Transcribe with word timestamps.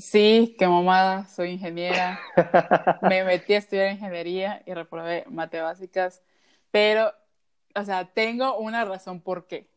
Sí, 0.00 0.56
qué 0.58 0.66
mamada, 0.66 1.26
soy 1.26 1.50
ingeniera. 1.50 2.18
Me 3.02 3.22
metí 3.22 3.52
a 3.52 3.58
estudiar 3.58 3.92
ingeniería 3.92 4.62
y 4.64 4.72
reprobé 4.72 5.24
mate 5.28 5.60
básicas, 5.60 6.22
pero, 6.70 7.12
o 7.74 7.84
sea, 7.84 8.06
tengo 8.06 8.56
una 8.58 8.86
razón 8.86 9.20
por 9.20 9.46
qué. 9.46 9.68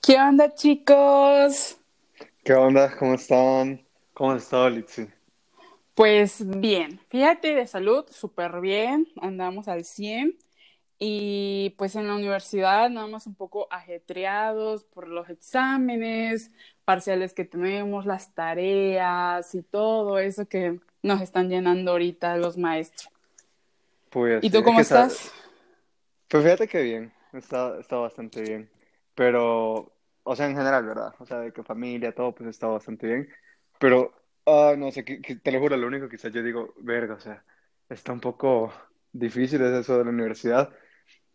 ¿Qué 0.00 0.18
onda, 0.18 0.54
chicos? 0.54 1.76
¿Qué 2.42 2.54
onda? 2.54 2.96
¿Cómo 2.96 3.14
están? 3.14 3.86
¿Cómo 4.14 4.32
has 4.32 4.44
estado, 4.44 4.70
Litsi? 4.70 5.08
Pues 5.94 6.48
bien, 6.58 6.98
fíjate 7.08 7.54
de 7.54 7.66
salud, 7.66 8.06
súper 8.10 8.60
bien, 8.60 9.06
andamos 9.20 9.68
al 9.68 9.84
100 9.84 10.38
y 10.98 11.74
pues 11.76 11.94
en 11.94 12.06
la 12.06 12.14
universidad 12.14 12.88
nada 12.88 13.06
más 13.06 13.26
un 13.26 13.34
poco 13.34 13.68
ajetreados 13.70 14.84
por 14.84 15.08
los 15.08 15.28
exámenes, 15.28 16.50
parciales 16.86 17.34
que 17.34 17.44
tenemos, 17.44 18.06
las 18.06 18.32
tareas 18.32 19.54
y 19.54 19.62
todo 19.62 20.20
eso 20.20 20.46
que 20.46 20.78
nos 21.02 21.20
están 21.20 21.50
llenando 21.50 21.90
ahorita 21.90 22.36
los 22.36 22.56
maestros. 22.56 23.10
Pues, 24.08 24.42
¿Y 24.42 24.50
tú 24.50 24.62
cómo 24.62 24.80
estás? 24.80 25.32
Pues 26.28 26.44
fíjate 26.44 26.68
que 26.68 26.82
bien, 26.82 27.12
está, 27.32 27.78
está 27.80 27.96
bastante 27.96 28.40
bien, 28.40 28.70
pero, 29.16 29.92
o 30.22 30.36
sea, 30.36 30.46
en 30.46 30.56
general, 30.56 30.86
¿verdad? 30.86 31.12
O 31.18 31.26
sea, 31.26 31.40
de 31.40 31.52
que 31.52 31.64
familia, 31.64 32.14
todo, 32.14 32.32
pues 32.32 32.50
está 32.50 32.68
bastante 32.68 33.08
bien, 33.08 33.28
pero, 33.80 34.14
ah, 34.46 34.74
no 34.78 34.92
sé, 34.92 35.04
que, 35.04 35.18
te 35.18 35.52
lo 35.52 35.58
juro, 35.58 35.76
lo 35.76 35.88
único 35.88 36.08
quizás 36.08 36.32
yo 36.32 36.42
digo, 36.42 36.72
verga, 36.78 37.14
o 37.14 37.20
sea, 37.20 37.44
está 37.88 38.12
un 38.12 38.20
poco 38.20 38.72
difícil 39.12 39.60
es 39.60 39.72
eso 39.72 39.98
de 39.98 40.04
la 40.04 40.10
universidad, 40.10 40.72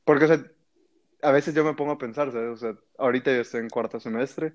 porque, 0.05 0.26
o 0.26 0.27
sea, 0.30 0.46
a 1.24 1.32
veces 1.32 1.54
yo 1.54 1.66
me 1.66 1.74
pongo 1.74 1.91
a 1.91 1.98
pensar, 1.98 2.32
¿sabes? 2.32 2.49
O 2.49 2.58
sea, 2.58 2.74
ahorita 2.98 3.34
yo 3.34 3.41
estoy 3.41 3.60
en 3.60 3.70
cuarto 3.70 3.99
semestre 3.99 4.54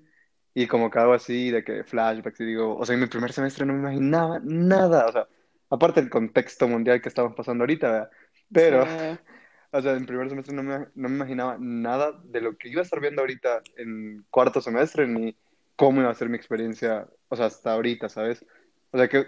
y 0.53 0.67
como 0.67 0.89
que 0.89 0.99
hago 0.99 1.13
así 1.13 1.51
de 1.51 1.63
que 1.63 1.83
flashbacks 1.83 2.39
y 2.41 2.45
digo, 2.45 2.77
o 2.77 2.85
sea, 2.85 2.95
en 2.95 3.01
mi 3.01 3.07
primer 3.07 3.31
semestre 3.31 3.65
no 3.65 3.73
me 3.73 3.79
imaginaba 3.79 4.39
nada, 4.43 5.05
o 5.07 5.11
sea, 5.11 5.27
aparte 5.69 6.01
del 6.01 6.09
contexto 6.09 6.67
mundial 6.67 7.01
que 7.01 7.09
estamos 7.09 7.35
pasando 7.35 7.63
ahorita, 7.63 7.91
¿verdad? 7.91 8.11
Pero, 8.51 8.83
o 9.71 9.81
sea, 9.81 9.93
en 9.93 10.05
primer 10.05 10.29
semestre 10.29 10.55
no 10.55 10.63
me, 10.63 10.79
no 10.95 11.09
me 11.09 11.15
imaginaba 11.15 11.57
nada 11.59 12.19
de 12.23 12.41
lo 12.41 12.57
que 12.57 12.69
iba 12.69 12.81
a 12.81 12.83
estar 12.83 12.99
viendo 12.99 13.21
ahorita 13.21 13.61
en 13.77 14.25
cuarto 14.29 14.61
semestre 14.61 15.07
ni 15.07 15.35
cómo 15.75 16.01
iba 16.01 16.09
a 16.09 16.15
ser 16.15 16.29
mi 16.29 16.37
experiencia, 16.37 17.07
o 17.29 17.35
sea, 17.35 17.45
hasta 17.45 17.73
ahorita, 17.73 18.09
¿sabes? 18.09 18.45
O 18.91 18.97
sea, 18.97 19.07
que, 19.07 19.27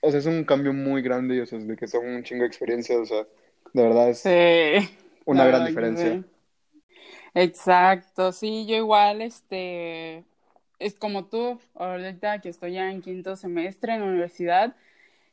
o 0.00 0.10
sea, 0.10 0.20
es 0.20 0.26
un 0.26 0.44
cambio 0.44 0.72
muy 0.72 1.02
grande 1.02 1.36
y, 1.36 1.40
o 1.40 1.46
sea, 1.46 1.58
de 1.58 1.76
que 1.76 1.86
son 1.86 2.06
un 2.06 2.22
chingo 2.22 2.42
de 2.42 2.48
experiencias, 2.48 2.98
o 2.98 3.04
sea, 3.06 3.26
de 3.72 3.82
verdad 3.82 4.08
es... 4.08 4.18
Sí 4.20 4.98
una 5.24 5.46
gran 5.46 5.66
diferencia. 5.66 6.22
Exacto, 7.34 8.32
sí, 8.32 8.66
yo 8.66 8.76
igual, 8.76 9.22
este, 9.22 10.24
es 10.78 10.94
como 10.94 11.26
tú, 11.26 11.58
ahorita 11.74 12.40
que 12.40 12.50
estoy 12.50 12.74
ya 12.74 12.90
en 12.90 13.00
quinto 13.00 13.36
semestre 13.36 13.94
en 13.94 14.00
la 14.00 14.06
universidad, 14.06 14.76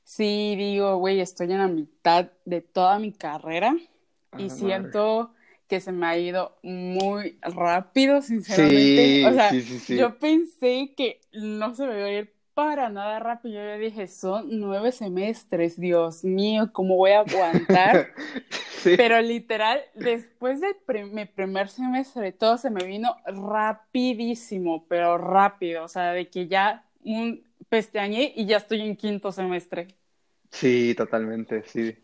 sí 0.06 0.56
digo, 0.58 0.98
güey, 0.98 1.20
estoy 1.22 1.52
en 1.52 1.60
la 1.60 1.68
mitad 1.68 2.32
de 2.46 2.62
toda 2.62 3.00
mi 3.00 3.12
carrera 3.12 3.76
y 4.38 4.50
siento 4.50 5.34
que 5.68 5.82
se 5.82 5.92
me 5.92 6.08
ha 6.08 6.18
ido 6.18 6.58
muy 6.64 7.38
rápido, 7.42 8.22
sinceramente. 8.22 9.28
o 9.28 9.34
sea, 9.34 9.54
yo 9.90 10.18
pensé 10.20 10.94
que 10.96 11.22
no 11.34 11.76
se 11.76 11.86
me 11.86 11.98
iba 12.00 12.08
a 12.08 12.12
ir 12.12 12.34
para 12.60 12.90
nada 12.90 13.20
rápido. 13.20 13.64
Yo 13.64 13.78
dije, 13.78 14.06
son 14.10 14.60
nueve 14.60 14.92
semestres, 14.92 15.80
Dios 15.80 16.26
mío, 16.26 16.72
¿cómo 16.74 16.98
voy 16.98 17.12
a 17.12 17.22
aguantar? 17.22 18.10
Pero 18.84 19.22
literal, 19.22 19.80
después 19.96 20.60
del 20.60 20.76
mi 21.06 21.24
primer 21.24 21.70
semestre, 21.70 22.34
todo 22.34 22.58
se 22.58 22.70
me 22.70 22.84
vino 22.84 23.16
rapidísimo, 23.26 24.86
pero 24.90 25.18
rápido. 25.18 25.86
O 25.86 25.88
sea, 25.88 26.12
de 26.12 26.30
que 26.30 26.48
ya 26.48 26.84
un 27.02 27.46
pestañé 27.70 28.34
y 28.36 28.46
ya 28.46 28.58
estoy 28.58 28.82
en 28.82 28.98
quinto 28.98 29.32
semestre. 29.32 29.96
Sí, 30.52 30.94
totalmente, 30.98 31.64
sí. 31.66 31.98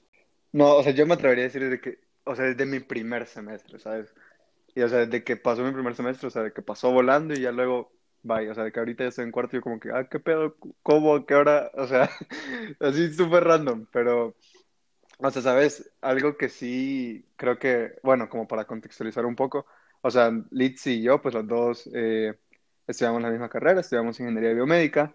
No, 0.53 0.75
o 0.75 0.83
sea, 0.83 0.93
yo 0.93 1.05
me 1.05 1.15
atrevería 1.15 1.43
a 1.43 1.47
decir 1.47 1.69
de 1.69 1.81
que, 1.81 1.99
o 2.23 2.33
sea, 2.33 2.45
desde 2.45 2.65
mi 2.65 2.79
primer 2.79 3.27
semestre, 3.27 3.77
¿sabes? 3.77 4.13
Y 4.73 4.81
o 4.81 4.87
sea, 4.87 4.99
desde 4.99 5.25
que 5.25 5.35
pasó 5.35 5.63
mi 5.63 5.73
primer 5.73 5.95
semestre, 5.95 6.27
o 6.27 6.31
sea, 6.31 6.43
de 6.43 6.53
que 6.53 6.61
pasó 6.61 6.91
volando 6.91 7.33
y 7.33 7.41
ya 7.41 7.51
luego, 7.51 7.91
vaya, 8.25 8.51
o 8.51 8.55
sea, 8.55 8.63
de 8.65 8.71
que 8.71 8.79
ahorita 8.79 9.03
ya 9.03 9.09
estoy 9.09 9.25
en 9.25 9.31
cuarto 9.31 9.55
y 9.55 9.59
yo 9.59 9.63
como 9.63 9.79
que, 9.79 9.91
ah, 9.91 10.07
qué 10.09 10.19
pedo, 10.19 10.57
cómo, 10.83 11.25
qué 11.25 11.35
hora, 11.35 11.71
o 11.75 11.87
sea, 11.87 12.09
así 12.79 13.13
súper 13.13 13.43
random, 13.45 13.85
pero 13.91 14.35
o 15.19 15.31
sea, 15.31 15.41
¿sabes? 15.41 15.91
Algo 16.01 16.37
que 16.37 16.49
sí 16.49 17.25
creo 17.37 17.57
que, 17.59 17.93
bueno, 18.03 18.29
como 18.29 18.47
para 18.47 18.65
contextualizar 18.65 19.25
un 19.25 19.35
poco, 19.35 19.65
o 20.01 20.11
sea, 20.11 20.31
Litz 20.51 20.87
y 20.87 21.01
yo, 21.01 21.21
pues 21.21 21.33
los 21.33 21.47
dos 21.47 21.89
eh, 21.93 22.35
estudiamos 22.87 23.21
la 23.21 23.29
misma 23.31 23.49
carrera, 23.49 23.81
estudiamos 23.81 24.19
ingeniería 24.19 24.53
biomédica, 24.53 25.13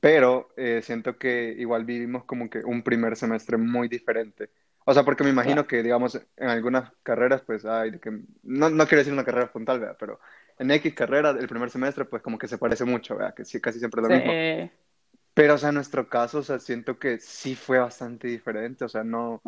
pero 0.00 0.50
eh, 0.56 0.80
siento 0.82 1.18
que 1.18 1.54
igual 1.58 1.84
vivimos 1.84 2.24
como 2.24 2.50
que 2.50 2.60
un 2.64 2.82
primer 2.82 3.16
semestre 3.16 3.56
muy 3.56 3.88
diferente. 3.88 4.50
O 4.84 4.94
sea, 4.94 5.04
porque 5.04 5.24
me 5.24 5.30
imagino 5.30 5.66
que, 5.66 5.82
digamos, 5.82 6.20
en 6.36 6.48
algunas 6.48 6.92
carreras, 7.02 7.42
pues, 7.42 7.64
hay 7.64 7.98
que, 7.98 8.10
no, 8.44 8.70
no 8.70 8.86
quiero 8.86 8.98
decir 8.98 9.12
una 9.12 9.24
carrera 9.24 9.48
frontal, 9.48 9.80
¿verdad? 9.80 9.96
Pero 9.98 10.20
en 10.58 10.70
X 10.70 10.94
carrera, 10.94 11.30
el 11.30 11.48
primer 11.48 11.70
semestre, 11.70 12.04
pues 12.04 12.22
como 12.22 12.38
que 12.38 12.48
se 12.48 12.58
parece 12.58 12.84
mucho, 12.84 13.16
¿verdad? 13.16 13.34
Que 13.34 13.44
sí, 13.44 13.60
casi 13.60 13.78
siempre 13.78 14.02
es 14.02 14.08
lo 14.08 14.14
mismo. 14.14 14.70
Pero, 15.34 15.54
o 15.54 15.58
sea, 15.58 15.68
en 15.68 15.74
nuestro 15.74 16.08
caso, 16.08 16.38
o 16.38 16.42
sea, 16.42 16.58
siento 16.58 16.98
que 16.98 17.18
sí 17.18 17.54
fue 17.54 17.78
bastante 17.78 18.26
diferente, 18.28 18.86
o 18.86 18.88
sea, 18.88 19.04
no, 19.04 19.42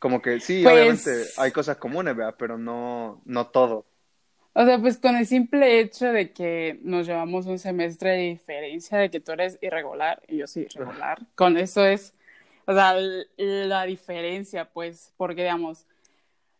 como 0.00 0.20
que 0.20 0.40
sí, 0.40 0.62
pues 0.64 0.74
obviamente 0.74 1.10
hay 1.36 1.52
cosas 1.52 1.76
comunes, 1.76 2.16
¿verdad? 2.16 2.34
Pero 2.36 2.58
no, 2.58 3.22
no 3.24 3.46
todo. 3.46 3.86
O 4.54 4.64
sea, 4.66 4.78
pues 4.80 4.98
con 4.98 5.16
el 5.16 5.26
simple 5.26 5.80
hecho 5.80 6.06
de 6.06 6.32
que 6.32 6.80
nos 6.82 7.06
llevamos 7.06 7.46
un 7.46 7.60
semestre 7.60 8.10
de 8.10 8.30
diferencia, 8.30 8.98
de 8.98 9.10
que 9.10 9.20
tú 9.20 9.32
eres 9.32 9.58
irregular 9.62 10.20
y 10.26 10.38
yo 10.38 10.46
soy 10.48 10.64
irregular, 10.64 11.20
con 11.36 11.56
eso 11.56 11.86
es, 11.86 12.14
o 12.66 12.74
sea, 12.74 12.94
la 13.36 13.84
diferencia, 13.84 14.64
pues, 14.64 15.12
porque 15.16 15.42
digamos, 15.42 15.86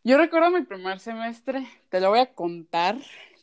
yo 0.04 0.18
recuerdo 0.18 0.52
mi 0.52 0.62
primer 0.62 1.00
semestre, 1.00 1.66
te 1.90 2.00
lo 2.00 2.10
voy 2.10 2.20
a 2.20 2.32
contar 2.32 2.96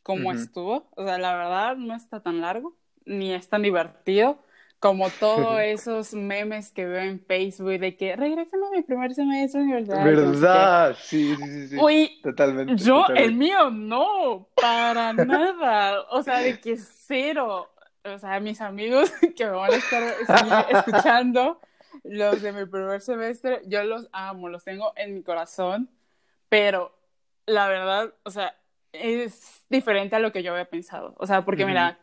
cómo 0.09 0.31
estuvo, 0.31 0.89
o 0.95 1.05
sea, 1.05 1.19
la 1.19 1.35
verdad 1.35 1.77
no 1.77 1.93
está 1.93 2.19
tan 2.19 2.41
largo, 2.41 2.75
ni 3.05 3.31
es 3.31 3.47
tan 3.47 3.61
divertido, 3.61 4.39
como 4.79 5.07
todos 5.11 5.59
esos 5.63 6.15
memes 6.15 6.71
que 6.71 6.87
veo 6.87 7.03
en 7.03 7.23
Facebook 7.23 7.79
de 7.79 7.95
que 7.95 8.15
regresame 8.15 8.65
a 8.65 8.71
mi 8.71 8.81
primer 8.81 9.13
semestre 9.13 9.59
de 9.59 9.65
universidad. 9.67 10.03
¿Verdad? 10.03 10.97
Sí, 10.99 11.35
sí, 11.35 11.67
sí. 11.67 11.77
Uy, 11.79 12.19
totalmente. 12.23 12.75
Yo, 12.77 13.05
el 13.15 13.35
mío, 13.35 13.69
no, 13.69 14.49
para 14.59 15.13
nada. 15.13 16.01
O 16.09 16.23
sea, 16.23 16.39
de 16.39 16.59
que 16.59 16.75
cero. 16.77 17.69
O 18.03 18.17
sea, 18.17 18.39
mis 18.39 18.61
amigos 18.61 19.11
que 19.35 19.45
me 19.45 19.51
van 19.51 19.73
a 19.73 19.75
estar 19.75 20.15
escuchando, 20.71 21.61
los 22.03 22.41
de 22.41 22.51
mi 22.51 22.65
primer 22.65 23.01
semestre, 23.01 23.61
yo 23.67 23.83
los 23.83 24.09
amo, 24.11 24.49
los 24.49 24.63
tengo 24.63 24.91
en 24.95 25.13
mi 25.13 25.21
corazón, 25.21 25.91
pero 26.47 26.97
la 27.45 27.67
verdad, 27.67 28.15
o 28.23 28.31
sea, 28.31 28.58
es 28.91 29.63
diferente 29.69 30.15
a 30.15 30.19
lo 30.19 30.31
que 30.31 30.43
yo 30.43 30.51
había 30.51 30.69
pensado. 30.69 31.15
O 31.17 31.27
sea, 31.27 31.45
porque 31.45 31.65
mira, 31.65 31.99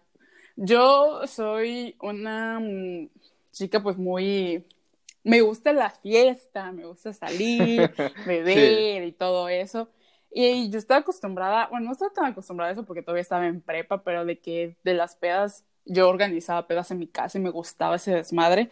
yo 0.57 1.27
soy 1.27 1.97
una 2.01 2.61
mm, 2.61 3.09
chica 3.53 3.83
pues 3.83 3.97
muy... 3.97 4.65
Me 5.23 5.41
gusta 5.41 5.73
la 5.73 5.91
fiesta, 5.91 6.71
me 6.71 6.87
gusta 6.87 7.13
salir, 7.13 7.93
beber 8.27 9.05
y 9.05 9.13
todo 9.13 9.49
eso. 9.49 9.89
Y 10.31 10.71
yo 10.71 10.79
estaba 10.79 11.01
acostumbrada, 11.01 11.67
bueno, 11.69 11.87
no 11.87 11.93
estaba 11.93 12.13
tan 12.13 12.27
acostumbrada 12.27 12.71
a 12.71 12.73
eso 12.75 12.85
porque 12.85 13.03
todavía 13.03 13.23
estaba 13.23 13.47
en 13.47 13.61
prepa, 13.61 14.03
pero 14.03 14.25
de 14.25 14.39
que 14.39 14.77
de 14.85 14.95
las 14.95 15.17
pedas, 15.17 15.65
yo 15.85 16.09
organizaba 16.09 16.67
pedas 16.67 16.91
en 16.91 16.99
mi 16.99 17.07
casa 17.07 17.39
y 17.39 17.41
me 17.41 17.51
gustaba 17.51 17.97
ese 17.97 18.13
desmadre. 18.13 18.71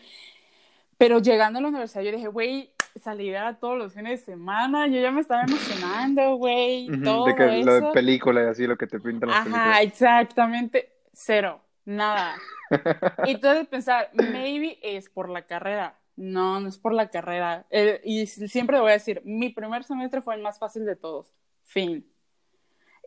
Pero 0.99 1.21
llegando 1.21 1.59
a 1.59 1.63
la 1.63 1.69
universidad 1.69 2.03
yo 2.03 2.13
dije, 2.13 2.29
güey, 2.29 2.74
salir 3.03 3.37
a 3.37 3.59
todos 3.59 3.79
los 3.79 3.93
fines 3.93 4.21
de 4.21 4.33
semana, 4.33 4.87
yo 4.87 5.01
ya 5.01 5.11
me 5.11 5.21
estaba 5.21 5.43
emocionando, 5.43 6.37
güey, 6.37 6.89
todo 7.03 7.27
de 7.27 7.35
que 7.35 7.65
Lo 7.65 7.75
de 7.75 7.93
película 7.93 8.43
y 8.43 8.47
así, 8.47 8.67
lo 8.67 8.77
que 8.77 8.87
te 8.87 9.01
pintan 9.01 9.31
las 9.31 9.47
Ajá, 9.47 9.83
exactamente, 9.83 10.93
cero 11.13 11.65
nada. 11.85 12.35
Y 13.27 13.37
debes 13.37 13.69
pensar, 13.69 14.11
maybe 14.15 14.79
es 14.83 15.09
por 15.09 15.29
la 15.29 15.43
carrera. 15.47 15.99
No, 16.17 16.61
no 16.61 16.69
es 16.69 16.79
por 16.79 16.93
la 16.93 17.09
carrera. 17.11 17.67
Eh, 17.71 18.01
y 18.05 18.27
siempre 18.27 18.81
voy 18.81 18.91
a 18.91 18.95
decir, 18.95 19.21
mi 19.25 19.51
primer 19.51 19.85
semestre 19.85 20.23
fue 20.23 20.35
el 20.35 20.43
más 20.43 20.59
fácil 20.59 20.85
de 20.85 20.97
todos. 20.97 21.33
Fin. 21.63 22.07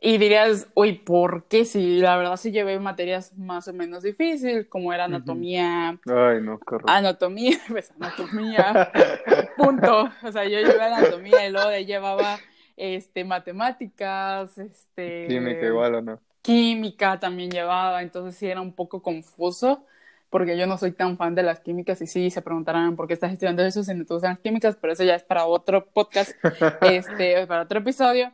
Y 0.01 0.17
dirías, 0.17 0.67
uy, 0.75 0.93
¿por 0.93 1.45
qué? 1.45 1.65
Si 1.65 1.99
la 1.99 2.17
verdad 2.17 2.37
sí 2.37 2.51
llevé 2.51 2.79
materias 2.79 3.35
más 3.37 3.67
o 3.67 3.73
menos 3.73 4.03
difíciles, 4.03 4.67
como 4.67 4.93
era 4.93 5.05
anatomía. 5.05 5.99
Ay, 6.05 6.41
no, 6.41 6.59
correcto. 6.59 6.91
Anatomía, 6.91 7.57
pues 7.67 7.91
anatomía. 7.99 8.91
punto. 9.57 10.09
O 10.23 10.31
sea, 10.31 10.43
yo 10.43 10.59
llevé 10.59 10.83
anatomía 10.83 11.47
y 11.47 11.51
luego 11.51 11.71
llevaba 11.77 12.37
este, 12.75 13.23
matemáticas, 13.23 14.57
este. 14.57 15.27
Química 15.27 15.65
igual 15.65 15.95
o 15.95 16.01
no 16.01 16.19
química 16.47 17.19
también 17.19 17.51
llevaba, 17.51 18.01
entonces 18.01 18.37
sí 18.39 18.47
era 18.47 18.61
un 18.61 18.71
poco 18.71 19.01
confuso, 19.01 19.83
porque 20.29 20.57
yo 20.57 20.65
no 20.65 20.77
soy 20.77 20.93
tan 20.93 21.17
fan 21.17 21.35
de 21.35 21.43
las 21.43 21.59
químicas 21.59 22.01
y 22.01 22.07
sí 22.07 22.29
se 22.29 22.41
preguntarán 22.41 22.95
por 22.95 23.05
qué 23.05 23.15
estás 23.15 23.33
estudiando 23.33 23.65
eso 23.65 23.83
si 23.83 23.93
no 23.93 24.05
te 24.05 24.13
gustan 24.13 24.31
las 24.31 24.39
químicas, 24.39 24.77
pero 24.79 24.93
eso 24.93 25.03
ya 25.03 25.15
es 25.15 25.23
para 25.23 25.45
otro 25.45 25.87
podcast, 25.87 26.31
este, 26.83 27.45
para 27.47 27.63
otro 27.63 27.79
episodio. 27.79 28.31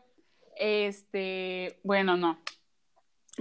Este, 0.57 1.79
bueno, 1.83 2.17
no. 2.17 2.39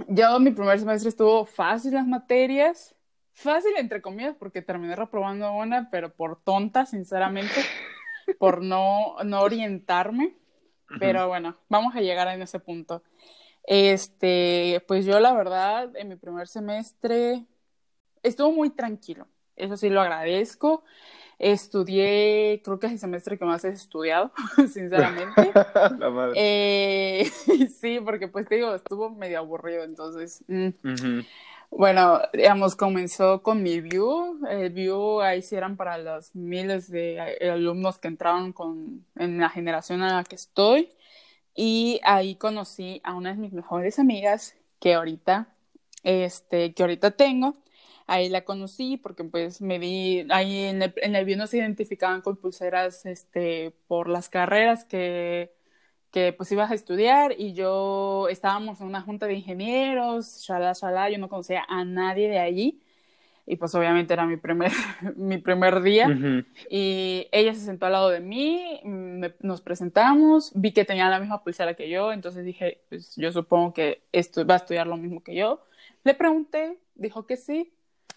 yo 0.07 0.39
mi 0.39 0.51
primer 0.51 0.79
semestre 0.79 1.09
estuvo 1.09 1.45
fácil 1.45 1.93
las 1.93 2.07
materias, 2.07 2.95
fácil 3.31 3.73
entre 3.77 4.01
comillas 4.01 4.35
porque 4.37 4.61
terminé 4.61 4.95
reprobando 4.95 5.51
una, 5.53 5.89
pero 5.89 6.13
por 6.13 6.41
tonta, 6.41 6.85
sinceramente, 6.85 7.53
por 8.39 8.61
no, 8.61 9.15
no 9.23 9.41
orientarme. 9.41 10.35
Pero 10.99 11.27
bueno, 11.27 11.57
vamos 11.69 11.95
a 11.95 12.01
llegar 12.01 12.27
en 12.27 12.43
ese 12.43 12.59
punto. 12.59 13.01
Este, 13.63 14.83
pues 14.87 15.05
yo 15.05 15.19
la 15.19 15.33
verdad, 15.33 15.95
en 15.95 16.09
mi 16.09 16.15
primer 16.17 16.47
semestre 16.47 17.45
estuvo 18.21 18.51
muy 18.51 18.69
tranquilo. 18.69 19.27
Eso 19.55 19.77
sí 19.77 19.89
lo 19.89 20.01
agradezco. 20.01 20.83
Estudié, 21.39 22.61
creo 22.63 22.79
que 22.79 22.87
es 22.87 22.93
el 22.93 22.99
semestre 22.99 23.37
que 23.37 23.45
más 23.45 23.65
he 23.65 23.69
estudiado, 23.69 24.31
sinceramente. 24.71 25.51
La 25.99 26.09
madre. 26.09 26.33
Eh, 26.35 27.31
sí, 27.81 27.99
porque 28.03 28.27
pues 28.27 28.47
te 28.47 28.55
digo, 28.55 28.73
estuvo 28.75 29.09
medio 29.09 29.39
aburrido, 29.39 29.83
entonces. 29.83 30.43
mm. 30.47 31.21
Bueno, 31.75 32.21
digamos, 32.33 32.75
comenzó 32.75 33.41
con 33.41 33.63
mi 33.63 33.81
view. 33.81 34.39
El 34.47 34.69
view 34.69 35.21
ahí 35.21 35.41
sí 35.41 35.55
eran 35.55 35.75
para 35.75 35.97
los 35.97 36.35
miles 36.35 36.89
de 36.89 37.17
eh, 37.39 37.49
alumnos 37.49 37.97
que 37.97 38.09
entraron 38.09 38.53
con, 38.53 39.03
en 39.15 39.39
la 39.39 39.49
generación 39.49 40.03
en 40.03 40.09
la 40.09 40.23
que 40.23 40.35
estoy. 40.35 40.89
Y 41.55 41.99
ahí 42.03 42.35
conocí 42.35 43.01
a 43.03 43.15
una 43.15 43.31
de 43.33 43.37
mis 43.39 43.53
mejores 43.53 43.97
amigas 43.97 44.55
que 44.79 44.93
ahorita, 44.93 45.47
este, 46.03 46.73
que 46.73 46.83
ahorita 46.83 47.11
tengo. 47.11 47.55
Ahí 48.07 48.29
la 48.29 48.43
conocí 48.43 48.97
porque 48.97 49.23
pues 49.23 49.61
me 49.61 49.79
vi, 49.79 50.25
ahí 50.29 50.65
en 50.65 50.81
el, 50.81 50.93
en 50.97 51.15
el 51.15 51.25
view 51.25 51.37
nos 51.37 51.53
identificaban 51.53 52.21
con 52.21 52.37
pulseras, 52.37 53.05
este, 53.05 53.73
por 53.87 54.09
las 54.09 54.29
carreras 54.29 54.85
que 54.85 55.51
que 56.11 56.31
pues 56.31 56.51
ibas 56.51 56.69
a 56.71 56.75
estudiar 56.75 57.33
y 57.37 57.53
yo 57.53 58.27
estábamos 58.29 58.79
en 58.81 58.87
una 58.87 59.01
junta 59.01 59.25
de 59.25 59.33
ingenieros, 59.33 60.41
shalá, 60.41 60.73
shalá, 60.73 61.09
yo 61.09 61.17
no 61.17 61.27
conocía 61.27 61.65
a 61.67 61.83
nadie 61.85 62.29
de 62.29 62.37
allí 62.39 62.81
y 63.45 63.57
pues 63.57 63.75
obviamente 63.75 64.13
era 64.13 64.25
mi 64.25 64.37
primer, 64.37 64.71
mi 65.15 65.37
primer 65.37 65.81
día 65.81 66.07
Ujú. 66.07 66.45
y 66.69 67.27
ella 67.31 67.53
se 67.53 67.61
sentó 67.61 67.87
al 67.87 67.93
lado 67.93 68.09
de 68.09 68.19
mí, 68.19 68.79
me- 68.83 69.33
nos 69.41 69.61
presentamos, 69.61 70.51
vi 70.55 70.71
que 70.71 70.85
tenía 70.85 71.09
la 71.09 71.19
misma 71.19 71.43
pulsera 71.43 71.73
que 71.75 71.89
yo, 71.89 72.13
entonces 72.13 72.45
dije, 72.45 72.81
pues 72.89 73.15
yo 73.15 73.31
supongo 73.31 73.73
que 73.73 74.03
esto 74.11 74.45
va 74.45 74.55
a 74.55 74.57
estudiar 74.57 74.87
lo 74.87 74.97
mismo 74.97 75.23
que 75.23 75.35
yo. 75.35 75.65
Le 76.03 76.13
pregunté, 76.13 76.79
dijo 76.95 77.25
que 77.25 77.37
sí, 77.37 77.73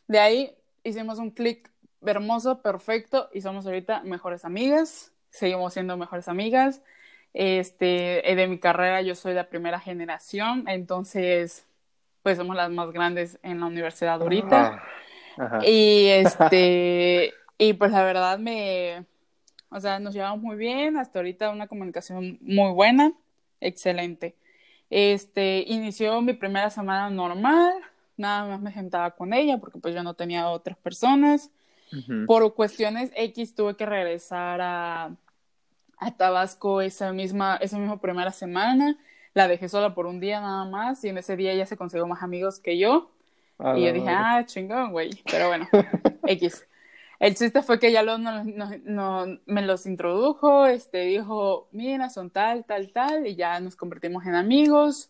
de 0.09 0.19
ahí 0.19 0.57
hicimos 0.85 1.19
un 1.19 1.31
clic 1.31 1.71
hermoso, 2.05 2.63
perfecto 2.63 3.29
y 3.33 3.41
somos 3.41 3.67
ahorita 3.67 4.03
mejores 4.03 4.45
amigas, 4.45 5.13
seguimos 5.31 5.75
siendo 5.75 5.97
mejores 5.97 6.29
amigas. 6.29 6.83
Este, 7.35 8.31
eh, 8.31 8.35
de 8.35 8.47
mi 8.49 8.59
carrera 8.59 9.03
yo 9.03 9.15
soy 9.15 9.35
la 9.35 9.49
primera 9.49 9.79
generación, 9.79 10.65
entonces 10.69 11.67
pues 12.23 12.39
somos 12.39 12.57
las 12.57 12.71
más 12.71 12.93
grandes 12.93 13.39
en 13.43 13.61
la 13.61 13.67
universidad 13.67 14.23
ahorita. 14.23 14.83
Ah, 15.37 15.45
Ajá. 15.45 15.59
Y 15.67 16.07
este, 16.09 17.35
y 17.59 17.75
pues 17.75 17.93
la 17.93 18.03
verdad 18.03 18.39
me, 18.39 19.05
o 19.71 19.81
sea, 19.81 19.99
nos 19.99 20.15
llevamos 20.15 20.41
muy 20.41 20.57
bien, 20.57 20.97
hasta 20.97 21.19
ahorita 21.19 21.51
una 21.51 21.67
comunicación 21.67 22.39
muy 22.41 22.73
buena, 22.73 23.13
excelente. 23.61 24.35
Este, 24.89 25.65
inició 25.67 26.21
mi 26.23 26.33
primera 26.33 26.71
semana 26.71 27.11
normal, 27.11 27.75
nada 28.17 28.47
más 28.49 28.61
me 28.61 28.73
sentaba 28.73 29.11
con 29.13 29.33
ella 29.33 29.59
porque 29.59 29.79
pues 29.79 29.95
yo 29.95 30.03
no 30.03 30.15
tenía 30.15 30.49
otras 30.49 30.77
personas. 30.79 31.51
Por 32.27 32.55
cuestiones 32.55 33.11
X 33.15 33.55
tuve 33.55 33.77
que 33.77 33.87
regresar 33.87 34.61
a, 34.61 35.11
a 35.99 36.11
Tabasco 36.17 36.81
esa 36.81 37.13
misma, 37.13 37.57
esa 37.57 37.79
misma 37.79 38.01
primera 38.01 38.33
semana. 38.33 38.99
La 39.35 39.47
dejé 39.49 39.69
sola 39.69 39.95
por 39.95 40.07
un 40.07 40.19
día 40.19 40.41
nada 40.41 40.65
más 40.65 41.05
y 41.05 41.11
en 41.11 41.19
ese 41.19 41.37
día 41.37 41.53
ella 41.53 41.67
se 41.67 41.77
consiguió 41.77 42.07
más 42.07 42.23
amigos 42.23 42.59
que 42.59 42.77
yo. 42.79 43.11
Y 43.77 43.83
yo 43.87 43.93
dije, 43.93 44.07
ah, 44.11 44.45
chingón, 44.47 44.93
güey. 44.93 45.11
Pero 45.31 45.49
bueno, 45.49 45.69
X. 46.27 46.67
El 47.19 47.35
chiste 47.35 47.63
fue 47.63 47.79
que 47.79 47.93
ya 47.93 48.03
lo, 48.03 48.19
no, 48.19 48.45
no- 48.45 48.71
no- 48.85 49.39
me 49.47 49.63
los 49.63 49.87
introdujo, 49.87 50.67
este, 50.67 50.99
dijo, 51.07 51.69
mira, 51.73 52.11
son 52.11 52.29
tal, 52.31 52.65
tal, 52.67 52.93
tal, 52.93 53.27
y 53.27 53.37
ya 53.37 53.59
nos 53.61 53.77
convertimos 53.77 54.27
en 54.27 54.35
amigos. 54.35 55.09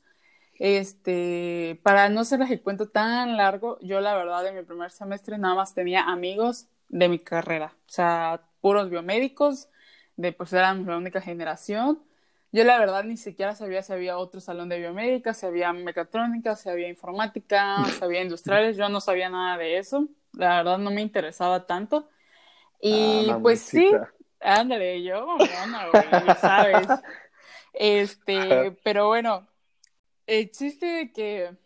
Este, 0.59 1.79
para 1.83 2.09
no 2.09 2.21
hacerles 2.21 2.51
el 2.51 2.63
cuento 2.63 2.89
tan 2.89 3.37
largo, 3.37 3.79
yo 3.81 4.01
la 4.01 4.17
verdad 4.17 4.47
en 4.47 4.57
mi 4.57 4.63
primer 4.63 4.91
semestre 4.91 5.39
nada 5.39 5.55
más 5.55 5.75
tenía 5.75 6.03
amigos 6.05 6.67
de 6.89 7.09
mi 7.09 7.19
carrera, 7.19 7.75
o 7.87 7.91
sea, 7.91 8.43
puros 8.61 8.89
biomédicos, 8.89 9.69
de 10.17 10.33
pues 10.33 10.53
éramos 10.53 10.87
la 10.87 10.97
única 10.97 11.21
generación. 11.21 12.03
Yo 12.53 12.65
la 12.65 12.79
verdad 12.79 13.05
ni 13.05 13.19
siquiera 13.19 13.55
sabía 13.55 13.83
si 13.83 13.93
había 13.93 14.17
otro 14.17 14.41
salón 14.41 14.69
de 14.71 14.79
biomédica, 14.79 15.35
si 15.35 15.45
había 15.45 15.73
mecatrónica, 15.75 16.57
si 16.57 16.71
había 16.71 16.89
informática, 16.89 17.85
si 17.85 18.03
había 18.03 18.23
industriales, 18.23 18.79
yo 18.79 18.89
no 18.89 19.01
sabía 19.01 19.29
nada 19.29 19.59
de 19.59 19.77
eso, 19.77 20.09
la 20.33 20.59
verdad 20.59 20.79
no 20.79 20.91
me 20.91 21.03
interesaba 21.03 21.67
tanto. 21.67 22.09
Y 22.81 23.31
Ah, 23.31 23.39
pues 23.43 23.61
sí, 23.61 23.91
ándale, 24.41 25.03
yo, 25.03 25.27
mamona, 25.27 25.89
güey, 25.91 26.27
ya 26.27 26.37
sabes. 26.37 26.87
Este, 27.79 28.75
pero 28.85 29.09
bueno, 29.09 29.47
el 30.27 30.51
chiste 30.51 30.87
de 30.87 31.13
que 31.13 31.57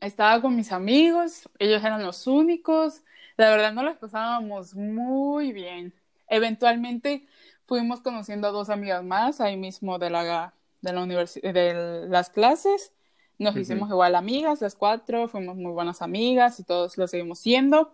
estaba 0.00 0.40
con 0.40 0.56
mis 0.56 0.72
amigos, 0.72 1.48
ellos 1.58 1.82
eran 1.82 2.02
los 2.02 2.26
únicos, 2.26 3.02
la 3.36 3.50
verdad 3.50 3.72
no 3.72 3.82
las 3.82 3.96
pasábamos 3.98 4.74
muy 4.74 5.52
bien. 5.52 5.94
Eventualmente 6.28 7.26
fuimos 7.66 8.00
conociendo 8.00 8.48
a 8.48 8.50
dos 8.50 8.70
amigas 8.70 9.02
más 9.04 9.40
ahí 9.40 9.56
mismo 9.56 9.98
de 9.98 10.10
la, 10.10 10.54
de 10.82 10.92
la 10.92 11.00
universi- 11.02 11.40
de 11.52 12.06
las 12.08 12.30
clases. 12.30 12.92
Nos 13.38 13.56
hicimos 13.56 13.90
igual 13.90 14.14
amigas, 14.14 14.62
las 14.62 14.74
cuatro, 14.74 15.28
fuimos 15.28 15.56
muy 15.56 15.72
buenas 15.72 16.00
amigas 16.00 16.58
y 16.60 16.64
todos 16.64 16.96
lo 16.96 17.06
seguimos 17.06 17.38
siendo. 17.38 17.92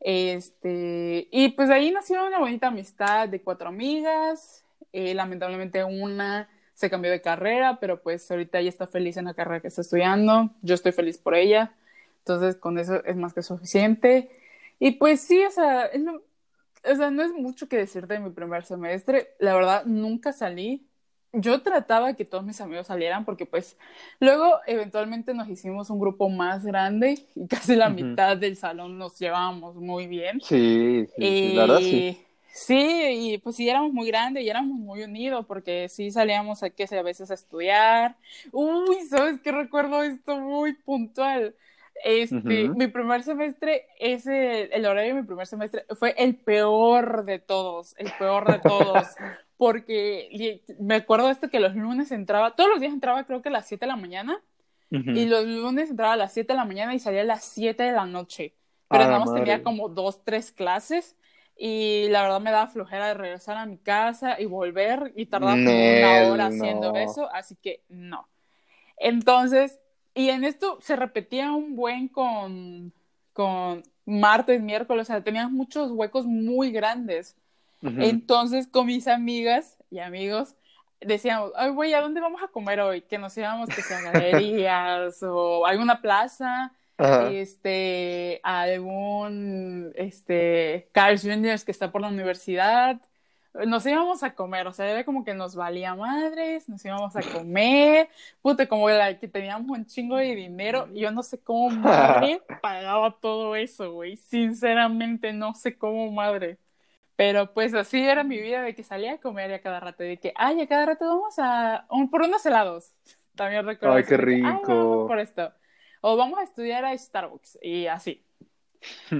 Este, 0.00 1.28
y 1.30 1.50
pues 1.50 1.70
ahí 1.70 1.92
nació 1.92 2.26
una 2.26 2.40
bonita 2.40 2.68
amistad 2.68 3.28
de 3.28 3.40
cuatro 3.42 3.68
amigas. 3.68 4.64
Eh, 4.92 5.14
lamentablemente 5.14 5.84
una 5.84 6.48
se 6.74 6.90
cambió 6.90 7.10
de 7.10 7.20
carrera, 7.22 7.78
pero 7.80 8.02
pues 8.02 8.30
ahorita 8.30 8.58
ella 8.58 8.68
está 8.70 8.86
feliz 8.86 9.16
en 9.16 9.26
la 9.26 9.34
carrera 9.34 9.60
que 9.60 9.68
está 9.68 9.80
estudiando. 9.82 10.50
Yo 10.62 10.74
estoy 10.74 10.92
feliz 10.92 11.18
por 11.18 11.34
ella. 11.34 11.74
Entonces, 12.18 12.56
con 12.56 12.78
eso 12.78 13.04
es 13.04 13.16
más 13.16 13.34
que 13.34 13.42
suficiente. 13.42 14.30
Y 14.78 14.92
pues 14.92 15.20
sí, 15.20 15.44
o 15.44 15.50
sea, 15.50 15.90
lo- 15.96 16.22
o 16.84 16.96
sea, 16.96 17.10
no 17.10 17.22
es 17.22 17.32
mucho 17.32 17.68
que 17.68 17.76
decir 17.76 18.06
de 18.06 18.18
mi 18.20 18.30
primer 18.30 18.64
semestre. 18.64 19.34
La 19.38 19.54
verdad, 19.54 19.84
nunca 19.86 20.32
salí. 20.32 20.86
Yo 21.32 21.62
trataba 21.62 22.14
que 22.14 22.24
todos 22.26 22.44
mis 22.44 22.60
amigos 22.60 22.88
salieran 22.88 23.24
porque 23.24 23.46
pues 23.46 23.78
luego 24.20 24.60
eventualmente 24.66 25.32
nos 25.34 25.48
hicimos 25.48 25.88
un 25.90 25.98
grupo 25.98 26.28
más 26.28 26.64
grande 26.64 27.26
y 27.34 27.46
casi 27.48 27.74
la 27.76 27.88
mitad 27.90 28.36
del 28.36 28.56
salón 28.56 28.98
nos 28.98 29.18
llevábamos 29.18 29.76
muy 29.76 30.06
bien. 30.06 30.42
Sí, 30.42 31.06
sí, 31.16 31.34
sí, 31.34 31.52
la 31.52 31.62
verdad 31.62 31.82
sí. 31.82 32.04
Sí, 32.54 32.74
y 32.76 33.38
pues 33.38 33.56
sí 33.56 33.68
éramos 33.68 33.92
muy 33.92 34.06
grandes 34.06 34.44
y 34.44 34.48
éramos 34.50 34.78
muy 34.78 35.02
unidos 35.02 35.46
porque 35.46 35.88
sí 35.88 36.10
salíamos 36.10 36.62
a 36.62 36.70
que 36.70 36.84
a 36.84 37.02
veces 37.02 37.30
a 37.30 37.34
estudiar. 37.34 38.16
Uy, 38.52 38.96
¿sabes 39.08 39.40
qué 39.40 39.52
recuerdo 39.52 40.02
esto 40.02 40.38
muy 40.38 40.74
puntual? 40.74 41.54
Este, 42.04 42.68
Ujú. 42.68 42.76
mi 42.76 42.88
primer 42.88 43.22
semestre, 43.22 43.86
ese, 43.98 44.64
el 44.74 44.84
horario 44.86 45.14
de 45.14 45.20
mi 45.22 45.26
primer 45.26 45.46
semestre 45.46 45.86
fue 45.98 46.14
el 46.18 46.36
peor 46.36 47.24
de 47.24 47.38
todos, 47.38 47.94
el 47.98 48.12
peor 48.12 48.48
de 48.50 48.58
todos, 48.58 49.16
porque 49.56 50.62
me 50.78 50.96
acuerdo 50.96 51.30
esto 51.30 51.48
que 51.48 51.60
los 51.60 51.74
lunes 51.74 52.10
entraba, 52.12 52.54
todos 52.56 52.70
los 52.70 52.80
días 52.80 52.92
entraba 52.92 53.24
creo 53.24 53.40
que 53.40 53.48
a 53.48 53.52
las 53.52 53.66
7 53.66 53.86
de 53.86 53.92
la 53.92 53.96
mañana 53.96 54.42
y 55.12 55.26
los 55.26 55.44
lunes 55.46 55.90
entraba 55.90 56.14
a 56.14 56.16
las 56.16 56.32
7 56.32 56.52
de 56.52 56.58
la 56.58 56.64
mañana 56.64 56.94
y 56.94 56.98
salía 56.98 57.22
a 57.22 57.24
las 57.24 57.44
7 57.44 57.82
de 57.82 57.92
la 57.92 58.06
noche. 58.06 58.54
Pero 58.90 59.04
Ah, 59.04 59.06
nada 59.06 59.20
más 59.20 59.32
madre. 59.32 59.32
tenía 59.32 59.62
como 59.62 59.88
dos, 59.88 60.24
tres 60.24 60.52
clases. 60.52 61.16
Y 61.64 62.08
la 62.08 62.22
verdad 62.22 62.40
me 62.40 62.50
daba 62.50 62.66
flojera 62.66 63.06
de 63.06 63.14
regresar 63.14 63.56
a 63.56 63.66
mi 63.66 63.78
casa 63.78 64.40
y 64.40 64.46
volver 64.46 65.12
y 65.14 65.26
tardaba 65.26 65.52
como 65.52 65.92
una 65.96 66.32
hora 66.32 66.46
haciendo 66.46 66.90
no. 66.92 66.98
eso, 66.98 67.32
así 67.32 67.54
que 67.54 67.84
no. 67.88 68.28
Entonces, 68.96 69.78
y 70.12 70.30
en 70.30 70.42
esto 70.42 70.78
se 70.80 70.96
repetía 70.96 71.52
un 71.52 71.76
buen 71.76 72.08
con, 72.08 72.92
con 73.32 73.84
martes, 74.04 74.60
miércoles, 74.60 75.08
o 75.08 75.12
sea, 75.12 75.22
tenías 75.22 75.52
muchos 75.52 75.92
huecos 75.92 76.26
muy 76.26 76.72
grandes. 76.72 77.36
Ujú. 77.80 77.94
Entonces, 78.02 78.66
con 78.66 78.86
mis 78.86 79.06
amigas 79.06 79.78
y 79.88 80.00
amigos, 80.00 80.56
decíamos, 81.00 81.52
ay, 81.54 81.70
güey, 81.70 81.94
¿a 81.94 82.00
dónde 82.00 82.20
vamos 82.20 82.42
a 82.42 82.48
comer 82.48 82.80
hoy? 82.80 83.02
Que 83.02 83.18
nos 83.18 83.38
íbamos, 83.38 83.70
que 83.70 83.82
sea 83.82 83.98
a 83.98 84.00
galerías 84.12 85.22
o 85.22 85.64
alguna 85.64 86.02
plaza, 86.02 86.72
Ajá. 87.04 87.30
este, 87.30 88.40
algún, 88.42 89.92
este, 89.96 90.88
Carl's 90.92 91.22
Jr. 91.22 91.60
que 91.64 91.70
está 91.72 91.90
por 91.92 92.00
la 92.00 92.08
universidad. 92.08 93.00
Nos 93.66 93.84
íbamos 93.84 94.22
a 94.22 94.34
comer, 94.34 94.66
o 94.66 94.72
sea, 94.72 94.90
era 94.90 95.04
como 95.04 95.24
que 95.24 95.34
nos 95.34 95.54
valía 95.54 95.94
madres, 95.94 96.68
nos 96.70 96.82
íbamos 96.86 97.14
a 97.16 97.20
comer, 97.22 98.08
puta, 98.40 98.66
como 98.66 98.88
la 98.88 99.18
que 99.18 99.28
teníamos 99.28 99.68
un 99.78 99.84
chingo 99.84 100.16
de 100.16 100.34
dinero, 100.34 100.88
yo 100.94 101.10
no 101.10 101.22
sé 101.22 101.38
cómo 101.38 101.68
madre 101.68 102.42
pagaba 102.62 103.14
todo 103.20 103.54
eso, 103.54 103.92
güey, 103.92 104.16
sinceramente 104.16 105.34
no 105.34 105.54
sé 105.54 105.76
cómo 105.76 106.10
madre. 106.12 106.58
Pero 107.16 107.52
pues 107.52 107.74
así 107.74 108.00
era 108.02 108.24
mi 108.24 108.40
vida 108.40 108.62
de 108.62 108.74
que 108.74 108.82
salía 108.82 109.14
a 109.14 109.18
comer 109.18 109.50
y 109.50 109.54
a 109.54 109.60
cada 109.62 109.80
rato, 109.80 110.02
de 110.02 110.16
que, 110.18 110.32
ay, 110.34 110.60
a 110.62 110.66
cada 110.66 110.86
rato 110.86 111.04
vamos 111.06 111.34
a 111.38 111.86
un, 111.90 112.10
por 112.10 112.22
unos 112.22 112.44
helados. 112.46 112.92
También 113.36 113.66
recuerdo. 113.66 113.96
Ay, 113.96 114.04
qué 114.04 114.08
que, 114.08 114.14
"Ay, 114.14 114.20
rico". 114.20 114.62
vamos 114.66 115.08
por 115.08 115.18
esto. 115.18 115.52
O 116.02 116.16
vamos 116.16 116.38
a 116.38 116.42
estudiar 116.42 116.84
a 116.84 116.98
Starbucks 116.98 117.58
y 117.62 117.86
así. 117.86 118.22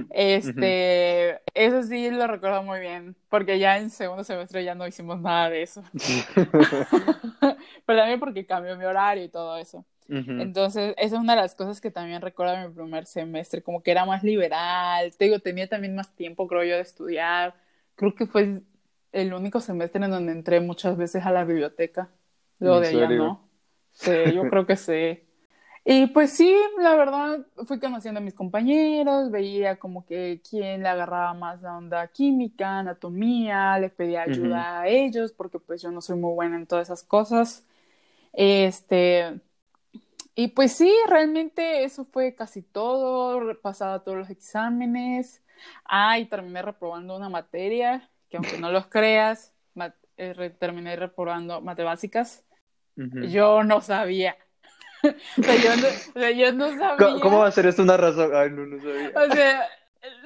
Este, 0.09 1.39
eso 1.53 1.81
sí 1.83 2.11
lo 2.11 2.27
recuerdo 2.27 2.61
muy 2.61 2.81
bien, 2.81 3.15
porque 3.29 3.57
ya 3.57 3.77
en 3.77 3.89
segundo 3.89 4.25
semestre 4.25 4.65
ya 4.65 4.75
no 4.75 4.85
hicimos 4.85 5.21
nada 5.21 5.49
de 5.49 5.63
eso. 5.63 5.81
Pero 7.85 7.99
también 7.99 8.19
porque 8.19 8.45
cambió 8.45 8.75
mi 8.75 8.83
horario 8.83 9.23
y 9.23 9.29
todo 9.29 9.57
eso. 9.57 9.85
Entonces, 10.09 10.93
esa 10.97 11.15
es 11.15 11.21
una 11.21 11.35
de 11.35 11.41
las 11.41 11.55
cosas 11.55 11.79
que 11.79 11.89
también 11.89 12.21
recuerdo 12.21 12.53
de 12.53 12.67
mi 12.67 12.73
primer 12.73 13.05
semestre, 13.05 13.63
como 13.63 13.81
que 13.81 13.91
era 13.91 14.05
más 14.05 14.21
liberal, 14.23 15.15
te 15.15 15.25
digo, 15.25 15.39
tenía 15.39 15.67
también 15.69 15.95
más 15.95 16.13
tiempo, 16.13 16.47
creo 16.47 16.63
yo, 16.65 16.75
de 16.75 16.81
estudiar. 16.81 17.55
Creo 17.95 18.13
que 18.13 18.27
fue 18.27 18.61
el 19.13 19.33
único 19.33 19.61
semestre 19.61 20.03
en 20.03 20.11
donde 20.11 20.33
entré 20.33 20.59
muchas 20.59 20.97
veces 20.97 21.25
a 21.25 21.31
la 21.31 21.45
biblioteca. 21.45 22.09
Luego 22.59 22.77
¿En 22.77 22.83
de 22.83 22.87
allá, 22.89 23.07
serio? 23.07 23.23
¿no? 23.23 23.49
Sí, 23.93 24.11
yo 24.35 24.49
creo 24.49 24.65
que 24.67 24.75
sí. 24.75 25.23
Y 25.85 26.07
pues 26.07 26.31
sí, 26.31 26.55
la 26.79 26.95
verdad, 26.95 27.45
fui 27.65 27.77
conociendo 27.79 28.19
a 28.19 28.23
mis 28.23 28.33
compañeros, 28.33 29.29
veía 29.31 29.77
como 29.77 30.05
que 30.05 30.41
quién 30.49 30.81
le 30.81 30.87
agarraba 30.89 31.33
más 31.33 31.61
la 31.61 31.75
onda 31.77 32.07
química, 32.07 32.79
anatomía, 32.79 33.77
les 33.79 33.91
pedía 33.91 34.21
ayuda 34.23 34.79
a 34.81 34.87
ellos, 34.87 35.33
porque 35.33 35.59
pues 35.59 35.81
yo 35.81 35.91
no 35.91 35.99
soy 36.01 36.17
muy 36.17 36.33
buena 36.33 36.55
en 36.55 36.67
todas 36.67 36.87
esas 36.87 37.03
cosas. 37.03 37.65
Este, 38.33 39.41
y 40.35 40.49
pues 40.49 40.73
sí, 40.73 40.91
realmente 41.07 41.83
eso 41.83 42.05
fue 42.05 42.33
casi 42.35 42.61
todo, 42.63 43.39
repasaba 43.41 44.03
todos 44.03 44.17
los 44.17 44.29
exámenes. 44.29 45.41
Ah, 45.85 46.17
y 46.19 46.25
terminé 46.25 46.61
reprobando 46.61 47.15
una 47.15 47.29
materia, 47.29 48.09
que 48.29 48.37
aunque 48.37 48.57
no 48.57 48.71
los 48.71 48.87
creas, 48.87 49.53
eh, 50.17 50.55
terminé 50.59 50.95
reprobando 50.95 51.61
matemáticas. 51.61 52.43
Ujú. 52.97 53.27
Yo 53.27 53.63
no 53.63 53.81
sabía. 53.81 54.35
O 55.37 55.43
sea, 55.43 55.55
yo 55.55 55.75
no, 55.75 55.87
o 55.87 56.19
sea, 56.19 56.31
yo 56.31 56.53
no 56.53 56.69
sabía. 56.69 56.97
¿Cómo, 56.97 57.19
cómo 57.19 57.39
va 57.39 57.47
a 57.47 57.51
ser 57.51 57.65
esto 57.65 57.83
una 57.83 57.97
razón? 57.97 58.31
Ay, 58.33 58.49
no, 58.51 58.65
no 58.65 58.77
sabía. 58.79 59.11
O 59.15 59.33
sea, 59.33 59.61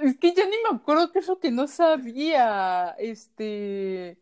es 0.04 0.18
que 0.18 0.34
ya 0.34 0.46
ni 0.46 0.56
me 0.70 0.78
acuerdo 0.78 1.12
qué 1.12 1.20
es 1.20 1.28
lo 1.28 1.40
que 1.40 1.52
no 1.52 1.68
sabía. 1.68 2.96
Este. 3.00 4.18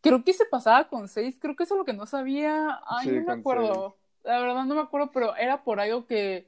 Creo 0.00 0.22
que 0.22 0.34
se 0.34 0.44
pasaba 0.44 0.88
con 0.88 1.08
seis, 1.08 1.38
creo 1.40 1.56
que 1.56 1.62
eso 1.62 1.74
es 1.74 1.78
lo 1.78 1.84
que 1.84 1.94
no 1.94 2.06
sabía. 2.06 2.80
Ay, 2.86 3.08
Sí, 3.08 3.12
no 3.12 3.24
me 3.24 3.32
acuerdo. 3.32 3.96
La 4.22 4.40
verdad 4.40 4.64
no 4.64 4.74
me 4.74 4.82
acuerdo, 4.82 5.10
pero 5.12 5.36
era 5.36 5.64
por 5.64 5.80
algo 5.80 6.06
que 6.06 6.46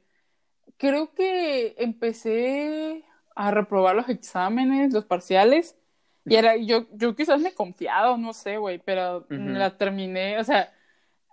creo 0.77 1.15
que 1.15 1.75
empecé 1.79 3.05
a 3.35 3.51
reprobar 3.51 3.97
los 3.97 4.09
exámenes, 4.09 4.93
los 4.93 5.05
parciales. 5.05 5.77
Y 6.25 6.35
era, 6.35 6.57
yo, 6.57 6.87
yo 6.93 7.15
quizás 7.15 7.41
me 7.41 7.55
confiaba, 7.55 8.17
no 8.17 8.33
sé, 8.33 8.57
güey, 8.57 8.79
pero 8.79 9.27
la 9.29 9.77
terminé, 9.77 10.39
o 10.41 10.45
sea, 10.45 10.73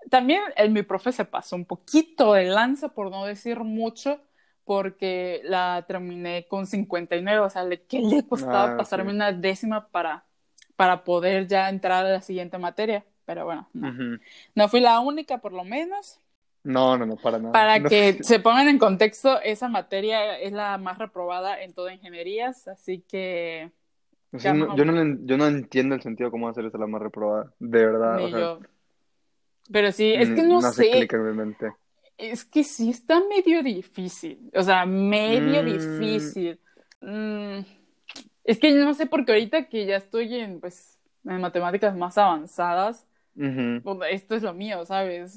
también 0.09 0.41
el, 0.55 0.71
mi 0.71 0.83
profe 0.83 1.11
se 1.11 1.25
pasó 1.25 1.55
un 1.55 1.65
poquito 1.65 2.33
de 2.33 2.45
lanza, 2.45 2.89
por 2.89 3.11
no 3.11 3.25
decir 3.25 3.59
mucho, 3.61 4.21
porque 4.65 5.41
la 5.43 5.85
terminé 5.87 6.47
con 6.47 6.67
59, 6.67 7.39
o 7.45 7.49
sea, 7.49 7.63
¿qué 7.87 7.99
le 7.99 8.25
costaba 8.27 8.73
Ah, 8.73 8.77
pasarme 8.77 9.11
sí. 9.11 9.15
una 9.15 9.31
décima 9.31 9.87
para, 9.89 10.25
para 10.75 11.03
poder 11.03 11.47
ya 11.47 11.69
entrar 11.69 12.05
a 12.05 12.09
la 12.09 12.21
siguiente 12.21 12.57
materia? 12.57 13.05
Pero 13.25 13.45
bueno, 13.45 13.69
no. 13.73 14.19
No 14.55 14.67
fui 14.69 14.79
la 14.81 14.99
única, 14.99 15.37
por 15.39 15.53
lo 15.53 15.63
menos. 15.63 16.19
No, 16.63 16.97
no, 16.97 17.05
no, 17.05 17.17
para 17.17 17.39
nada. 17.39 17.53
Para 17.53 17.79
No. 17.83 17.89
que 17.89 18.23
se 18.23 18.39
pongan 18.39 18.67
en 18.69 18.79
contexto, 18.79 19.39
esa 19.41 19.67
materia 19.67 20.39
es 20.39 20.53
la 20.53 20.77
más 20.77 20.97
reprobada 20.97 21.61
en 21.61 21.73
toda 21.73 21.93
ingenierías, 21.93 22.67
así 22.67 23.01
que 23.01 23.71
O 24.33 24.39
sea, 24.39 24.53
no- 24.53 24.67
Ya, 24.69 24.75
yo, 24.75 24.85
no, 24.85 25.25
yo 25.25 25.37
no 25.37 25.47
entiendo 25.47 25.95
el 25.95 26.01
sentido 26.01 26.27
de 26.27 26.31
cómo 26.31 26.49
hacer 26.49 26.65
esta 26.65 26.77
la 26.77 26.87
más 26.87 27.01
reprobada. 27.01 27.53
De 27.59 27.85
verdad, 27.85 28.23
o 28.23 28.29
sea, 28.29 28.39
yo. 28.39 28.59
Pero 29.71 29.91
sí, 29.91 30.13
es 30.13 30.29
que 30.29 30.43
mm, 30.43 30.47
no 30.49 30.57
hace 30.59 30.83
sé, 30.83 31.07
es 32.17 32.45
que 32.45 32.63
sí 32.63 32.89
está 32.89 33.21
medio 33.27 33.63
difícil, 33.63 34.49
o 34.53 34.61
sea, 34.61 34.85
medio 34.85 35.63
Mm. 35.63 35.65
difícil. 35.65 36.59
Mm, 37.01 37.59
es 38.43 38.59
que 38.59 38.71
no 38.73 38.93
sé, 38.93 39.05
porque 39.07 39.31
ahorita 39.31 39.67
que 39.69 39.85
ya 39.85 39.97
estoy 39.97 40.35
en, 40.35 40.59
pues, 40.59 40.99
en 41.25 41.39
matemáticas 41.41 41.95
más 41.95 42.17
avanzadas, 42.17 43.05
Ujú. 43.35 43.81
pues, 43.83 44.13
esto 44.13 44.35
es 44.35 44.43
lo 44.43 44.53
mío, 44.53 44.85
¿sabes? 44.85 45.35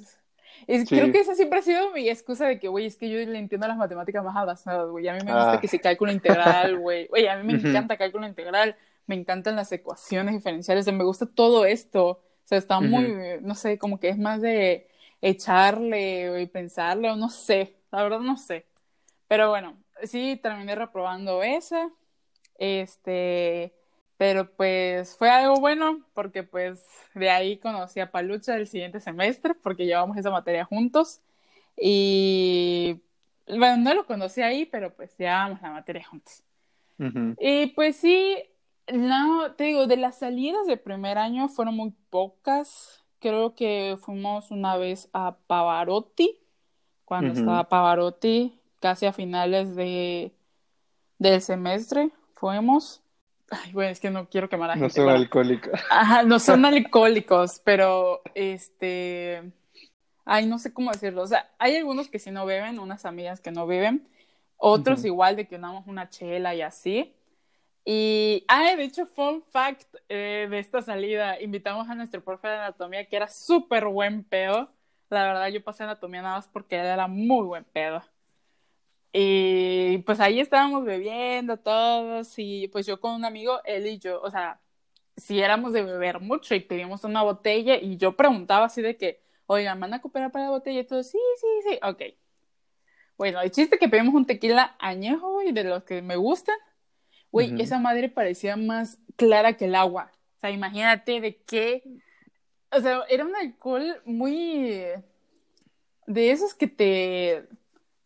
Es- 0.67 0.89
Sí. 0.89 0.97
Creo 0.97 1.13
que 1.13 1.21
esa 1.21 1.35
siempre 1.35 1.59
ha 1.59 1.63
sido 1.63 1.93
mi 1.93 2.09
excusa 2.09 2.47
de 2.47 2.59
que, 2.59 2.69
güey, 2.69 2.87
es 2.87 2.97
que 2.97 3.11
yo 3.11 3.19
le 3.31 3.39
entiendo 3.39 3.69
las 3.69 3.77
matemáticas 3.77 4.25
más 4.25 4.35
avanzadas, 4.37 4.89
güey. 4.89 5.07
A 5.07 5.13
mí 5.13 5.19
me 5.25 5.33
gusta 5.33 5.53
Ah. 5.53 5.61
que 5.61 5.69
se 5.69 5.79
cálculo 5.81 6.11
integral, 6.13 6.79
güey. 6.79 7.09
Oye, 7.13 7.29
a 7.29 7.37
mí 7.37 7.47
me 7.53 7.59
Ujú. 7.59 7.69
encanta 7.69 7.97
cálculo 7.99 8.27
integral, 8.27 8.75
me 9.07 9.15
encantan 9.17 9.55
las 9.55 9.71
ecuaciones 9.73 10.35
diferenciales, 10.35 10.85
o 10.85 10.87
sea, 10.87 10.95
me 10.95 11.05
gusta 11.05 11.27
todo 11.27 11.67
esto. 11.67 12.23
Sea, 12.47 12.59
está 12.59 12.81
muy, 12.81 13.13
no 13.43 13.55
sé, 13.55 13.77
como 13.77 14.01
que 14.01 14.09
es 14.09 14.19
más 14.19 14.41
de 14.41 14.89
echarle 15.21 16.41
y 16.41 16.47
pensarle, 16.47 17.11
o 17.11 17.17
no 17.17 17.29
sé, 17.29 17.75
la 17.91 18.03
verdad 18.05 18.21
no 18.21 18.37
sé. 18.37 18.67
Pero 19.29 19.51
bueno, 19.51 19.77
sí, 20.05 20.39
terminé 20.43 20.75
reprobando 20.77 21.43
esa. 21.43 21.91
Este, 22.59 23.75
pero 24.17 24.51
pues 24.51 25.17
fue 25.17 25.29
algo 25.29 25.57
bueno 25.57 26.01
porque 26.15 26.43
pues 26.43 26.83
de 27.15 27.29
ahí 27.31 27.59
conocí 27.59 28.01
a 28.01 28.11
Palucha 28.11 28.55
el 28.57 28.67
siguiente 28.67 29.01
semestre 29.01 29.55
porque 29.55 29.85
llevamos 29.85 30.17
esa 30.17 30.31
materia 30.31 30.65
juntos 30.65 31.21
y 31.77 33.03
bueno, 33.47 33.77
no 33.77 33.95
lo 33.95 34.07
conocí 34.07 34.41
ahí, 34.41 34.65
pero 34.67 34.95
pues 34.95 35.17
llevábamos 35.19 35.61
la 35.61 35.73
materia 35.73 36.05
juntos. 36.05 36.43
Ujú. 36.99 37.35
Y 37.39 37.67
pues 37.69 37.97
sí, 37.97 38.43
no, 38.93 39.55
te 39.57 39.65
digo, 39.65 39.87
de 39.87 39.97
las 39.97 40.19
salidas 40.19 40.67
de 40.67 40.77
primer 40.77 41.19
año 41.19 41.49
fueron 41.49 41.77
muy 41.77 41.93
pocas. 42.11 43.05
Creo 43.21 43.55
que 43.55 43.99
fuimos 44.03 44.51
una 44.51 44.77
vez 44.77 45.09
a 45.13 45.39
Pavarotti, 45.47 46.39
cuando 47.05 47.33
estaba 47.35 47.69
Pavarotti, 47.71 48.61
casi 48.81 49.07
a 49.07 49.13
finales 49.15 49.77
de, 49.77 50.35
del 51.19 51.43
semestre, 51.43 52.13
fuimos. 52.35 53.03
Ay, 53.51 53.73
bueno, 53.73 53.91
es 53.93 54.01
que 54.01 54.11
no 54.11 54.29
quiero 54.31 54.49
quemar 54.51 54.71
a 54.71 54.77
No 54.77 54.89
gente. 54.89 54.91
soy 54.91 55.05
bueno. 55.05 55.19
alcohólica. 55.19 55.73
Ajá, 55.89 56.23
no 56.25 56.39
son 56.41 56.65
alcohólicos, 56.67 57.61
pero 57.65 58.23
este, 58.35 59.53
ay, 60.27 60.47
no 60.47 60.59
sé 60.59 60.75
cómo 60.75 60.93
decirlo. 60.93 61.23
O 61.23 61.29
sea, 61.29 61.51
hay 61.59 61.77
algunos 61.77 62.09
que 62.11 62.21
sí 62.21 62.33
no 62.33 62.47
beben, 62.47 62.81
unas 62.81 63.07
amigas 63.07 63.41
que 63.43 63.53
no 63.53 63.67
beben, 63.69 64.09
otros 64.59 65.05
igual 65.07 65.37
de 65.37 65.49
que 65.49 65.59
damos 65.59 65.89
una 65.89 66.11
chela 66.11 66.55
y 66.57 66.63
así. 66.63 67.16
Y, 67.87 68.45
ah, 68.49 68.75
de 68.77 68.85
hecho, 68.85 69.07
fun 69.07 69.45
fact 69.45 69.95
eh, 70.09 70.49
de 70.51 70.59
esta 70.59 70.83
salida, 70.83 71.41
invitamos 71.41 71.89
a 71.89 71.95
nuestro 71.95 72.23
profe 72.25 72.49
de 72.49 72.55
anatomía 72.57 73.07
que 73.09 73.17
era 73.17 73.29
súper 73.29 73.87
buen 73.87 74.25
pedo. 74.25 74.73
La 75.11 75.25
verdad, 75.25 75.49
yo 75.49 75.63
pasé 75.65 75.85
anatomía 75.85 76.23
nada 76.23 76.37
más 76.37 76.49
porque 76.49 76.77
él 76.81 76.87
era 76.87 77.07
muy 77.09 77.47
buen 77.47 77.65
pedo. 77.65 78.03
Y 79.13 79.99
pues 79.99 80.21
ahí 80.21 80.41
estábamos 80.41 80.85
bebiendo 80.85 81.57
todos 81.59 82.35
y 82.39 82.69
pues 82.69 82.87
yo 82.87 83.01
con 83.01 83.15
un 83.15 83.25
amigo, 83.25 83.61
él 83.65 83.87
y 83.87 83.99
yo, 83.99 84.21
o 84.21 84.31
sea, 84.31 84.61
si 85.17 85.41
éramos 85.41 85.73
de 85.73 85.83
beber 85.85 86.21
mucho 86.21 86.55
y 86.55 86.61
pedimos 86.61 87.05
una 87.05 87.23
botella 87.23 87.77
y 87.77 87.97
yo 87.99 88.17
preguntaba 88.17 88.67
así 88.67 88.83
de 88.83 88.97
que, 88.99 89.23
oigan, 89.47 89.81
¿van 89.81 89.95
a 89.95 90.03
cooperar 90.03 90.33
para 90.33 90.47
la 90.47 90.51
botella? 90.53 90.81
Y 90.81 90.85
todos, 90.87 91.09
sí, 91.09 91.19
sí, 91.41 91.47
sí, 91.71 91.81
ok. 91.83 92.03
Bueno, 93.17 93.41
el 93.41 93.51
chiste 93.51 93.79
que 93.79 93.89
pedimos 93.89 94.15
un 94.15 94.27
tequila 94.27 94.77
añejo, 94.79 95.33
güey, 95.33 95.53
de 95.53 95.65
los 95.65 95.85
que 95.85 96.03
me 96.03 96.17
gustan. 96.17 96.57
Güey, 97.37 97.61
esa 97.61 97.79
madre 97.79 98.09
parecía 98.09 98.57
más 98.57 98.99
clara 99.17 99.59
que 99.59 99.67
el 99.67 99.75
agua. 99.75 100.11
O 100.37 100.41
sea, 100.41 100.51
imagínate 100.51 101.21
de 101.21 101.37
qué... 101.37 101.83
O 102.73 102.81
sea, 102.81 103.03
era 103.11 103.27
un 103.27 103.37
alcohol 103.37 104.01
muy... 104.07 104.83
De 106.07 106.31
esos 106.31 106.55
que 106.55 106.67
te... 106.67 107.47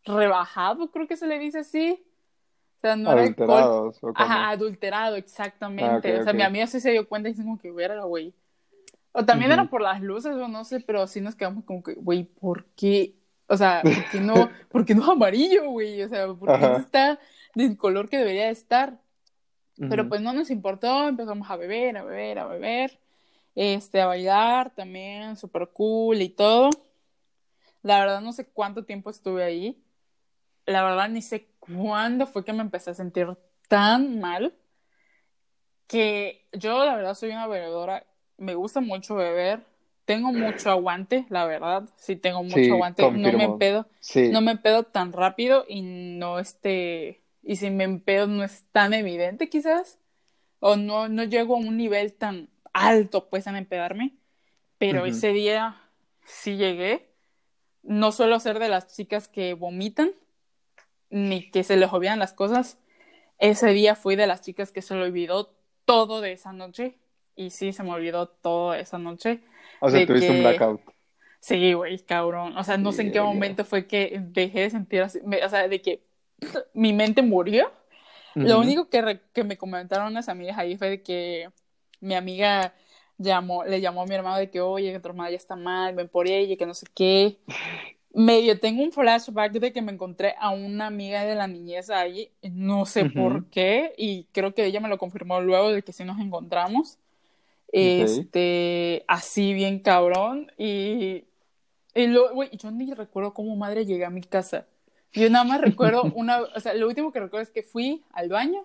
Rebajado, 0.04 0.90
creo 0.90 1.06
que 1.06 1.16
se 1.16 1.28
le 1.28 1.38
dice 1.38 1.60
así. 1.60 2.02
O 2.78 2.80
sea, 2.80 2.96
no 2.96 3.12
era 3.12 3.22
alcohol 3.22 3.50
Adulterados, 3.50 3.96
¿o 3.98 4.00
cómo? 4.00 4.14
Ajá, 4.16 4.50
adulterado, 4.50 5.14
exactamente. 5.14 6.16
Ah, 6.16 6.20
o 6.20 6.24
sea, 6.24 6.32
mi 6.32 6.42
amiga 6.42 6.66
sí 6.66 6.80
se 6.80 6.90
dio 6.90 7.08
cuenta 7.08 7.28
y 7.28 7.32
dice 7.32 7.44
como 7.44 7.58
que, 7.58 7.70
verga, 7.70 8.02
güey. 8.04 8.34
O 9.12 9.24
también 9.24 9.52
era 9.52 9.66
por 9.66 9.80
las 9.80 10.00
luces 10.00 10.32
o 10.32 10.48
no 10.48 10.64
sé, 10.64 10.80
pero 10.80 11.06
sí 11.06 11.20
nos 11.20 11.36
quedamos 11.36 11.64
como 11.64 11.84
que, 11.84 11.94
güey, 11.94 12.24
¿por 12.24 12.64
qué? 12.74 13.14
O 13.46 13.56
sea, 13.56 13.82
¿por 13.84 14.10
qué 14.10 14.20
no, 14.20 14.50
¿por 14.68 14.84
qué 14.84 14.94
no 14.94 15.02
es 15.02 15.08
amarillo, 15.08 15.70
güey? 15.70 16.02
O 16.02 16.08
sea, 16.08 16.26
¿por 16.34 16.58
qué 16.58 16.66
no 16.66 16.76
está 16.78 17.20
del 17.54 17.76
color 17.76 18.08
que 18.08 18.18
debería 18.18 18.46
de 18.46 18.52
estar? 18.52 18.98
Pero 19.78 20.08
pues 20.08 20.20
no 20.20 20.34
nos 20.34 20.50
importó, 20.50 21.08
empezamos 21.08 21.50
a 21.50 21.56
beber, 21.56 21.96
a 21.96 22.04
beber, 22.04 22.38
a 22.38 22.46
beber, 22.46 22.98
este, 23.54 24.02
a 24.02 24.06
bailar 24.06 24.74
también, 24.74 25.36
súper 25.36 25.68
cool 25.68 26.20
y 26.20 26.28
todo. 26.28 26.68
La 27.82 28.00
verdad 28.00 28.20
no 28.20 28.32
sé 28.32 28.46
cuánto 28.46 28.84
tiempo 28.84 29.08
estuve 29.08 29.42
ahí. 29.42 29.82
La 30.66 30.84
verdad 30.84 31.08
ni 31.08 31.22
sé 31.22 31.48
cuándo 31.58 32.26
fue 32.26 32.44
que 32.44 32.52
me 32.52 32.60
empecé 32.60 32.90
a 32.90 32.94
sentir 32.94 33.38
tan 33.68 34.20
mal 34.20 34.54
que 35.90 36.46
yo 36.52 36.84
la 36.84 36.94
verdad 36.94 37.14
soy 37.14 37.30
una 37.30 37.48
bebedora, 37.48 38.06
me 38.38 38.54
gusta 38.54 38.80
mucho 38.80 39.16
beber, 39.16 39.64
tengo 40.04 40.32
mucho 40.32 40.70
aguante, 40.70 41.26
la 41.30 41.46
verdad, 41.46 41.88
sí 41.96 42.14
tengo 42.14 42.44
mucho 42.44 42.56
Sí, 42.56 42.70
aguante, 42.70 43.10
no 43.10 43.32
me 43.32 43.76
Sí. 43.98 44.28
no 44.28 44.40
me 44.40 44.52
empedo 44.52 44.84
tan 44.84 45.12
rápido 45.12 45.64
y 45.68 45.82
no 45.82 46.38
este, 46.38 47.19
y 47.42 47.56
si 47.56 47.70
me 47.70 47.84
empedo 47.84 48.26
no 48.26 48.44
es 48.44 48.64
tan 48.72 48.92
evidente 48.94 49.48
quizás, 49.48 49.98
o 50.58 50.76
no, 50.76 51.08
no 51.08 51.24
llego 51.24 51.54
a 51.54 51.58
un 51.58 51.76
nivel 51.76 52.12
tan 52.12 52.48
alto 52.72 53.28
pues 53.28 53.46
en 53.46 53.56
empedarme, 53.56 54.14
pero 54.78 55.00
Ujú. 55.00 55.10
ese 55.10 55.28
día 55.32 55.80
sí 56.24 56.56
llegué, 56.56 57.10
no 57.82 58.12
suelo 58.12 58.38
ser 58.40 58.58
de 58.58 58.68
las 58.68 58.94
chicas 58.94 59.26
que 59.28 59.54
vomitan, 59.54 60.12
ni 61.08 61.50
que 61.50 61.64
se 61.64 61.76
les 61.76 61.92
olvidan 61.92 62.18
las 62.18 62.32
cosas. 62.32 62.78
Ese 63.38 63.68
día 63.70 63.94
fui 63.96 64.16
de 64.16 64.26
las 64.26 64.42
chicas 64.42 64.70
que 64.70 64.82
se 64.82 64.94
le 64.94 65.02
olvidó 65.02 65.56
todo 65.86 66.20
de 66.20 66.32
esa 66.32 66.52
noche. 66.52 66.98
Y 67.34 67.50
sí, 67.50 67.72
se 67.72 67.82
me 67.82 67.90
olvidó 67.90 68.28
todo 68.28 68.74
esa 68.74 68.98
noche. 68.98 69.40
O 69.80 69.88
sea, 69.88 70.06
tuviste 70.06 70.28
un 70.30 70.36
que- 70.36 70.40
blackout. 70.42 70.80
Sí, 71.40 71.72
güey, 71.72 71.98
cabrón. 72.00 72.56
O 72.58 72.62
sea, 72.64 72.76
no 72.76 72.92
sé 72.92 73.00
en 73.02 73.12
qué 73.12 73.20
momento 73.20 73.64
fue 73.64 73.86
que 73.86 74.20
dejé 74.22 74.60
de 74.60 74.70
sentir 74.70 75.00
así. 75.02 75.20
o 75.20 75.48
sea, 75.48 75.66
de 75.68 75.80
que 75.80 76.04
mi 76.74 76.92
mente 76.92 77.22
murió. 77.22 77.72
Lo 78.40 78.60
único 78.60 78.88
que, 78.90 79.02
re- 79.02 79.22
que 79.34 79.44
me 79.44 79.58
comentaron 79.58 80.08
unas 80.08 80.28
amigas 80.28 80.58
ahí 80.58 80.76
fue 80.78 80.90
de 80.90 81.02
que 81.02 81.50
mi 82.00 82.14
amiga 82.14 82.74
llamó, 83.18 83.64
le 83.64 83.80
llamó 83.80 84.02
a 84.02 84.06
mi 84.06 84.14
hermano 84.14 84.38
de 84.38 84.50
que, 84.50 84.60
oye, 84.60 84.92
que 84.92 85.00
tu 85.00 85.08
hermana 85.08 85.30
ya 85.30 85.36
está 85.36 85.56
mal, 85.56 85.94
ven 85.94 86.08
por 86.08 86.26
ella, 86.28 86.56
que 86.56 86.66
no 86.66 86.74
sé 86.74 86.86
qué. 86.94 87.38
Medio 88.14 88.58
tengo 88.60 88.82
un 88.82 88.92
flashback 88.92 89.52
de 89.52 89.72
que 89.72 89.82
me 89.82 89.92
encontré 89.92 90.34
a 90.40 90.50
una 90.50 90.88
amiga 90.88 91.24
de 91.24 91.34
la 91.36 91.46
niñez 91.46 91.90
ahí, 91.90 92.32
no 92.42 92.84
sé 92.86 93.06
por 93.06 93.44
qué, 93.50 93.94
y 93.96 94.24
creo 94.32 94.54
que 94.54 94.66
ella 94.66 94.80
me 94.80 94.88
lo 94.88 94.98
confirmó 94.98 95.40
luego 95.40 95.70
de 95.72 95.82
que 95.82 95.92
sí 95.92 96.04
nos 96.04 96.18
encontramos. 96.20 96.98
Este, 97.72 99.04
así 99.08 99.54
bien 99.54 99.80
cabrón, 99.80 100.50
y, 100.58 101.24
y 101.94 102.06
lo, 102.08 102.34
güey, 102.34 102.50
yo 102.56 102.70
ni 102.72 102.92
recuerdo 102.94 103.34
cómo 103.34 103.56
madre 103.56 103.86
llegué 103.86 104.04
a 104.06 104.10
mi 104.10 104.22
casa. 104.22 104.66
Yo 105.12 105.28
nada 105.30 105.44
más 105.44 105.60
recuerdo 105.62 106.04
una, 106.14 106.42
o 106.42 106.60
sea, 106.60 106.74
lo 106.74 106.86
último 106.86 107.12
que 107.12 107.20
recuerdo 107.20 107.42
es 107.42 107.50
que 107.50 107.62
fui 107.62 108.04
al 108.12 108.28
baño. 108.28 108.64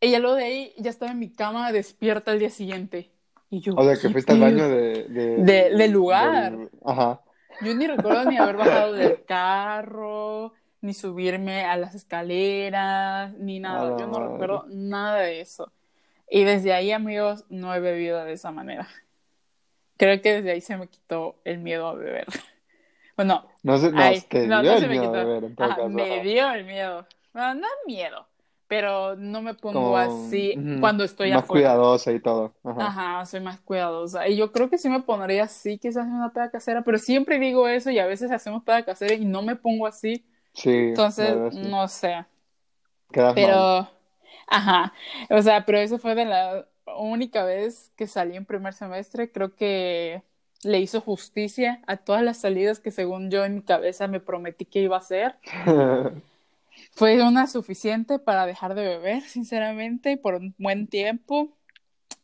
Ella 0.00 0.18
luego 0.18 0.36
de 0.36 0.44
ahí 0.44 0.74
ya 0.78 0.90
estaba 0.90 1.12
en 1.12 1.18
mi 1.18 1.30
cama 1.30 1.70
despierta 1.72 2.32
al 2.32 2.38
día 2.40 2.50
siguiente. 2.50 3.10
Y 3.50 3.60
yo, 3.60 3.74
O 3.76 3.84
sea, 3.84 3.94
que 3.94 4.00
¿qué 4.02 4.08
fuiste 4.10 4.32
al 4.32 4.40
baño 4.40 4.68
de... 4.68 5.04
de- 5.08 5.88
lugar. 5.88 6.56
Ajá. 6.84 7.20
Yo 7.60 7.74
ni 7.74 7.86
recuerdo 7.86 8.24
ni 8.24 8.36
haber 8.38 8.56
bajado 8.56 8.94
del 8.94 9.24
carro, 9.24 10.54
ni 10.80 10.94
subirme 10.94 11.64
a 11.64 11.76
las 11.76 11.94
escaleras, 11.94 13.32
ni 13.34 13.60
nada. 13.60 13.96
Yo 13.98 14.06
no 14.06 14.18
madre. 14.18 14.32
recuerdo 14.32 14.64
nada 14.68 15.18
de 15.18 15.40
eso. 15.42 15.70
Y 16.30 16.44
desde 16.44 16.72
ahí, 16.72 16.90
amigos, 16.92 17.44
no 17.50 17.74
he 17.74 17.78
bebido 17.80 18.24
de 18.24 18.32
esa 18.32 18.50
manera. 18.50 18.88
Creo 19.98 20.20
que 20.22 20.32
desde 20.32 20.50
ahí 20.52 20.60
se 20.62 20.76
me 20.78 20.88
quitó 20.88 21.36
el 21.44 21.58
miedo 21.58 21.86
a 21.86 21.94
beber. 21.94 22.26
Bueno, 23.24 23.48
No 23.68 23.78
sé, 23.78 23.90
no, 23.92 24.04
Ay, 24.04 24.24
te 24.28 24.48
no, 24.48 24.62
dio 24.62 24.72
no 24.72 24.76
el 24.76 24.84
se 24.84 24.88
me 24.88 24.98
miedo 24.98 25.14
de 25.16 25.24
quitó. 25.24 25.32
ver, 25.32 25.44
en 25.44 25.56
todo 25.56 25.74
Ajá, 25.74 25.82
caso. 25.82 26.02
me 26.02 26.04
ajá. 26.04 26.22
dio 26.22 26.50
el 26.52 26.64
miedo. 26.64 27.06
Bueno, 27.32 27.54
no 27.56 27.66
miedo, 27.86 28.28
pero 28.68 29.16
no 29.16 29.42
me 29.42 29.54
pongo 29.54 29.96
Como, 29.96 29.96
así 29.96 30.58
ujú, 30.58 30.78
cuando 30.78 31.04
estoy 31.04 31.32
Más 31.32 31.46
afuera. 31.46 31.46
cuidadosa 31.46 32.12
y 32.12 32.20
todo. 32.20 32.54
Ajá. 32.64 32.96
Ajá, 32.98 33.24
soy 33.26 33.40
más 33.40 33.60
cuidadosa. 33.60 34.26
Y 34.28 34.36
yo 34.36 34.50
creo 34.52 34.68
que 34.70 34.78
sí 34.78 34.88
me 34.88 35.02
pondría 35.02 35.44
así, 35.44 35.78
quizás 35.78 36.06
en 36.06 36.14
una 36.14 36.32
peda 36.32 36.50
casera, 36.50 36.82
pero 36.82 36.98
siempre 36.98 37.38
digo 37.38 37.68
eso 37.68 37.90
y 37.90 37.98
a 37.98 38.06
veces 38.06 38.30
hacemos 38.32 38.64
peda 38.64 38.84
casera 38.84 39.14
y 39.14 39.24
no 39.24 39.42
me 39.42 39.56
pongo 39.56 39.86
así. 39.86 40.26
Sí, 40.54 40.70
Entonces, 40.88 41.16
verdad, 41.16 41.50
sí. 41.52 41.66
no 41.70 41.88
sé. 41.88 42.26
Quedas 43.12 43.36
mal. 43.38 43.68
Pero, 43.68 43.88
ajá, 44.46 44.92
o 45.30 45.40
sea, 45.42 45.64
pero 45.64 45.78
eso 45.78 45.98
fue 45.98 46.14
de 46.14 46.24
la 46.26 46.68
única 46.98 47.44
vez 47.44 47.90
que 47.96 48.06
salí 48.06 48.36
en 48.36 48.44
primer 48.46 48.74
semestre. 48.74 49.32
Creo 49.32 49.54
que 49.56 50.22
le 50.62 50.80
hizo 50.80 51.00
justicia 51.00 51.82
a 51.86 51.98
todas 51.98 52.22
las 52.22 52.38
salidas 52.38 52.80
que 52.80 52.90
según 52.90 53.30
yo 53.30 53.44
en 53.44 53.56
mi 53.56 53.62
cabeza 53.62 54.08
me 54.08 54.20
prometí 54.20 54.64
que 54.64 54.80
iba 54.80 54.96
a 54.96 55.00
hacer. 55.00 55.36
Fue 56.92 57.22
una 57.22 57.46
suficiente 57.46 58.18
para 58.18 58.46
dejar 58.46 58.74
de 58.74 58.82
beber, 58.82 59.22
sinceramente, 59.22 60.16
por 60.16 60.34
un 60.34 60.54
buen 60.58 60.86
tiempo. 60.86 61.56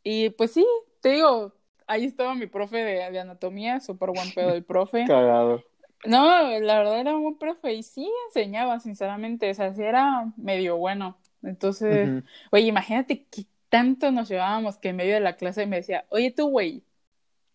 Y 0.02 0.30
pues 0.30 0.52
sí, 0.52 0.66
te 1.00 1.10
digo, 1.10 1.54
ahí 1.86 2.04
estaba 2.04 2.34
mi 2.34 2.46
profe 2.46 2.78
de, 2.78 3.10
de 3.10 3.20
anatomía, 3.20 3.80
súper 3.80 4.10
buen 4.10 4.32
pedo 4.32 4.52
el 4.54 4.64
profe. 4.64 5.06
Cagado. 5.06 5.64
No, 6.06 6.58
la 6.60 6.78
verdad 6.78 7.00
era 7.00 7.14
un 7.16 7.22
buen 7.22 7.38
profe 7.38 7.74
y 7.74 7.82
sí 7.82 8.10
enseñaba, 8.28 8.80
sinceramente, 8.80 9.50
o 9.50 9.54
sea, 9.54 9.74
sí 9.74 9.82
era 9.82 10.32
medio 10.36 10.76
bueno. 10.76 11.18
Entonces, 11.42 12.14
Ujú. 12.18 12.22
oye, 12.52 12.66
imagínate 12.66 13.24
que 13.26 13.46
tanto 13.68 14.10
nos 14.12 14.28
llevábamos 14.28 14.78
que 14.78 14.90
en 14.90 14.96
medio 14.96 15.14
de 15.14 15.20
la 15.20 15.36
clase 15.36 15.66
me 15.66 15.76
decía, 15.76 16.06
oye 16.10 16.30
tú, 16.30 16.48
güey, 16.50 16.84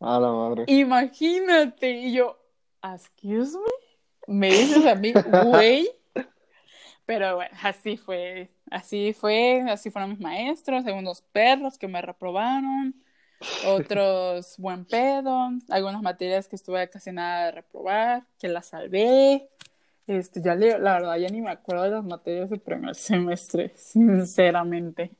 A 0.03 0.19
la 0.19 0.31
madre. 0.31 0.65
imagínate. 0.67 1.89
Y 1.91 2.13
yo, 2.13 2.37
excuse 2.83 3.57
me, 4.27 4.39
me 4.39 4.47
dices 4.49 4.85
a 4.85 4.95
mí, 4.95 5.13
güey. 5.43 5.89
Pero 7.05 7.35
bueno, 7.35 7.51
así 7.61 7.97
fue, 7.97 8.49
así 8.71 9.13
fue, 9.13 9.61
así 9.69 9.89
fueron 9.91 10.11
mis 10.11 10.19
maestros, 10.21 10.85
algunos 10.85 11.21
perros 11.21 11.77
que 11.77 11.89
me 11.89 12.01
reprobaron, 12.01 12.95
otros 13.67 14.55
buen 14.57 14.85
pedo, 14.85 15.49
algunas 15.69 16.01
materias 16.01 16.47
que 16.47 16.55
estuve 16.55 16.89
casi 16.89 17.11
nada 17.11 17.45
de 17.47 17.51
reprobar, 17.51 18.23
que 18.39 18.47
las 18.47 18.67
salvé. 18.67 19.49
Este, 20.07 20.41
ya 20.41 20.55
le- 20.55 20.79
la 20.79 20.93
verdad, 20.93 21.17
ya 21.17 21.27
ni 21.29 21.41
me 21.41 21.51
acuerdo 21.51 21.83
de 21.83 21.89
las 21.91 22.03
materias 22.05 22.49
del 22.49 22.59
primer 22.61 22.95
semestre, 22.95 23.73
sinceramente. 23.75 25.11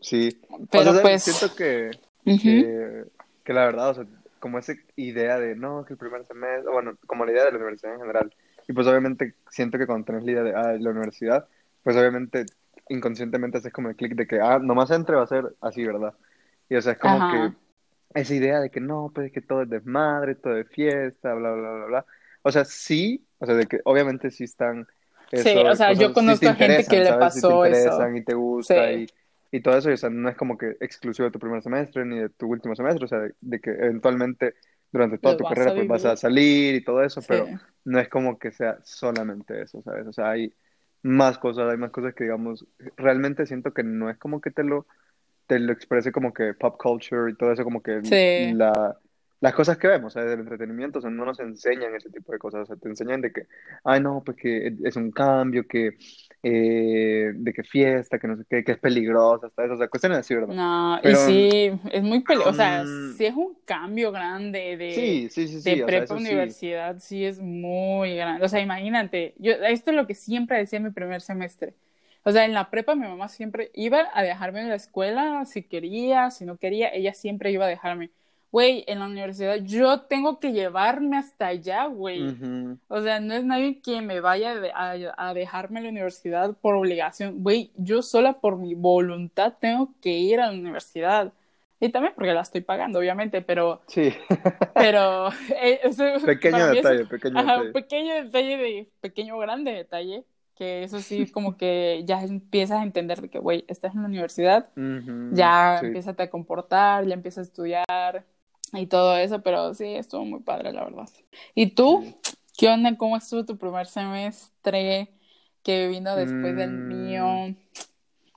Sí. 0.00 0.40
O 0.50 0.66
Pero 0.70 1.02
pues, 1.02 1.24
Siento 1.24 1.54
que, 1.56 1.90
ujú, 2.26 2.38
que, 2.42 3.04
que 3.50 3.54
la 3.54 3.64
verdad, 3.64 3.90
o 3.90 3.94
sea, 3.94 4.04
como 4.38 4.60
esa 4.60 4.74
idea 4.94 5.40
de, 5.40 5.56
no, 5.56 5.84
que 5.84 5.94
el 5.94 5.98
primer 5.98 6.24
semestre, 6.24 6.70
bueno, 6.70 6.96
como 7.04 7.24
la 7.24 7.32
idea 7.32 7.46
de 7.46 7.50
la 7.50 7.56
universidad 7.56 7.94
en 7.94 8.00
general. 8.00 8.32
Y 8.68 8.72
pues 8.72 8.86
obviamente 8.86 9.34
siento 9.50 9.76
que 9.76 9.88
cuando 9.88 10.04
tenés 10.04 10.22
la 10.22 10.30
idea 10.30 10.42
de, 10.44 10.54
ah, 10.54 10.76
la 10.78 10.90
universidad, 10.90 11.48
pues 11.82 11.96
obviamente 11.96 12.46
inconscientemente 12.88 13.58
haces 13.58 13.72
como 13.72 13.88
el 13.88 13.96
clic 13.96 14.14
de 14.14 14.28
que, 14.28 14.40
ah, 14.40 14.60
nomás 14.60 14.92
entre 14.92 15.16
va 15.16 15.24
a 15.24 15.26
ser 15.26 15.52
así, 15.60 15.84
¿verdad? 15.84 16.14
Y 16.68 16.76
o 16.76 16.80
sea, 16.80 16.92
es 16.92 16.98
como 17.00 17.16
Ajá. 17.16 17.56
que 18.12 18.20
esa 18.20 18.34
idea 18.36 18.60
de 18.60 18.70
que 18.70 18.80
no, 18.80 19.10
pues 19.12 19.26
es 19.26 19.32
que 19.32 19.40
todo 19.40 19.62
es 19.62 19.68
desmadre, 19.68 20.36
todo 20.36 20.56
es 20.56 20.68
fiesta, 20.68 21.34
bla, 21.34 21.50
bla, 21.50 21.72
bla, 21.72 21.86
bla. 21.86 22.06
O 22.42 22.52
sea, 22.52 22.64
sí, 22.64 23.26
o 23.40 23.46
sea, 23.46 23.56
de 23.56 23.66
que 23.66 23.80
obviamente 23.82 24.30
sí 24.30 24.44
están 24.44 24.86
Sí, 25.32 25.38
eso, 25.38 25.62
o 25.62 25.74
sea, 25.74 25.92
yo 25.92 26.08
sí 26.08 26.14
conozco 26.14 26.40
te 26.40 26.48
a 26.48 26.54
gente 26.54 26.84
que 26.86 26.98
le 27.00 27.06
¿sabes? 27.06 27.34
Sí 27.34 27.40
te 27.40 27.46
pasó 27.48 27.64
eso. 27.64 28.16
y 28.16 28.24
te 28.24 28.34
gusta 28.34 28.92
Sí. 28.92 28.94
y, 29.02 29.06
y 29.50 29.60
todo 29.62 29.76
eso, 29.78 29.90
y, 29.90 29.94
o 29.94 29.96
sea, 29.96 30.10
no 30.10 30.28
es 30.28 30.36
como 30.36 30.56
que 30.58 30.76
exclusivo 30.80 31.26
de 31.26 31.32
tu 31.32 31.38
primer 31.38 31.62
semestre 31.62 32.04
ni 32.04 32.18
de 32.20 32.28
tu 32.30 32.46
último 32.48 32.74
semestre, 32.76 33.04
o 33.04 33.08
sea, 33.08 33.18
de, 33.20 33.34
de 33.40 33.60
que 33.60 33.70
eventualmente 33.70 34.54
durante 34.92 35.18
toda 35.18 35.36
tu 35.36 35.44
carrera 35.44 35.74
pues 35.74 35.86
vas 35.88 36.04
a 36.04 36.16
salir 36.16 36.74
y 36.74 36.84
todo 36.84 37.02
eso, 37.02 37.20
Sí. 37.20 37.26
pero 37.28 37.46
no 37.84 37.98
es 37.98 38.08
como 38.08 38.38
que 38.38 38.50
sea 38.52 38.78
solamente 38.84 39.62
eso, 39.62 39.82
¿sabes? 39.82 40.06
O 40.06 40.12
sea, 40.12 40.30
hay 40.30 40.52
más 41.02 41.38
cosas, 41.38 41.70
hay 41.70 41.78
más 41.78 41.90
cosas 41.90 42.14
que 42.14 42.24
digamos, 42.24 42.66
realmente 42.96 43.46
siento 43.46 43.72
que 43.72 43.82
no 43.82 44.10
es 44.10 44.18
como 44.18 44.40
que 44.40 44.50
te 44.50 44.64
lo, 44.64 44.86
te 45.46 45.58
lo 45.58 45.72
exprese 45.72 46.12
como 46.12 46.32
que 46.32 46.54
pop 46.54 46.76
culture 46.80 47.30
y 47.30 47.34
todo 47.36 47.52
eso, 47.52 47.64
como 47.64 47.82
que 47.82 48.02
Sí. 48.04 48.52
la, 48.54 48.98
las 49.40 49.54
cosas 49.54 49.78
que 49.78 49.88
vemos, 49.88 50.12
¿sabes? 50.12 50.30
Del 50.30 50.40
entretenimiento, 50.40 50.98
o 50.98 51.02
sea, 51.02 51.10
no 51.10 51.24
nos 51.24 51.40
enseñan 51.40 51.94
ese 51.94 52.10
tipo 52.10 52.32
de 52.32 52.38
cosas, 52.38 52.62
o 52.62 52.66
sea, 52.66 52.76
te 52.76 52.88
enseñan 52.88 53.20
de 53.20 53.32
que, 53.32 53.46
ay, 53.84 54.00
no, 54.00 54.22
pues 54.24 54.36
que 54.36 54.76
es 54.84 54.96
un 54.96 55.10
cambio, 55.12 55.66
que, 55.66 55.96
eh, 56.42 57.32
de 57.34 57.52
que 57.52 57.62
fiesta, 57.64 58.18
que 58.18 58.28
no 58.28 58.36
sé 58.36 58.44
qué, 58.48 58.64
que 58.64 58.72
es 58.72 58.78
peligrosa, 58.78 59.48
hasta 59.48 59.64
eso, 59.64 59.74
o 59.74 59.76
sea, 59.76 59.88
cuestiones 59.88 60.18
así, 60.18 60.34
¿verdad? 60.34 60.54
No, 60.54 61.00
y 61.02 61.14
sí, 61.14 61.70
es 61.92 62.02
muy 62.02 62.20
peligroso, 62.20 62.50
o 62.50 62.54
sea, 62.54 62.82
mm, 62.82 63.12
sí 63.16 63.26
es 63.26 63.34
un 63.34 63.56
cambio 63.64 64.10
grande 64.12 64.76
de, 64.76 64.92
sí, 64.94 65.28
sí, 65.30 65.48
sí, 65.48 65.60
de 65.60 65.76
sea, 65.76 65.86
prepa 65.86 66.14
a 66.14 66.16
eso 66.16 66.18
sí. 66.18 66.24
universidad, 66.28 66.98
sí 66.98 67.24
es 67.24 67.40
muy 67.40 68.16
grande. 68.16 68.44
O 68.44 68.48
sea, 68.48 68.60
imagínate, 68.60 69.34
yo, 69.38 69.52
esto 69.52 69.90
es 69.90 69.96
lo 69.96 70.06
que 70.06 70.14
siempre 70.14 70.58
decía 70.58 70.78
en 70.78 70.84
mi 70.84 70.90
primer 70.90 71.20
semestre. 71.20 71.74
O 72.22 72.32
sea, 72.32 72.44
en 72.44 72.54
la 72.54 72.70
prepa 72.70 72.94
mi 72.94 73.06
mamá 73.06 73.28
siempre 73.28 73.70
iba 73.74 74.08
a 74.12 74.22
dejarme 74.22 74.60
en 74.60 74.68
la 74.68 74.74
escuela 74.74 75.44
si 75.46 75.62
quería, 75.62 76.30
si 76.30 76.44
no 76.44 76.58
quería, 76.58 76.88
ella 76.92 77.14
siempre 77.14 77.50
iba 77.50 77.64
a 77.64 77.68
dejarme. 77.68 78.10
Güey, 78.52 78.84
en 78.88 78.98
la 78.98 79.06
universidad 79.06 79.56
yo 79.62 80.00
tengo 80.00 80.40
que 80.40 80.52
llevarme 80.52 81.16
hasta 81.18 81.46
allá, 81.46 81.86
güey. 81.86 82.28
Ujú. 82.28 82.78
O 82.88 83.00
sea, 83.00 83.20
no 83.20 83.34
es 83.34 83.44
nadie 83.44 83.80
que 83.80 84.00
me 84.02 84.20
vaya 84.20 84.54
a, 84.74 84.94
a 85.28 85.34
dejarme 85.34 85.78
a 85.78 85.82
la 85.84 85.88
universidad 85.90 86.56
por 86.60 86.74
obligación. 86.74 87.42
Güey, 87.44 87.70
yo 87.76 88.02
sola 88.02 88.40
por 88.40 88.56
mi 88.56 88.74
voluntad 88.74 89.54
tengo 89.60 89.92
que 90.00 90.10
ir 90.18 90.40
a 90.40 90.46
la 90.48 90.52
universidad. 90.58 91.32
Y 91.82 91.88
también 91.90 92.12
porque 92.14 92.34
la 92.34 92.40
estoy 92.42 92.60
pagando, 92.60 92.98
obviamente, 92.98 93.40
pero, 93.40 93.80
Sí, 93.86 94.12
pero 94.74 95.28
eh, 95.62 95.80
eso- 95.84 96.04
pequeño 96.26 96.56
eso- 96.58 96.74
detalle, 96.74 97.06
pequeño 97.06 97.38
ajá, 97.38 97.52
detalle. 97.52 97.72
pequeño 97.72 98.14
detalle 98.14 98.56
de 98.58 98.88
pequeño 99.00 99.38
grande 99.38 99.72
detalle, 99.72 100.24
que 100.56 100.82
eso 100.82 101.00
sí 101.00 101.30
como 101.30 101.56
que 101.56 102.02
ya 102.04 102.20
empiezas 102.22 102.80
a 102.80 102.82
entender 102.82 103.20
de 103.22 103.30
que, 103.30 103.38
güey, 103.38 103.64
estás 103.68 103.94
en 103.94 104.02
la 104.02 104.08
universidad, 104.08 104.68
Ujú, 104.76 105.30
ya 105.34 105.78
sí. 105.80 105.86
empiezas 105.86 106.18
a 106.18 106.28
comportar, 106.28 107.06
ya 107.06 107.14
empiezas 107.14 107.46
a 107.46 107.48
estudiar 107.48 108.24
y 108.72 108.86
todo 108.86 109.16
eso, 109.16 109.42
pero 109.42 109.74
sí, 109.74 109.86
estuvo 109.94 110.24
muy 110.24 110.40
padre, 110.40 110.72
la 110.72 110.84
verdad. 110.84 111.08
¿Y 111.54 111.74
tú? 111.74 112.04
¿Qué 112.56 112.68
onda? 112.68 112.96
¿Cómo 112.96 113.16
estuvo 113.16 113.44
tu 113.44 113.56
primer 113.56 113.86
semestre? 113.86 115.08
¿Qué 115.62 115.88
vino 115.88 116.14
después 116.16 116.56
del 116.56 116.70
Mm, 116.70 116.88
mío? 116.88 117.56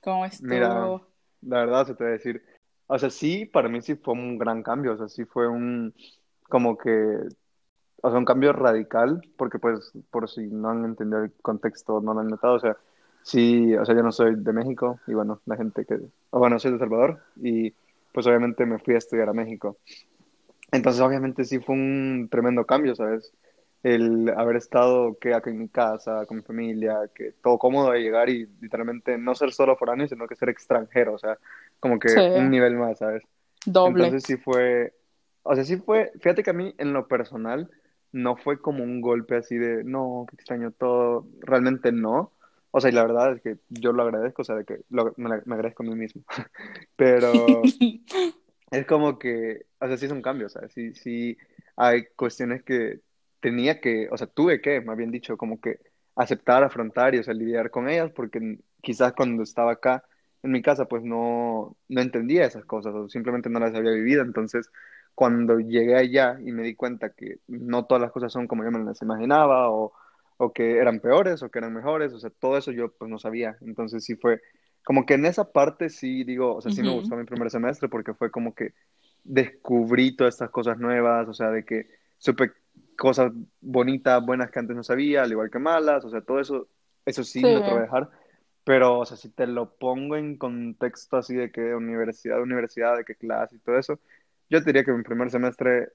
¿Cómo 0.02 0.24
Mira, 0.40 0.68
estuvo? 0.68 1.06
la 1.42 1.58
verdad, 1.60 1.86
se 1.86 1.94
te 1.94 2.04
voy 2.04 2.10
a 2.10 2.16
decir, 2.16 2.42
o 2.86 2.98
sea, 2.98 3.10
sí, 3.10 3.46
para 3.46 3.68
mí 3.68 3.80
sí 3.82 3.94
fue 3.96 4.14
un 4.14 4.38
gran 4.38 4.62
cambio, 4.62 4.92
o 4.92 4.96
sea, 4.96 5.08
sí 5.08 5.24
fue 5.24 5.48
un, 5.48 5.94
como 6.48 6.76
que, 6.76 6.90
o 8.02 8.10
sea, 8.10 8.18
un 8.18 8.24
cambio 8.24 8.52
radical, 8.52 9.20
porque 9.36 9.58
pues, 9.58 9.92
por 10.10 10.28
si 10.28 10.42
no 10.48 10.70
han 10.70 10.84
entendido 10.84 11.22
el 11.24 11.32
contexto, 11.42 12.00
no 12.00 12.14
lo 12.14 12.20
han 12.20 12.28
notado, 12.28 12.54
o 12.54 12.60
sea, 12.60 12.76
sí, 13.22 13.74
o 13.74 13.84
sea, 13.84 13.94
yo 13.94 14.02
no 14.02 14.12
soy 14.12 14.34
de 14.36 14.52
México, 14.52 15.00
y 15.06 15.14
bueno, 15.14 15.40
la 15.46 15.56
gente 15.56 15.84
que, 15.86 15.98
o 16.30 16.38
bueno, 16.38 16.58
soy 16.58 16.72
de 16.72 16.76
El 16.76 16.80
Salvador, 16.80 17.20
y 17.36 17.72
pues 18.12 18.26
obviamente 18.26 18.66
me 18.66 18.78
fui 18.78 18.94
a 18.94 18.98
estudiar 18.98 19.28
a 19.28 19.32
México. 19.32 19.78
Entonces, 20.74 21.00
obviamente, 21.02 21.44
sí 21.44 21.60
fue 21.60 21.74
un 21.76 22.28
tremendo 22.30 22.66
cambio, 22.66 22.94
¿sabes? 22.96 23.32
El 23.82 24.30
haber 24.30 24.56
estado 24.56 25.16
que 25.20 25.34
acá 25.34 25.50
en 25.50 25.58
mi 25.58 25.68
casa, 25.68 26.26
con 26.26 26.38
mi 26.38 26.42
familia, 26.42 27.10
que 27.14 27.32
todo 27.42 27.58
cómodo 27.58 27.92
de 27.92 28.00
llegar 28.00 28.28
y 28.30 28.46
literalmente 28.60 29.18
no 29.18 29.34
ser 29.34 29.52
solo 29.52 29.76
foráneo, 29.76 30.08
sino 30.08 30.26
que 30.26 30.36
ser 30.36 30.48
extranjero, 30.48 31.14
o 31.14 31.18
sea, 31.18 31.38
como 31.80 31.98
que 32.00 32.08
Sí, 32.14 32.20
un 32.32 32.50
nivel 32.50 32.76
más, 32.76 32.98
¿sabes? 32.98 33.22
doble. 33.66 33.84
Entonces 33.84 34.24
sí 34.24 34.36
fue, 34.38 34.94
o 35.42 35.54
sea, 35.54 35.64
sí 35.64 35.76
fue, 35.78 36.12
fíjate 36.20 36.42
que 36.42 36.50
a 36.50 36.54
mí 36.54 36.74
en 36.78 36.92
lo 36.92 37.08
personal 37.08 37.70
no 38.12 38.36
fue 38.36 38.60
como 38.60 38.84
un 38.84 39.00
golpe 39.02 39.36
así 39.36 39.56
de, 39.58 39.84
no, 39.84 40.26
que 40.28 40.36
extraño 40.36 40.72
todo, 40.72 41.26
realmente 41.40 41.92
no. 41.92 42.32
O 42.72 42.80
sea, 42.80 42.90
y 42.90 42.94
la 42.94 43.02
verdad 43.04 43.34
es 43.34 43.42
que 43.42 43.58
yo 43.70 43.92
lo 43.92 44.02
agradezco, 44.04 44.42
o 44.42 44.44
sea, 44.46 44.56
de 44.56 44.64
que 44.64 44.80
lo- 44.90 45.14
me, 45.18 45.28
me 45.44 45.54
agradezco 45.54 45.82
a 45.84 45.86
mí 45.86 45.94
mismo. 45.96 46.22
Pero 46.96 47.74
es 48.70 48.86
como 48.86 49.18
que, 49.18 49.66
o 49.80 49.86
sea, 49.86 49.96
sí 49.96 50.06
es 50.06 50.12
un 50.12 50.22
o 50.26 50.48
sea, 50.48 50.68
sí, 50.68 50.94
sí 50.94 51.36
hay 51.76 52.06
cuestiones 52.16 52.62
que 52.62 53.00
tenía 53.40 53.80
que, 53.80 54.08
o 54.10 54.16
sea, 54.16 54.26
tuve 54.26 54.60
que, 54.60 54.80
más 54.80 54.96
bien 54.96 55.10
dicho, 55.10 55.36
como 55.36 55.60
que 55.60 55.80
aceptar, 56.16 56.64
afrontar 56.64 57.14
y, 57.14 57.18
o 57.18 57.22
sea, 57.24 57.34
lidiar 57.34 57.70
con 57.70 57.88
ellas, 57.88 58.10
porque 58.14 58.58
quizás 58.82 59.12
cuando 59.14 59.42
estaba 59.42 59.72
acá 59.72 60.04
en 60.42 60.52
mi 60.52 60.62
casa, 60.62 60.86
pues 60.86 61.02
no, 61.02 61.76
no 61.88 62.00
entendía 62.00 62.46
esas 62.46 62.64
cosas, 62.64 62.94
o 62.94 63.08
simplemente 63.08 63.48
no 63.50 63.60
las 63.60 63.74
había 63.74 63.92
vivido, 63.92 64.22
entonces 64.22 64.70
cuando 65.14 65.58
llegué 65.60 65.96
allá 65.96 66.38
y 66.40 66.52
me 66.52 66.62
di 66.64 66.74
cuenta 66.74 67.10
que 67.14 67.38
no 67.46 67.86
todas 67.86 68.02
las 68.02 68.12
cosas 68.12 68.32
son 68.32 68.46
como 68.48 68.64
yo 68.64 68.70
me 68.70 68.82
las 68.84 69.00
imaginaba, 69.02 69.70
o, 69.70 69.92
o 70.36 70.52
que 70.52 70.78
eran 70.78 71.00
peores, 71.00 71.42
o 71.42 71.50
que 71.50 71.58
eran 71.60 71.72
mejores, 71.74 72.12
o 72.12 72.18
sea, 72.18 72.30
todo 72.30 72.56
eso 72.58 72.72
yo 72.72 72.92
pues 72.92 73.10
no 73.10 73.18
sabía, 73.18 73.56
entonces 73.62 74.04
sí 74.04 74.16
fue 74.16 74.40
como 74.84 75.06
que 75.06 75.14
en 75.14 75.26
esa 75.26 75.52
parte 75.52 75.90
sí 75.90 76.24
digo, 76.24 76.56
o 76.56 76.60
sea, 76.62 76.70
sí 76.72 76.82
me 76.82 76.90
Ujú. 76.90 76.92
gustó 76.92 77.16
mi 77.16 77.24
primer 77.24 77.50
semestre 77.50 77.88
porque 77.88 78.14
fue 78.14 78.30
como 78.30 78.54
que 78.54 78.74
descubrí 79.24 80.16
todas 80.16 80.34
estas 80.34 80.50
cosas 80.50 80.78
nuevas, 80.78 81.28
o 81.28 81.34
sea, 81.34 81.50
de 81.50 81.64
que 81.64 81.88
supe 82.18 82.52
cosas 82.96 83.32
bonitas, 83.60 84.24
buenas 84.24 84.50
que 84.50 84.58
antes 84.58 84.76
no 84.76 84.82
sabía, 84.84 85.22
al 85.22 85.32
igual 85.32 85.50
que 85.50 85.58
malas, 85.58 86.04
o 86.04 86.10
sea, 86.10 86.20
todo 86.22 86.40
eso, 86.40 86.68
eso 87.06 87.24
sí 87.24 87.44
Sí, 87.44 87.48
no 87.48 87.62
te 87.62 87.70
lo 87.70 87.76
voy 87.76 87.82
a 87.82 87.84
dejar, 87.86 88.10
pero, 88.64 88.98
o 89.00 89.06
sea, 89.06 89.16
si 89.16 89.30
te 89.30 89.46
lo 89.46 89.74
pongo 89.76 90.16
en 90.16 90.36
contexto 90.38 91.16
así 91.16 91.34
de 91.34 91.50
que 91.50 91.74
universidad, 91.74 92.40
universidad, 92.42 92.96
de 92.96 93.04
qué 93.04 93.14
clase 93.16 93.56
y 93.56 93.58
todo 93.60 93.78
eso, 93.78 93.98
yo 94.50 94.60
te 94.60 94.66
diría 94.66 94.84
que 94.84 94.92
mi 94.92 95.02
primer 95.02 95.30
semestre 95.30 95.88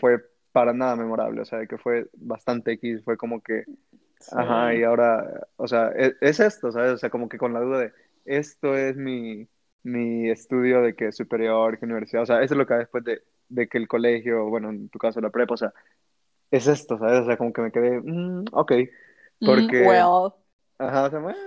fue 0.00 0.18
para 0.52 0.72
nada 0.72 0.96
memorable, 0.96 1.40
o 1.42 1.44
sea, 1.44 1.58
de 1.60 1.68
que 1.68 1.78
fue 1.78 2.08
bastante 2.14 2.72
X, 2.72 3.02
fue 3.04 3.16
como 3.16 3.42
que 3.42 3.66
Ajá, 4.30 4.74
y 4.74 4.82
sí. 4.82 4.84
ahora, 4.84 5.48
o 5.56 5.66
sea, 5.68 5.88
es, 5.90 6.14
es 6.20 6.40
esto, 6.40 6.72
¿sabes? 6.72 6.92
O 6.92 6.98
sea, 6.98 7.10
como 7.10 7.28
que 7.28 7.38
con 7.38 7.52
la 7.52 7.60
duda 7.60 7.78
de, 7.80 7.92
esto 8.24 8.76
es 8.76 8.96
mi, 8.96 9.48
mi 9.82 10.30
estudio 10.30 10.82
de 10.82 10.94
que 10.94 11.12
superior, 11.12 11.78
que 11.78 11.84
universidad, 11.86 12.22
o 12.24 12.26
sea, 12.26 12.42
eso 12.42 12.54
es 12.54 12.58
lo 12.58 12.66
que 12.66 12.74
después 12.74 13.04
de, 13.04 13.22
de 13.48 13.68
que 13.68 13.78
el 13.78 13.88
colegio, 13.88 14.46
bueno, 14.48 14.70
en 14.70 14.88
tu 14.88 14.98
caso 14.98 15.20
la 15.20 15.30
prepa, 15.30 15.54
o 15.54 15.56
sea, 15.56 15.72
es 16.50 16.66
esto, 16.66 16.98
¿sabes? 16.98 17.20
O 17.22 17.26
sea, 17.26 17.36
como 17.36 17.52
que 17.52 17.62
me 17.62 17.72
quedé, 17.72 18.00
mm, 18.00 18.46
ok, 18.52 18.72
Mm, 19.40 19.74
porque, 19.76 19.78
well. 19.78 20.34
ajá, 20.78 21.06
o 21.06 21.10
sea, 21.10 21.18
bueno, 21.20 21.38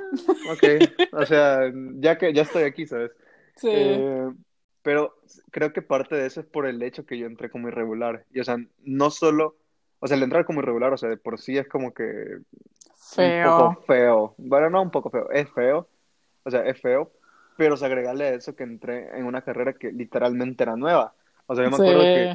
ok, 0.43 0.63
o 1.11 1.25
sea, 1.25 1.71
ya 1.97 2.17
que 2.17 2.33
ya 2.33 2.43
estoy 2.43 2.63
aquí, 2.63 2.87
¿sabes? 2.87 3.11
Sí, 3.57 3.67
Eh, 3.71 4.31
pero 4.83 5.15
creo 5.51 5.73
que 5.73 5.81
parte 5.81 6.15
de 6.15 6.27
eso 6.27 6.41
es 6.41 6.47
por 6.47 6.67
el 6.67 6.81
hecho 6.83 7.05
que 7.05 7.17
yo 7.17 7.27
entré 7.27 7.49
como 7.49 7.67
irregular, 7.69 8.25
y 8.31 8.39
o 8.41 8.43
sea, 8.43 8.57
no 8.83 9.11
solo, 9.11 9.57
o 9.99 10.07
sea, 10.07 10.17
el 10.17 10.23
entrar 10.23 10.45
como 10.45 10.61
irregular, 10.61 10.93
o 10.93 10.97
sea, 10.97 11.09
de 11.09 11.17
por 11.17 11.39
sí 11.39 11.57
es 11.57 11.67
como 11.67 11.93
que 11.93 12.39
un 13.17 13.33
poco 13.41 13.71
feo. 13.71 13.77
feo. 13.87 14.35
Bueno, 14.37 14.69
no 14.69 14.81
un 14.81 14.91
poco 14.91 15.09
feo, 15.09 15.29
es 15.31 15.49
feo. 15.53 15.87
O 16.45 16.51
sea, 16.51 16.61
es 16.67 16.81
feo. 16.81 17.11
Pero 17.57 17.77
se 17.77 17.85
agregarle 17.85 18.25
a 18.27 18.33
eso 18.35 18.55
que 18.55 18.63
entré 18.63 19.17
en 19.17 19.25
una 19.25 19.41
carrera 19.43 19.73
que 19.73 19.91
literalmente 19.91 20.63
era 20.63 20.75
nueva. 20.77 21.15
O 21.47 21.55
sea, 21.55 21.63
yo 21.65 21.71
me 21.71 21.77
Sí, 21.77 21.79
acuerdo 21.79 22.09
que 22.09 22.31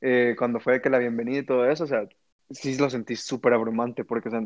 eh, 0.00 0.34
cuando 0.38 0.60
fue 0.60 0.80
que 0.82 0.90
la 0.90 0.98
bienvenida 0.98 1.40
y 1.40 1.46
todo 1.46 1.66
eso, 1.70 1.84
o 1.84 1.86
sea, 1.86 2.08
sí 2.50 2.76
lo 2.78 2.90
sentí 2.90 3.16
súper 3.16 3.52
abrumante 3.54 4.04
porque, 4.04 4.28
o 4.28 4.32
sea, 4.32 4.42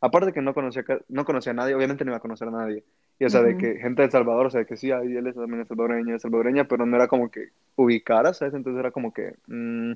aparte 0.00 0.32
que 0.32 0.42
no 0.42 0.54
conocía, 0.54 0.84
no 1.08 1.24
conocía 1.24 1.52
a 1.52 1.54
nadie, 1.54 1.74
obviamente 1.74 2.04
no 2.04 2.10
iba 2.12 2.18
a 2.18 2.20
conocer 2.20 2.48
a 2.48 2.50
nadie. 2.52 2.84
Y, 3.18 3.24
o 3.24 3.30
sea, 3.30 3.42
de 3.42 3.56
ujú. 3.56 3.58
que 3.58 3.76
gente 3.78 4.02
de 4.02 4.06
El 4.06 4.12
Salvador, 4.12 4.46
o 4.46 4.50
sea, 4.50 4.64
que 4.64 4.76
sí, 4.76 4.90
ahí 4.92 5.14
él 5.16 5.26
es 5.26 5.34
también 5.34 5.62
es 5.62 5.68
salvadoreño, 5.68 6.16
es 6.16 6.22
salvadoreña, 6.22 6.64
pero 6.68 6.86
no 6.86 6.96
era 6.96 7.08
como 7.08 7.30
que 7.30 7.50
ubicara, 7.76 8.34
¿sabes? 8.34 8.54
Entonces 8.54 8.80
era 8.80 8.90
como 8.90 9.12
que, 9.12 9.34
mm, 9.46 9.92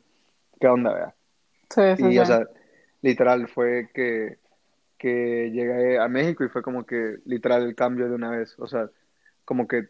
¿qué 0.60 0.68
onda, 0.68 0.94
vea? 0.94 1.14
Sí, 1.70 1.82
sí, 1.96 2.12
Y, 2.12 2.18
o 2.18 2.24
sí. 2.24 2.24
sea, 2.26 2.46
literal 3.02 3.48
fue 3.48 3.88
que 3.94 4.38
que 5.00 5.50
llegué 5.50 5.98
a 5.98 6.08
México 6.08 6.44
y 6.44 6.50
fue 6.50 6.62
como 6.62 6.84
que 6.84 7.16
literal 7.24 7.62
el 7.62 7.74
cambio 7.74 8.06
de 8.06 8.14
una 8.14 8.30
vez. 8.30 8.54
O 8.58 8.68
sea, 8.68 8.90
como 9.46 9.66
que 9.66 9.88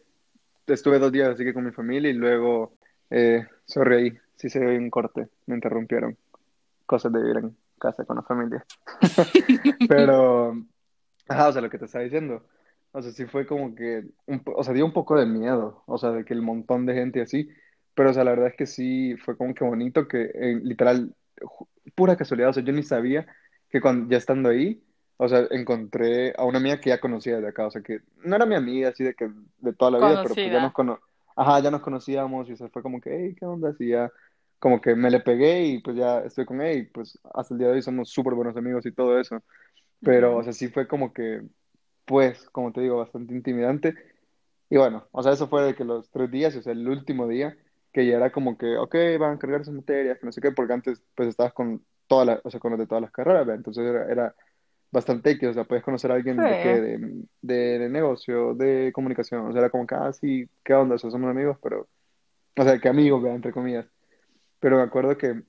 estuve 0.67 0.99
dos 0.99 1.11
días 1.11 1.27
así 1.27 1.43
que 1.43 1.53
con 1.53 1.65
mi 1.65 1.71
familia 1.71 2.09
y 2.09 2.13
luego, 2.13 2.77
eh, 3.09 3.45
ahí, 3.75 4.17
sí 4.37 4.49
se 4.49 4.59
dio 4.61 4.69
un 4.69 4.89
corte, 4.89 5.27
me 5.47 5.55
interrumpieron. 5.55 6.17
Cosas 6.85 7.11
de 7.11 7.21
vivir 7.21 7.37
en 7.37 7.57
casa 7.77 8.05
con 8.05 8.15
la 8.15 8.21
familia. 8.21 8.65
Pero, 9.89 10.55
ajá, 11.27 11.49
o 11.49 11.51
sea, 11.51 11.61
lo 11.61 11.69
que 11.69 11.77
te 11.77 11.85
estaba 11.85 12.05
diciendo. 12.05 12.45
O 12.93 13.01
sea, 13.01 13.11
sí 13.11 13.25
fue 13.25 13.45
como 13.45 13.75
que, 13.75 14.05
un 14.27 14.41
o 14.45 14.63
sea, 14.63 14.73
dio 14.73 14.85
un 14.85 14.93
poco 14.93 15.19
de 15.19 15.25
miedo, 15.25 15.83
o 15.87 15.97
sea, 15.97 16.11
de 16.11 16.23
que 16.23 16.33
el 16.33 16.41
montón 16.41 16.85
de 16.85 16.93
gente 16.93 17.21
así, 17.21 17.49
pero, 17.95 18.11
o 18.11 18.13
sea, 18.13 18.23
la 18.23 18.31
verdad 18.31 18.47
es 18.47 18.55
que 18.55 18.65
sí 18.65 19.15
fue 19.17 19.35
como 19.35 19.53
que 19.53 19.65
bonito 19.65 20.07
que, 20.07 20.31
eh, 20.33 20.59
literal, 20.63 21.13
pura 21.95 22.15
casualidad, 22.15 22.49
o 22.49 22.53
sea, 22.53 22.63
yo 22.63 22.73
ni 22.73 22.83
sabía 22.83 23.27
que 23.69 23.81
cuando, 23.81 24.09
ya 24.09 24.17
estando 24.17 24.49
ahí, 24.49 24.81
o 25.23 25.29
sea, 25.29 25.47
encontré 25.51 26.33
a 26.37 26.45
una 26.45 26.57
amiga 26.59 26.79
que 26.81 26.89
ya 26.89 26.99
conocía 26.99 27.39
de 27.39 27.47
acá, 27.47 27.67
o 27.67 27.71
sea, 27.71 27.81
que 27.83 27.99
no 28.23 28.35
era 28.35 28.45
mi 28.45 28.55
amiga 28.55 28.89
así 28.89 29.03
de 29.03 29.13
que, 29.15 29.29
de 29.59 29.73
toda 29.73 29.91
la 29.91 29.99
vida, 29.99 30.19
pero 30.21 30.39
pues 30.39 30.51
ya 30.51 30.59
nos 30.59 30.71
Conocida. 30.71 30.73
cono, 30.73 30.99
ajá, 31.35 31.59
ya 31.61 31.71
nos 31.71 31.81
conocíamos 31.81 32.49
y 32.49 32.53
o 32.53 32.57
sea, 32.57 32.69
fue 32.69 32.81
como 32.83 32.99
que, 33.01 33.11
hey, 33.15 33.35
¿qué 33.39 33.45
onda? 33.45 33.69
Así 33.69 33.89
ya, 33.89 34.11
como 34.59 34.81
que 34.81 34.95
me 34.95 35.11
le 35.11 35.19
pegué 35.21 35.65
y 35.65 35.81
pues 35.81 35.95
ya 35.97 36.19
estoy 36.21 36.45
con 36.45 36.61
ella 36.61 36.73
y 36.79 36.85
pues 36.87 37.19
hasta 37.33 37.53
el 37.53 37.59
día 37.59 37.67
de 37.69 37.75
hoy 37.75 37.81
somos 37.83 38.09
súper 38.09 38.33
buenos 38.35 38.57
amigos 38.57 38.85
y 38.85 38.91
todo 38.93 39.19
eso. 39.19 39.43
Pero, 40.03 40.37
o 40.37 40.43
Ujú. 40.43 40.45
sea, 40.45 40.53
sí 40.53 40.69
fue 40.69 40.87
como 40.87 41.13
que, 41.13 41.43
pues, 42.05 42.49
como 42.51 42.71
te 42.73 42.81
digo, 42.81 42.97
bastante 42.97 43.33
intimidante. 43.35 43.95
Y 44.69 44.77
bueno, 44.77 45.07
o 45.11 45.21
sea, 45.23 45.33
eso 45.33 45.47
fue 45.49 45.63
de 45.63 45.75
que 45.75 45.83
los 45.85 46.09
tres 46.11 46.31
días, 46.31 46.55
o 46.55 46.61
sea, 46.61 46.73
el 46.73 46.87
último 46.87 47.27
día, 47.27 47.57
que 47.91 48.05
ya 48.07 48.17
era 48.17 48.31
como 48.31 48.57
que, 48.57 48.77
ok, 48.77 48.95
van 49.19 49.33
a 49.35 49.39
cargar 49.39 49.65
sus 49.65 49.73
materias, 49.73 50.17
que 50.19 50.25
no 50.25 50.31
sé 50.31 50.41
qué, 50.41 50.51
porque 50.51 50.73
antes, 50.73 51.03
pues, 51.15 51.29
estabas 51.29 51.53
con 51.53 51.85
todas 52.07 52.27
las, 52.27 52.41
o 52.45 52.49
sea, 52.51 52.59
con 52.59 52.71
los 52.71 52.79
de 52.79 52.87
todas 52.87 53.01
las 53.01 53.11
carreras, 53.11 53.41
¿verdad? 53.45 53.57
Entonces 53.57 53.85
era, 53.85 54.11
era 54.11 54.35
bastante 54.91 55.31
X, 55.31 55.49
o 55.49 55.53
sea, 55.53 55.63
puedes 55.65 55.83
conocer 55.83 56.11
a 56.11 56.15
Sí. 56.35 56.41
alguien 56.41 56.47
de 56.47 56.57
qué, 56.57 56.69
de, 56.81 57.23
de, 57.41 57.79
de 57.79 57.89
negocio, 57.89 58.53
de 58.55 58.91
comunicación, 58.93 59.47
o 59.47 59.51
sea, 59.51 59.61
era 59.61 59.69
como 59.69 59.87
que, 59.87 59.95
ah, 59.95 60.13
sí, 60.13 60.49
¿qué 60.63 60.73
onda? 60.73 60.95
O 60.95 60.97
sea, 60.99 61.11
somos 61.11 61.29
amigos, 61.29 61.57
pero, 61.63 61.87
o 62.57 62.63
sea, 62.63 62.79
que 62.79 62.89
amigos, 62.89 63.21
¿verdad? 63.21 63.37
Entre 63.37 63.53
comillas. 63.53 63.87
Pero 64.59 64.77
me 64.77 64.83
acuerdo 64.83 65.17
que 65.17 65.43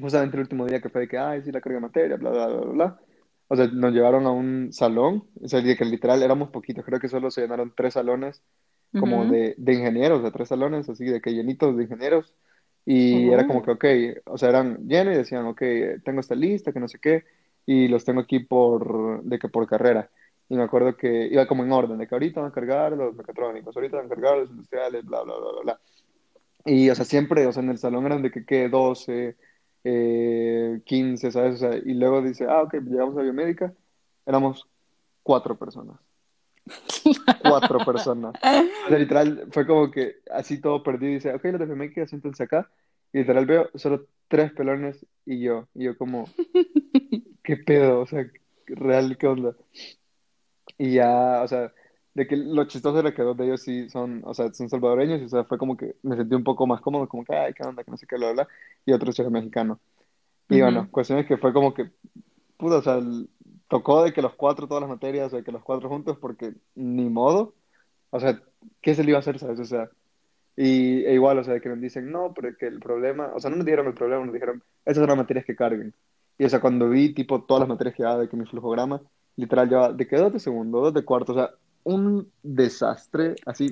justamente 0.00 0.36
el 0.36 0.42
último 0.42 0.66
día 0.66 0.80
que 0.80 0.88
fue 0.88 1.02
de 1.02 1.08
que, 1.08 1.18
ay, 1.18 1.42
sí, 1.42 1.52
la 1.52 1.60
carga 1.60 1.76
de 1.78 1.82
materia, 1.82 2.16
bla, 2.16 2.30
bla, 2.30 2.46
bla, 2.48 2.60
bla. 2.72 3.00
O 3.48 3.56
sea, 3.56 3.66
nos 3.68 3.92
llevaron 3.92 4.26
a 4.26 4.30
un 4.30 4.72
salón, 4.72 5.28
o 5.42 5.48
sea, 5.48 5.60
de 5.60 5.76
que 5.76 5.84
literal 5.84 6.22
éramos 6.22 6.50
poquitos, 6.50 6.84
creo 6.84 7.00
que 7.00 7.08
solo 7.08 7.30
se 7.30 7.42
llenaron 7.42 7.72
tres 7.76 7.94
salones 7.94 8.42
como 8.96 9.26
Ujú. 9.26 9.26
de, 9.26 9.54
de 9.58 9.72
ingenieros, 9.74 10.22
de 10.22 10.30
tres 10.30 10.48
salones, 10.48 10.88
así 10.88 11.04
de 11.04 11.20
que 11.20 11.32
llenitos 11.32 11.76
de 11.76 11.84
ingenieros. 11.84 12.34
Y 12.86 13.30
era 13.30 13.44
como 13.44 13.62
Uh, 13.62 13.62
que, 13.62 13.70
ok, 13.72 13.84
o 14.26 14.38
sea, 14.38 14.48
eran 14.50 14.86
llenos 14.88 15.14
y 15.14 15.18
decían, 15.18 15.46
ok, 15.46 15.62
tengo 16.04 16.20
esta 16.20 16.34
lista, 16.34 16.72
que 16.72 16.80
no 16.80 16.88
sé 16.88 16.98
qué, 16.98 17.24
y 17.66 17.88
los 17.88 18.04
tengo 18.04 18.20
aquí 18.20 18.40
por, 18.40 19.22
de 19.22 19.38
que 19.38 19.48
por 19.48 19.66
carrera. 19.66 20.10
Y 20.48 20.56
me 20.56 20.64
acuerdo 20.64 20.96
que 20.96 21.28
iba 21.28 21.46
como 21.46 21.64
en 21.64 21.72
orden, 21.72 21.98
de 21.98 22.08
que 22.08 22.14
ahorita 22.14 22.40
van 22.40 22.50
a 22.50 22.54
cargar 22.54 22.92
los 22.92 23.14
mecatrónicos, 23.14 23.76
ahorita 23.76 23.98
van 23.98 24.06
a 24.06 24.08
cargar 24.08 24.38
los 24.38 24.50
industriales, 24.50 25.04
bla, 25.04 25.22
bla, 25.22 25.34
bla, 25.36 25.52
bla, 25.52 25.62
bla. 25.62 25.80
Y, 26.64 26.90
o 26.90 26.94
sea, 26.94 27.04
siempre, 27.04 27.46
o 27.46 27.52
sea, 27.52 27.62
en 27.62 27.70
el 27.70 27.78
salón 27.78 28.06
eran 28.06 28.22
de 28.22 28.30
que, 28.30 28.44
¿qué? 28.44 28.68
12, 28.68 29.36
eh, 29.84 30.80
15, 30.84 31.30
¿sabes? 31.30 31.54
O 31.54 31.58
sea, 31.58 31.76
y 31.76 31.94
luego 31.94 32.20
dice, 32.22 32.46
ah, 32.48 32.62
ok, 32.62 32.74
llegamos 32.84 33.16
a 33.16 33.22
biomédica, 33.22 33.72
éramos 34.26 34.68
cuatro 35.22 35.56
personas, 35.56 35.98
cuatro 37.42 37.78
personas. 37.84 38.34
O 38.36 38.88
sea, 38.88 38.98
literal, 38.98 39.48
fue 39.52 39.66
como 39.66 39.90
que 39.90 40.16
así 40.30 40.60
todo 40.60 40.82
perdido, 40.82 41.12
y 41.12 41.14
dice, 41.14 41.34
ok, 41.34 41.44
los 41.44 41.60
de 41.60 41.66
biomédica, 41.66 42.06
siéntense 42.06 42.42
acá, 42.42 42.70
y 43.12 43.18
literal 43.18 43.46
veo 43.46 43.70
solo 43.74 44.06
tres 44.28 44.52
pelones 44.52 45.06
y 45.24 45.40
yo, 45.40 45.68
y 45.74 45.84
yo 45.84 45.96
como, 45.96 46.28
¿qué 47.50 47.56
pedo? 47.56 48.00
O 48.00 48.06
sea, 48.06 48.24
real, 48.66 49.18
¿qué 49.18 49.26
onda? 49.26 49.56
Y 50.78 50.94
ya, 50.94 51.42
o 51.42 51.48
sea, 51.48 51.72
de 52.14 52.26
que 52.28 52.36
lo 52.36 52.64
chistoso 52.66 53.00
era 53.00 53.12
que 53.12 53.22
dos 53.22 53.36
de 53.36 53.44
ellos 53.46 53.62
sí 53.62 53.88
son, 53.90 54.22
o 54.24 54.34
sea, 54.34 54.52
son 54.54 54.68
salvadoreños, 54.68 55.20
y 55.20 55.24
o 55.24 55.28
sea, 55.28 55.44
fue 55.44 55.58
como 55.58 55.76
que 55.76 55.96
me 56.02 56.16
sentí 56.16 56.36
un 56.36 56.44
poco 56.44 56.64
más 56.68 56.80
cómodo, 56.80 57.08
como 57.08 57.24
que, 57.24 57.34
ay, 57.34 57.52
qué 57.52 57.64
onda, 57.64 57.82
que 57.82 57.90
no 57.90 57.96
sé 57.96 58.06
qué, 58.06 58.16
bla, 58.16 58.32
bla, 58.32 58.48
y 58.86 58.92
otro 58.92 59.12
chico 59.12 59.30
mexicano. 59.30 59.80
Y 60.48 60.62
ujú. 60.62 60.62
bueno, 60.62 60.88
cuestiones 60.92 61.26
que 61.26 61.38
fue 61.38 61.52
como 61.52 61.74
que, 61.74 61.90
puta, 62.56 62.76
o 62.76 62.82
sea, 62.82 63.00
tocó 63.68 64.04
de 64.04 64.12
que 64.12 64.22
los 64.22 64.34
cuatro, 64.34 64.68
todas 64.68 64.82
las 64.82 64.90
materias, 64.90 65.26
o 65.26 65.30
sea, 65.30 65.42
que 65.42 65.50
los 65.50 65.64
cuatro 65.64 65.88
juntos, 65.88 66.18
porque 66.18 66.54
ni 66.76 67.08
modo, 67.08 67.54
o 68.10 68.20
sea, 68.20 68.40
¿qué 68.80 68.94
se 68.94 69.02
le 69.02 69.10
iba 69.10 69.18
a 69.18 69.20
hacer, 69.20 69.40
sabes? 69.40 69.58
O 69.58 69.64
sea, 69.64 69.90
y 70.56 71.04
e 71.04 71.14
igual, 71.14 71.38
o 71.38 71.44
sea, 71.44 71.54
de 71.54 71.60
que 71.60 71.68
nos 71.68 71.80
dicen, 71.80 72.12
no, 72.12 72.32
pero 72.32 72.48
es 72.48 72.56
que 72.56 72.66
el 72.66 72.78
problema, 72.78 73.32
o 73.34 73.40
sea, 73.40 73.50
no 73.50 73.56
nos 73.56 73.66
dijeron 73.66 73.88
el 73.88 73.94
problema, 73.94 74.24
nos 74.24 74.34
dijeron, 74.34 74.62
esas 74.84 74.98
son 74.98 75.08
las 75.08 75.16
materias 75.16 75.44
que 75.44 75.56
carguen. 75.56 75.94
Y 76.40 76.44
o 76.46 76.48
sea, 76.48 76.60
cuando 76.60 76.88
vi, 76.88 77.12
tipo, 77.12 77.42
todas 77.44 77.60
las 77.60 77.68
materias 77.68 77.94
que 77.94 78.02
daba 78.02 78.18
de 78.18 78.28
que 78.28 78.36
mi 78.36 78.46
flujograma, 78.46 79.02
literal, 79.36 79.68
llevaba 79.68 79.92
de 79.92 80.06
que 80.06 80.16
dos 80.16 80.32
de 80.32 80.40
segundo, 80.40 80.80
dos 80.80 80.94
de 80.94 81.04
cuarto, 81.04 81.32
o 81.32 81.34
sea, 81.34 81.50
un 81.84 82.32
desastre, 82.42 83.34
así, 83.44 83.68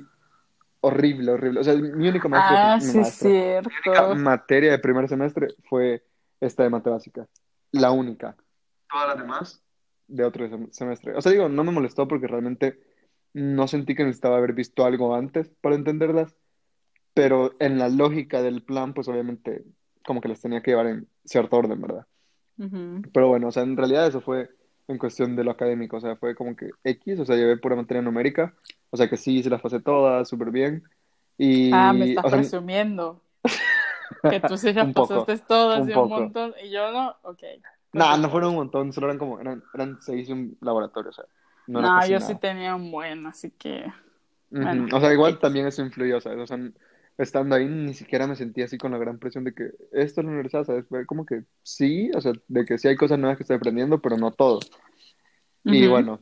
horrible, 0.81 1.31
horrible. 1.31 1.61
O 1.61 1.63
sea, 1.63 1.73
mi 1.75 2.07
único 2.07 2.29
maestro, 2.29 2.55
Ah, 2.57 2.77
mi 2.79 2.91
sí, 2.91 2.99
maestro, 2.99 3.29
mi 3.29 3.35
única 3.35 3.81
cierto. 3.93 4.15
materia 4.15 4.71
de 4.71 4.79
primer 4.79 5.09
semestre 5.09 5.47
fue 5.67 6.03
esta 6.39 6.63
de 6.63 6.69
mate 6.69 6.91
básica. 6.91 7.27
La 7.71 7.91
única. 7.91 8.35
Todas 8.91 9.07
las 9.09 9.17
demás 9.17 9.63
de 10.07 10.23
otro 10.23 10.47
sem- 10.47 10.71
semestre. 10.71 11.15
O 11.15 11.21
sea, 11.21 11.31
digo, 11.31 11.49
no 11.49 11.63
me 11.63 11.71
molestó 11.71 12.07
porque 12.07 12.27
realmente 12.27 12.79
no 13.33 13.67
sentí 13.67 13.95
que 13.95 14.03
necesitaba 14.03 14.37
haber 14.37 14.53
visto 14.53 14.85
algo 14.85 15.15
antes 15.15 15.49
para 15.61 15.75
entenderlas, 15.75 16.35
pero 17.13 17.51
en 17.59 17.79
la 17.79 17.89
lógica 17.89 18.41
del 18.41 18.63
plan, 18.63 18.93
pues 18.93 19.07
obviamente 19.07 19.65
como 20.05 20.21
que 20.21 20.29
las 20.29 20.41
tenía 20.41 20.61
que 20.61 20.71
llevar 20.71 20.87
en 20.87 21.07
cierto 21.25 21.57
orden, 21.57 21.81
¿verdad? 21.81 22.07
Pero 23.13 23.27
bueno, 23.29 23.47
o 23.47 23.51
sea, 23.51 23.63
en 23.63 23.77
realidad 23.77 24.07
eso 24.07 24.21
fue 24.21 24.49
en 24.87 24.97
cuestión 24.97 25.35
de 25.35 25.43
lo 25.43 25.51
académico, 25.51 25.97
o 25.97 26.01
sea, 26.01 26.15
fue 26.17 26.35
como 26.35 26.55
que 26.55 26.71
X, 26.83 27.19
o 27.19 27.25
sea, 27.25 27.35
llevé 27.35 27.57
pura 27.57 27.75
materia 27.75 28.01
numérica, 28.01 28.55
o 28.89 28.97
sea 28.97 29.09
que 29.09 29.17
sí, 29.17 29.43
se 29.43 29.49
las 29.49 29.61
pasé 29.61 29.79
todas 29.81 30.27
súper 30.29 30.51
bien. 30.51 30.83
Ah, 31.71 31.93
me 31.93 32.05
Y, 32.05 32.05
estás 32.05 32.25
o 32.25 32.29
sea, 32.29 32.39
presumiendo 32.39 33.23
que 34.27 34.39
tú 34.39 34.57
sí 34.57 34.73
las 34.73 34.91
poco, 34.93 35.29
pasaste 35.29 35.37
todas 35.39 35.85
un 35.85 35.89
y 35.89 35.93
un 35.93 36.07
poco. 36.07 36.09
montón 36.09 36.53
y 36.63 36.69
yo 36.71 36.91
no. 36.91 37.17
Ok, 37.23 37.41
Nah, 37.93 38.17
no 38.17 38.29
continúa. 38.29 38.29
fueron 38.29 38.49
un 38.51 38.55
montón, 38.57 38.93
solo 38.93 39.07
eran 39.07 39.17
como, 39.17 39.39
eran, 39.39 39.63
eran 39.73 39.99
seis 40.01 40.29
y 40.29 40.31
un 40.33 40.57
laboratorio, 40.61 41.09
o 41.09 41.13
sea, 41.13 41.25
no 41.67 41.81
No, 41.81 41.91
casi 41.91 42.13
yo 42.13 42.19
sí 42.19 42.35
nada. 42.35 42.39
tenía 42.39 42.75
un 42.75 42.91
buen, 42.91 43.25
así 43.27 43.51
que, 43.51 43.85
Ujú, 44.51 44.55
bueno, 44.59 44.91
O 44.95 44.99
sea, 44.99 45.13
igual 45.13 45.39
X. 45.39 45.39
también 45.39 45.67
eso 45.67 45.81
influyó, 45.83 46.19
¿sabes? 46.21 46.39
O 46.39 46.47
sea, 46.47 46.57
estando 47.19 47.55
ahí 47.55 47.67
ni 47.67 47.93
siquiera 47.93 48.27
me 48.27 48.35
sentía 48.35 48.65
así 48.65 48.77
con 48.77 48.91
la 48.91 48.97
gran 48.97 49.19
presión 49.19 49.43
de 49.43 49.53
que 49.53 49.65
esto 49.91 50.21
es 50.21 50.25
la 50.25 50.31
universidad, 50.31 50.63
¿sabes? 50.63 50.85
Fue 50.87 51.05
como 51.05 51.25
que 51.25 51.43
sí, 51.61 52.09
o 52.15 52.21
sea, 52.21 52.31
de 52.47 52.65
que 52.65 52.77
sí 52.77 52.87
hay 52.87 52.95
cosas 52.95 53.19
nuevas 53.19 53.37
que 53.37 53.43
estoy 53.43 53.57
aprendiendo, 53.57 54.01
pero 54.01 54.17
no 54.17 54.31
todo. 54.31 54.61
Y 55.65 55.85
bueno, 55.87 56.21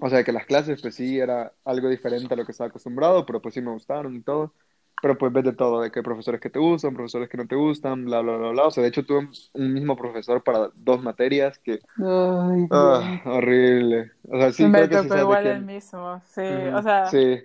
o 0.00 0.10
sea, 0.10 0.24
que 0.24 0.32
las 0.32 0.44
clases, 0.44 0.82
pues 0.82 0.96
sí, 0.96 1.18
era 1.18 1.52
algo 1.64 1.88
diferente 1.88 2.34
a 2.34 2.36
lo 2.36 2.44
que 2.44 2.50
estaba 2.50 2.68
acostumbrado, 2.68 3.24
pero 3.24 3.40
pues 3.40 3.54
sí 3.54 3.60
me 3.60 3.70
gustaron 3.70 4.16
y 4.16 4.20
todo. 4.20 4.52
Pero 5.00 5.16
pues 5.16 5.32
ves 5.32 5.44
de 5.44 5.52
todo, 5.52 5.80
de 5.80 5.92
que 5.92 6.00
hay 6.00 6.02
profesores 6.02 6.40
que 6.40 6.50
te 6.50 6.58
gustan, 6.58 6.92
profesores 6.92 7.28
que 7.28 7.36
no 7.36 7.46
te 7.46 7.54
gustan, 7.54 8.04
bla, 8.04 8.20
bla, 8.20 8.36
bla, 8.36 8.50
bla. 8.50 8.66
O 8.66 8.70
sea, 8.72 8.82
de 8.82 8.88
hecho 8.88 9.06
tuve 9.06 9.28
un, 9.54 9.72
mismo 9.72 9.96
profesor 9.96 10.42
para 10.42 10.72
dos 10.74 11.00
materias 11.00 11.56
que, 11.58 11.74
Ay, 11.98 12.66
ah, 12.72 13.20
Dios. 13.22 13.36
horrible. 13.36 14.10
O 14.24 14.36
sea, 14.36 14.50
sí, 14.50 14.66
Me 14.66 14.88
creo 14.88 15.02
que 15.02 15.08
sí 15.08 15.14
de 15.14 15.20
igual 15.20 15.46
el 15.46 15.64
mismo, 15.64 16.20
sí, 16.24 16.42
o 16.42 16.82
sea, 16.82 17.06
sí, 17.06 17.38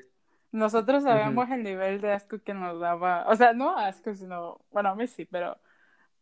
nosotros 0.54 1.04
sabemos 1.04 1.50
el 1.52 1.63
nivel 1.63 2.02
de 2.02 2.13
asco 2.13 2.39
que 2.44 2.56
nos 2.56 2.80
daba, 2.82 3.26
o 3.30 3.36
sea, 3.36 3.54
no 3.54 3.78
asco, 3.78 4.16
sino, 4.16 4.62
bueno, 4.72 4.89
a 4.92 4.96
mí 4.96 5.08
sí, 5.08 5.26
pero, 5.26 5.58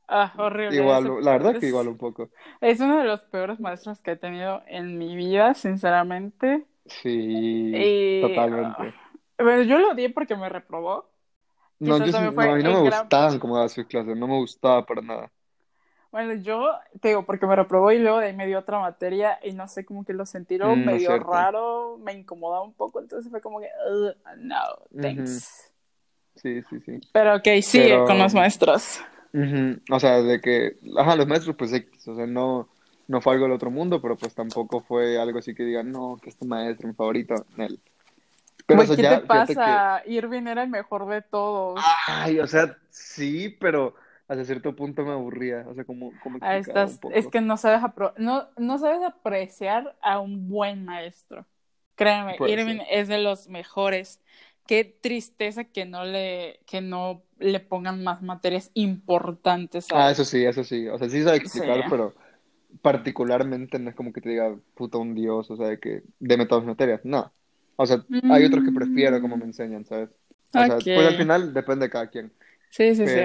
ah, 0.10 0.34
horrible, 0.38 0.78
Igual, 0.78 1.24
la 1.24 1.32
verdad 1.34 1.60
que 1.60 1.68
igual 1.68 1.88
un 1.90 1.98
poco. 1.98 2.30
es 2.62 2.80
uno 2.80 2.98
de 3.00 3.06
los 3.06 3.22
peores 3.24 3.60
maestros 3.60 4.02
que 4.02 4.12
he 4.12 4.18
tenido 4.18 4.64
en 4.68 4.98
mi 4.98 5.16
vida, 5.16 5.54
sinceramente, 5.56 6.66
Sí, 6.86 7.10
y, 7.74 8.22
totalmente. 8.22 8.94
ah, 9.38 9.44
bueno, 9.44 9.64
yo 9.64 9.80
lo 9.80 9.92
odié 9.92 10.10
porque 10.10 10.36
me 10.36 10.50
reprobó, 10.50 11.10
No, 11.80 11.98
yo 11.98 12.12
no, 12.12 12.52
a 12.52 12.56
mí 12.56 12.64
no 12.64 12.72
me 12.74 12.80
gran, 12.82 12.82
gustaban 12.82 13.40
cómo 13.40 13.56
daba 13.56 13.68
sus 13.70 13.86
clases, 13.88 14.16
no 14.16 14.28
me 14.28 14.38
gustaba 14.38 14.86
para 14.86 15.02
nada. 15.02 15.32
Bueno, 16.12 16.34
yo, 16.36 16.72
te 17.00 17.10
digo, 17.10 17.26
porque 17.26 17.46
me 17.46 17.56
reprobó 17.56 17.92
y 17.92 18.00
luego 18.00 18.20
de 18.20 18.28
ahí 18.28 18.36
me 18.36 18.46
dio 18.46 18.60
otra 18.60 18.80
materia 18.80 19.40
y 19.44 19.54
no 19.54 19.68
sé, 19.68 19.86
como 19.86 20.04
que 20.04 20.14
lo 20.14 20.26
sentí 20.26 20.58
Mm, 20.58 20.62
es 20.72 20.86
medio 20.86 21.10
cierto. 21.10 21.32
raro, 21.32 21.98
me 22.04 22.14
incomodaba 22.14 22.64
un 22.64 22.74
poco, 22.74 23.00
entonces 23.00 23.32
fue 23.32 23.40
como 23.42 23.60
que, 23.62 23.68
"Ugh, 23.90 24.14
no, 24.38 24.58
thanks. 25.02 25.72
Sí, 26.36 26.62
sí, 26.70 26.80
sí. 26.86 27.00
Pero 27.14 27.36
ok, 27.36 27.48
sigue 27.62 27.98
con 28.06 28.18
los 28.20 28.34
maestros. 28.34 29.02
O 29.90 30.00
sea, 30.00 30.22
de 30.22 30.42
que, 30.42 30.78
ajá, 30.98 31.16
los 31.16 31.28
maestros, 31.28 31.56
pues 31.56 31.72
X, 31.72 32.08
o 32.08 32.16
sea, 32.16 32.26
no, 32.26 32.68
no 33.08 33.22
fue 33.22 33.34
algo 33.34 33.46
del 33.46 33.54
otro 33.54 33.72
mundo, 33.72 34.02
pero 34.02 34.18
pues 34.18 34.34
tampoco 34.34 34.82
fue 34.82 35.18
algo 35.20 35.40
así 35.40 35.54
que 35.56 35.64
digan, 35.64 35.92
no, 35.92 36.18
que 36.22 36.30
este 36.30 36.46
maestro, 36.46 36.88
mi 36.88 36.94
favorito, 36.94 37.46
Nel. 37.56 37.80
Pero, 38.66 38.82
o 38.82 38.86
Güey, 38.86 38.88
sea, 38.88 38.96
¿qué 38.98 39.04
te 39.04 39.10
ya, 39.10 39.22
que, 39.22 39.28
pasa? 39.28 40.02
Irving 40.06 40.48
era 40.48 40.64
el 40.64 40.70
mejor 40.70 41.08
de 41.08 41.22
todos. 41.22 41.84
ay, 42.08 42.40
o 42.40 42.48
sea, 42.48 42.78
sí, 42.90 43.50
pero 43.60 43.96
hasta 44.32 44.46
cierto 44.46 44.76
punto 44.76 45.04
me 45.06 45.12
aburría, 45.12 45.66
o 45.68 45.76
sea, 45.76 45.86
como, 45.86 46.18
como 46.20 46.40
Ah, 46.40 46.58
un 46.58 46.58
estás, 46.58 47.02
es 47.10 47.28
poco. 47.28 47.28
que 47.28 47.42
no 47.42 47.58
sabes, 47.58 47.82
apro- 47.82 48.14
no, 48.18 48.50
no 48.58 48.78
sabes 48.80 49.02
apreciar 49.04 49.98
a 50.02 50.20
un 50.20 50.50
buen 50.50 50.86
maestro. 50.86 51.46
Créeme, 51.96 52.40
Puede 52.40 52.58
Irving 52.60 52.80
es 52.90 53.08
de 53.08 53.20
los 53.20 53.48
mejores. 53.48 54.22
Qué 54.68 54.84
tristeza 54.86 55.66
que 55.66 55.86
no 55.86 56.04
le, 56.06 56.62
que 56.66 56.82
no 56.82 57.24
le 57.38 57.60
pongan 57.60 58.04
más 58.04 58.22
materias 58.22 58.72
importantes 58.74 59.92
a 59.92 60.00
Ah, 60.00 60.12
eso 60.12 60.24
sí, 60.24 60.46
eso 60.46 60.64
sí, 60.64 60.88
o 60.88 60.98
sea, 60.98 61.10
sí 61.10 61.22
sabe 61.24 61.38
Sí. 61.44 61.64
explicar, 61.64 61.86
pero 61.90 62.16
particularmente 62.82 63.80
no 63.80 63.90
es 63.90 63.96
como 63.96 64.14
que 64.14 64.22
te 64.22 64.30
diga, 64.30 64.58
puta, 64.76 64.98
un 65.00 65.16
dios, 65.16 65.52
o 65.52 65.58
sea, 65.58 65.68
de 65.68 65.80
que 65.80 66.04
deme 66.20 66.46
todas 66.46 66.64
mis 66.64 66.70
materias, 66.70 67.02
no. 67.04 67.34
O 67.78 67.86
sea, 67.86 68.06
hay 68.28 68.46
otros 68.46 68.64
que 68.64 68.72
prefiero 68.72 69.22
como 69.22 69.38
me 69.38 69.46
Mm, 69.46 69.48
enseñan, 69.48 69.86
¿sabes? 69.86 70.10
O 70.54 70.66
sea, 70.66 70.82
pues 70.94 71.08
al 71.08 71.16
final 71.16 71.54
depende 71.54 71.86
de 71.88 71.92
cada 71.92 72.10
quien. 72.10 72.34
Sí, 72.70 72.96
sí, 72.96 73.08
sí. 73.08 73.22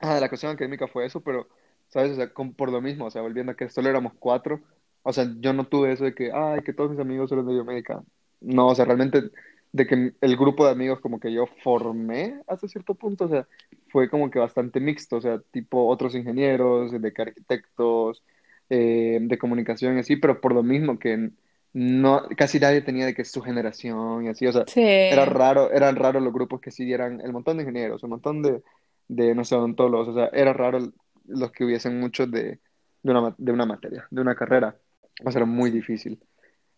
Ah, 0.00 0.20
la 0.20 0.28
cuestión 0.28 0.52
académica 0.52 0.86
fue 0.88 1.06
eso, 1.06 1.22
pero, 1.22 1.48
¿sabes? 1.88 2.12
O 2.12 2.16
sea, 2.16 2.32
con- 2.32 2.54
por 2.54 2.70
lo 2.70 2.80
mismo, 2.82 3.06
o 3.06 3.10
sea, 3.10 3.22
volviendo 3.22 3.52
a 3.52 3.56
que 3.56 3.68
solo 3.70 3.88
éramos 3.88 4.12
cuatro, 4.18 4.60
o 5.02 5.12
sea, 5.12 5.26
yo 5.40 5.52
no 5.52 5.66
tuve 5.68 5.92
eso 5.92 6.04
de 6.04 6.14
que, 6.14 6.30
ay, 6.32 6.62
que 6.62 6.72
todos 6.72 6.90
mis 6.90 7.00
amigos 7.00 7.32
eran 7.32 7.46
de 7.46 7.54
biomédica. 7.54 8.02
No, 8.40 8.68
o 8.68 8.74
sea, 8.74 8.84
realmente 8.84 9.30
de 9.72 9.86
que 9.86 10.14
el 10.20 10.36
grupo 10.36 10.64
de 10.66 10.72
amigos 10.72 11.00
como 11.00 11.18
que 11.20 11.32
yo 11.32 11.46
formé 11.62 12.40
hasta 12.46 12.68
cierto 12.68 12.94
punto, 12.94 13.24
o 13.24 13.28
sea, 13.28 13.46
fue 13.88 14.08
como 14.10 14.30
que 14.30 14.38
bastante 14.38 14.80
mixto, 14.80 15.16
o 15.16 15.20
sea, 15.20 15.40
tipo 15.50 15.86
otros 15.88 16.14
ingenieros, 16.14 16.92
de 17.00 17.12
que 17.12 17.22
arquitectos, 17.22 18.22
eh, 18.68 19.18
de 19.20 19.38
comunicación 19.38 19.96
y 19.96 20.00
así, 20.00 20.16
pero 20.16 20.40
por 20.40 20.54
lo 20.54 20.62
mismo 20.62 20.98
que 20.98 21.30
no, 21.72 22.22
casi 22.36 22.58
nadie 22.60 22.80
tenía 22.82 23.06
de 23.06 23.14
que 23.14 23.24
su 23.24 23.42
generación 23.42 24.24
y 24.24 24.28
así, 24.28 24.46
o 24.46 24.52
sea, 24.52 24.66
era 25.08 25.24
raro, 25.26 25.70
eran 25.72 25.96
raros 25.96 26.22
los 26.22 26.32
grupos 26.32 26.60
que 26.60 26.70
sí 26.70 26.84
dieran 26.84 27.20
el 27.20 27.32
montón 27.32 27.56
de 27.58 27.62
ingenieros, 27.64 28.02
un 28.02 28.10
montón 28.10 28.42
de, 28.42 28.62
de 29.08 29.34
no 29.34 29.44
sé, 29.44 29.54
odontólogos, 29.54 30.08
o 30.08 30.14
sea, 30.14 30.26
era 30.32 30.52
raro 30.52 30.78
los 31.26 31.52
que 31.52 31.64
hubiesen 31.64 32.00
muchos 32.00 32.30
de, 32.30 32.60
de 33.02 33.10
una, 33.10 33.34
de 33.38 33.52
una 33.52 33.66
materia, 33.66 34.06
de 34.10 34.20
una 34.20 34.34
carrera, 34.34 34.76
o 35.24 35.30
sea, 35.30 35.40
era 35.40 35.46
muy 35.46 35.70
difícil. 35.70 36.18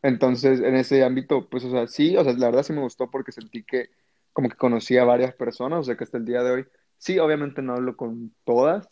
Entonces, 0.02 0.60
en 0.60 0.76
ese 0.76 1.04
ámbito, 1.04 1.48
pues, 1.48 1.64
o 1.64 1.70
sea, 1.70 1.86
sí, 1.88 2.16
o 2.16 2.24
sea, 2.24 2.32
la 2.34 2.46
verdad 2.46 2.62
sí 2.62 2.72
me 2.72 2.82
gustó 2.82 3.10
porque 3.10 3.32
sentí 3.32 3.64
que 3.64 3.90
como 4.32 4.48
que 4.48 4.56
conocí 4.56 4.96
a 4.96 5.04
varias 5.04 5.34
personas, 5.34 5.80
o 5.80 5.82
sea, 5.82 5.96
que 5.96 6.04
hasta 6.04 6.18
el 6.18 6.24
día 6.24 6.42
de 6.42 6.50
hoy, 6.52 6.66
sí, 6.98 7.18
obviamente 7.18 7.62
no 7.62 7.74
hablo 7.74 7.96
con 7.96 8.32
todas, 8.44 8.88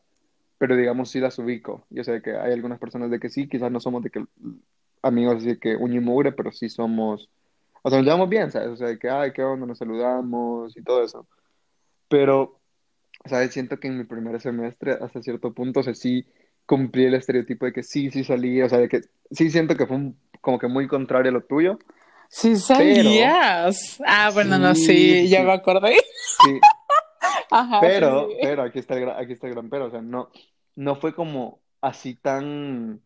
pero 0.59 0.77
digamos 0.77 1.11
sí 1.11 1.20
las 1.20 1.38
ubico. 1.38 1.87
Yo 1.90 2.03
sé 2.05 2.22
que 2.22 2.37
hay 2.37 2.53
algunas 2.53 2.79
personas 2.81 3.11
de 3.11 3.20
que 3.20 3.29
sí, 3.31 3.49
quizás 3.49 3.70
no 3.70 3.81
somos 3.81 4.03
de 4.03 4.11
que 4.11 4.25
amigos 5.03 5.37
así 5.37 5.46
de 5.49 5.59
que 5.59 5.77
uña 5.77 5.96
y 5.96 6.01
mugre, 6.01 6.33
pero 6.33 6.51
sí 6.53 6.68
somos, 6.68 7.31
o 7.83 7.90
sea, 7.90 7.99
nos 7.99 8.07
llevamos 8.07 8.29
bien, 8.29 8.51
¿sabes? 8.51 8.68
O 8.68 8.77
sea, 8.77 8.88
de 8.88 8.99
que, 8.99 9.09
ay, 9.09 9.33
qué 9.33 9.42
onda, 9.44 9.66
nos 9.66 9.79
saludamos 9.79 10.77
y 10.77 10.83
todo 10.83 11.03
eso. 11.05 11.29
Pero, 12.09 12.61
¿sabes? 13.29 13.53
Siento 13.53 13.79
que 13.79 13.89
en 13.89 13.99
mi 13.99 14.05
primer 14.05 14.41
semestre, 14.41 14.93
hasta 15.01 15.23
cierto 15.23 15.53
punto, 15.53 15.81
o 15.81 15.83
sea, 15.83 15.95
sí 15.95 16.25
cumplí 16.67 17.05
el 17.05 17.15
estereotipo 17.15 17.67
de 17.67 17.73
que 17.73 17.83
sí, 17.83 18.11
sí 18.11 18.25
salí, 18.25 18.61
o 18.62 18.69
sea, 18.69 18.79
de 18.79 18.89
que 18.89 19.03
sí 19.31 19.51
siento 19.51 19.77
que 19.77 19.87
fue 19.87 19.97
un- 19.97 20.19
como 20.41 20.59
que 20.59 20.67
muy 20.69 20.87
contrario 20.89 21.31
a 21.31 21.35
lo 21.35 21.41
tuyo, 21.43 21.79
Sí 22.29 22.55
pero, 22.77 23.01
salías. 23.05 24.01
Ah, 24.05 24.31
bueno, 24.35 24.59
no, 24.59 24.75
sí, 24.75 25.29
ya 25.29 25.41
sí, 25.41 25.45
me 25.47 25.53
acordé. 25.53 25.95
sí, 26.45 26.61
Ajá, 27.51 27.81
pero, 27.81 28.29
sí. 28.29 28.37
pero, 28.43 28.62
aquí 28.62 28.79
está 28.81 28.95
el, 28.97 29.09
aquí 29.11 29.33
está 29.33 29.47
el 29.47 29.55
gran 29.55 29.69
pero, 29.71 29.87
o 29.87 29.91
sea, 29.91 30.03
no, 30.03 30.29
no 30.75 30.97
fue 30.97 31.15
como 31.15 31.61
así 31.81 32.15
tan, 32.17 33.01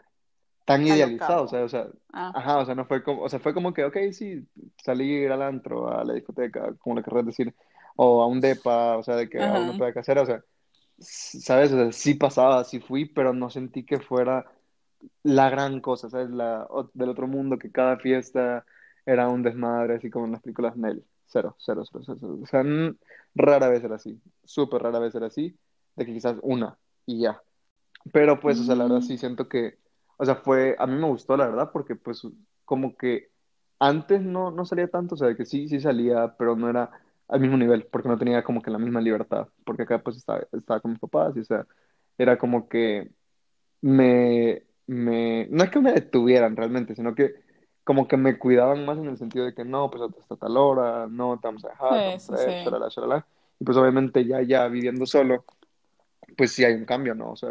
tan 0.65 0.87
idealizado, 0.87 1.45
o 1.45 1.49
sea, 1.49 1.65
o 1.65 1.69
sea, 1.69 1.87
Ah, 2.13 2.33
ajá, 2.35 2.59
o 2.59 2.65
sea, 2.67 2.75
no 2.75 2.87
fue 2.87 3.03
como, 3.03 3.23
o 3.23 3.29
sea, 3.29 3.39
fue 3.41 3.53
como 3.55 3.73
que, 3.75 3.85
ok, 3.85 3.97
sí, 4.13 4.45
salir 4.83 5.31
al 5.31 5.43
antro, 5.43 5.89
a 5.97 6.03
la 6.05 6.15
discoteca, 6.15 6.75
como 6.79 6.97
le 6.97 7.03
querrás 7.03 7.27
decir, 7.27 7.55
o 7.97 8.23
a 8.23 8.27
un 8.27 8.41
depa, 8.41 8.97
o 8.99 9.03
sea, 9.03 9.17
de 9.17 9.29
que 9.29 9.45
a 9.47 9.59
una 9.59 9.75
ajá. 9.75 9.77
peda 9.77 9.93
casera, 9.95 10.23
o 10.23 10.27
sea, 10.27 10.45
¿sabes? 10.99 11.73
O 11.73 11.77
sea, 11.77 11.93
sí 11.93 12.15
pasaba, 12.15 12.65
sí 12.65 12.81
fui, 12.81 13.07
pero 13.07 13.33
no 13.35 13.51
sentí 13.51 13.85
que 13.87 14.01
fuera 14.01 14.47
la 15.23 15.51
gran 15.51 15.81
cosa, 15.81 16.09
¿sabes? 16.11 16.31
La, 16.31 16.67
o- 16.71 16.91
del 16.95 17.09
otro 17.11 17.27
mundo, 17.27 17.59
que 17.59 17.71
cada 17.73 17.99
fiesta 17.99 18.65
era 19.07 19.29
un 19.29 19.43
desmadre, 19.43 19.97
así 19.97 20.11
como 20.11 20.27
en 20.27 20.33
las 20.33 20.43
películas 20.43 20.77
Nell. 20.77 21.05
Cero, 21.27 21.57
cero, 21.59 21.85
cero, 21.91 22.03
cero, 22.07 22.19
cero. 22.21 22.39
O 22.43 22.47
sea, 22.47 22.63
mm, 22.65 22.97
rara 23.35 23.69
vez 23.69 23.85
era 23.85 23.97
así, 23.97 24.21
súper 24.45 24.83
rara 24.83 24.99
vez 24.99 25.15
era 25.15 25.27
así, 25.27 25.57
de 25.97 26.07
que 26.07 26.13
quizás 26.13 26.37
una 26.43 26.79
y 27.07 27.21
ya. 27.23 27.41
Pero 28.13 28.41
pues, 28.41 28.59
o 28.61 28.65
sea, 28.65 28.75
la 28.77 28.85
verdad 28.85 29.01
sí 29.03 29.17
Mm, 29.17 29.19
siento 29.19 29.49
que, 29.49 29.79
o 30.17 30.25
sea, 30.25 30.37
fue, 30.37 30.77
a 30.79 30.87
mí 30.87 30.95
me 30.97 31.07
gustó, 31.09 31.37
la 31.37 31.47
verdad, 31.49 31.71
porque 31.73 31.97
pues 31.97 32.23
como 32.65 32.97
que 32.97 33.31
antes 33.79 34.23
no, 34.23 34.51
no 34.51 34.65
salía 34.65 34.89
tanto, 34.89 35.15
o 35.15 35.19
sea, 35.19 35.35
que 35.37 35.45
sí, 35.47 35.69
sí 35.69 35.81
salía, 35.81 36.35
pero 36.39 36.57
no 36.57 36.69
era 36.71 36.91
al 37.31 37.41
mismo 37.41 37.57
nivel, 37.57 37.87
porque 37.91 38.09
no 38.09 38.19
tenía 38.19 38.43
como 38.43 38.61
que 38.61 38.71
la 38.71 38.79
misma 38.79 39.01
libertad, 39.01 39.49
porque 39.65 39.85
acá 39.85 40.03
pues 40.03 40.17
estaba, 40.17 40.41
estaba 40.53 40.81
con 40.81 40.91
mis 40.91 41.01
papás, 41.01 41.37
y 41.37 41.41
o 41.41 41.45
sea, 41.45 41.67
era 42.19 42.37
como 42.37 42.69
que 42.69 43.11
me, 43.81 44.65
me, 44.87 45.47
no 45.51 45.65
es 45.65 45.71
que 45.71 45.81
me 45.81 45.93
detuvieran 45.93 46.57
realmente, 46.57 46.95
sino 46.95 47.15
que 47.15 47.35
como 47.85 48.09
que 48.09 48.17
me 48.17 48.39
cuidaban 48.39 48.85
más 48.85 48.99
en 48.99 49.07
el 49.07 49.17
sentido 49.17 49.45
de 49.45 49.55
que 49.55 49.65
no, 49.65 49.91
pues 49.91 50.03
hasta 50.21 50.37
tal 50.37 50.57
hora, 50.57 51.07
no 51.09 51.39
te 51.39 51.49
vamos 51.49 51.65
a 51.65 51.69
dejar, 51.69 51.91
sí, 51.91 52.05
vamos 52.07 52.31
a 52.31 52.35
traer, 52.35 52.59
sí. 52.59 52.65
shalala, 52.65 52.89
shalala. 52.89 53.27
Y 53.59 53.65
pues 53.65 53.77
obviamente 53.77 54.25
ya, 54.25 54.43
ya 54.43 54.69
viviendo 54.69 55.07
solo, 55.07 55.45
pues 56.37 56.53
sí 56.53 56.65
hay 56.65 56.75
un 56.75 56.85
cambio, 56.85 57.15
¿no? 57.15 57.33
O 57.33 57.37
sea, 57.37 57.51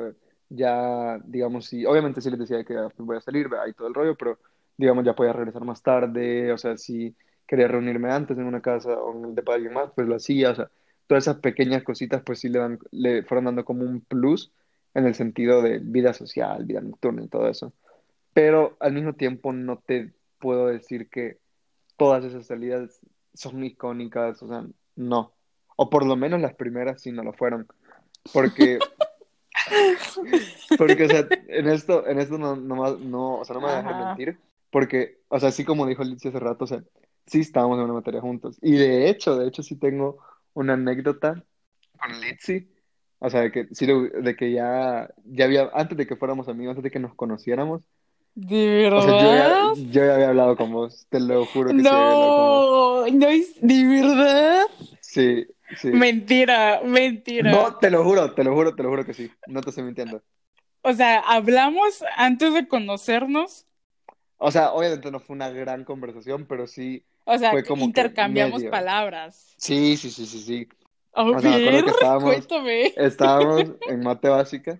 ya, 0.49 1.19
digamos, 1.25 1.65
sí, 1.65 1.85
obviamente 1.85 2.21
sí 2.21 2.29
les 2.29 2.39
decía 2.39 2.63
que 2.63 2.77
ah, 2.77 2.89
pues 2.95 3.05
voy 3.05 3.17
a 3.17 3.21
salir, 3.21 3.47
hay 3.61 3.73
todo 3.73 3.87
el 3.87 3.93
rollo, 3.93 4.15
pero 4.15 4.39
digamos 4.77 5.05
ya 5.05 5.15
podía 5.15 5.33
regresar 5.33 5.63
más 5.65 5.81
tarde, 5.81 6.51
o 6.51 6.57
sea, 6.57 6.77
sí, 6.77 7.15
quería 7.49 7.67
reunirme 7.67 8.12
antes 8.12 8.38
en 8.38 8.45
una 8.45 8.62
casa 8.62 8.89
o 8.89 9.12
en 9.12 9.25
el 9.25 9.35
de 9.35 9.41
alguien 9.51 9.73
más, 9.73 9.89
pues 9.95 10.07
lo 10.07 10.15
hacía, 10.15 10.51
o 10.51 10.55
sea, 10.55 10.69
todas 11.07 11.23
esas 11.23 11.38
pequeñas 11.38 11.81
cositas 11.81 12.21
pues 12.23 12.38
sí 12.38 12.47
le, 12.47 12.59
dan, 12.59 12.79
le 12.91 13.23
fueron 13.23 13.45
dando 13.45 13.65
como 13.65 13.83
un 13.85 14.01
plus 14.01 14.51
en 14.93 15.07
el 15.07 15.15
sentido 15.15 15.63
de 15.63 15.79
vida 15.79 16.13
social, 16.13 16.63
vida 16.65 16.79
nocturna 16.79 17.23
y 17.23 17.27
todo 17.27 17.49
eso. 17.49 17.73
Pero 18.33 18.77
al 18.79 18.93
mismo 18.93 19.13
tiempo 19.13 19.51
no 19.51 19.79
te 19.79 20.13
puedo 20.38 20.67
decir 20.67 21.09
que 21.09 21.39
todas 21.97 22.23
esas 22.23 22.45
salidas 22.45 22.99
son 23.33 23.63
icónicas, 23.63 24.43
o 24.43 24.47
sea, 24.47 24.67
no. 24.95 25.33
O 25.75 25.89
por 25.89 26.05
lo 26.05 26.15
menos 26.15 26.39
las 26.41 26.53
primeras 26.53 27.01
sí 27.01 27.12
no 27.12 27.23
lo 27.23 27.33
fueron. 27.33 27.65
Porque, 28.31 28.77
porque, 30.77 31.05
o 31.05 31.09
sea, 31.09 31.27
en 31.47 31.67
esto, 31.67 32.05
en 32.05 32.19
esto 32.19 32.38
no, 32.38 32.55
no, 32.55 32.95
no, 32.97 33.39
o 33.39 33.45
sea, 33.45 33.55
no 33.55 33.62
me 33.62 33.67
voy 33.67 33.73
a 33.73 33.77
dejar 33.77 34.05
mentir. 34.05 34.38
Porque, 34.69 35.17
o 35.29 35.39
sea, 35.39 35.49
así 35.49 35.65
como 35.65 35.88
dijo 35.88 36.03
Liz 36.03 36.23
hace 36.23 36.39
rato, 36.39 36.65
o 36.65 36.67
sea, 36.67 36.83
sí 37.29 37.39
estábamos 37.41 37.77
en 37.77 37.85
una 37.85 37.93
materia 37.93 38.21
juntos. 38.21 38.57
Y 38.61 38.73
de 38.73 39.09
hecho, 39.09 39.37
de 39.37 39.47
hecho 39.47 39.63
sí 39.63 39.75
tengo 39.75 40.17
una 40.53 40.73
anécdota 40.73 41.43
con 42.01 42.19
Litzy, 42.21 42.69
o 43.19 43.29
sea, 43.29 43.41
de 43.41 43.51
que, 43.51 43.67
sí, 43.71 43.85
de 43.85 44.35
que 44.35 44.51
ya, 44.51 45.09
ya 45.25 45.45
había, 45.45 45.69
antes 45.73 45.97
de 45.97 46.07
que 46.07 46.15
fuéramos 46.15 46.47
amigos, 46.47 46.71
antes 46.71 46.83
de 46.83 46.91
que 46.91 46.99
nos 46.99 47.15
conociéramos, 47.15 47.81
¿De 48.35 48.89
o 48.93 49.01
sea, 49.01 49.11
yo 49.11 49.27
ya, 49.27 49.47
verdad? 49.49 49.73
yo 49.75 50.05
ya 50.05 50.13
había 50.13 50.29
hablado 50.29 50.55
con 50.55 50.71
vos, 50.71 51.05
te 51.09 51.19
lo 51.19 51.45
juro 51.47 51.71
que 51.71 51.77
sí. 51.77 51.83
No, 51.83 53.05
no 53.07 53.27
es 53.27 53.59
de 53.61 53.85
verdad. 53.85 54.61
Sí, 55.01 55.45
sí. 55.77 55.89
Mentira, 55.89 56.81
mentira. 56.85 57.51
No, 57.51 57.75
te 57.75 57.89
lo 57.91 58.03
juro, 58.03 58.33
te 58.33 58.43
lo 58.43 58.53
juro, 58.53 58.75
te 58.75 58.83
lo 58.83 58.89
juro 58.89 59.05
que 59.05 59.13
sí, 59.13 59.29
no 59.47 59.61
te 59.61 59.69
estoy 59.71 59.83
mintiendo. 59.83 60.21
O 60.81 60.93
sea, 60.93 61.19
hablamos 61.19 62.03
antes 62.15 62.53
de 62.53 62.67
conocernos. 62.67 63.65
O 64.37 64.51
sea, 64.51 64.71
obviamente 64.71 65.11
no 65.11 65.19
fue 65.19 65.35
una 65.35 65.49
gran 65.49 65.83
conversación, 65.83 66.45
pero 66.45 66.65
sí, 66.65 67.03
O 67.31 67.37
sea, 67.37 67.51
Fue 67.51 67.63
como 67.63 67.83
intercambiamos 67.85 68.59
medio. 68.59 68.71
palabras. 68.71 69.53
sí, 69.57 69.95
sí, 69.97 70.09
sí, 70.09 70.25
sí, 70.25 70.39
sí. 70.39 70.67
A 71.13 71.23
O 71.23 71.39
sea, 71.39 71.49
me 71.51 71.67
acuerdo 71.67 71.85
que 71.85 71.91
estábamos- 71.91 72.23
cuéntame. 72.23 72.93
Estábamos 72.97 73.63
en 73.87 73.99
mate 74.01 74.29
básica, 74.29 74.79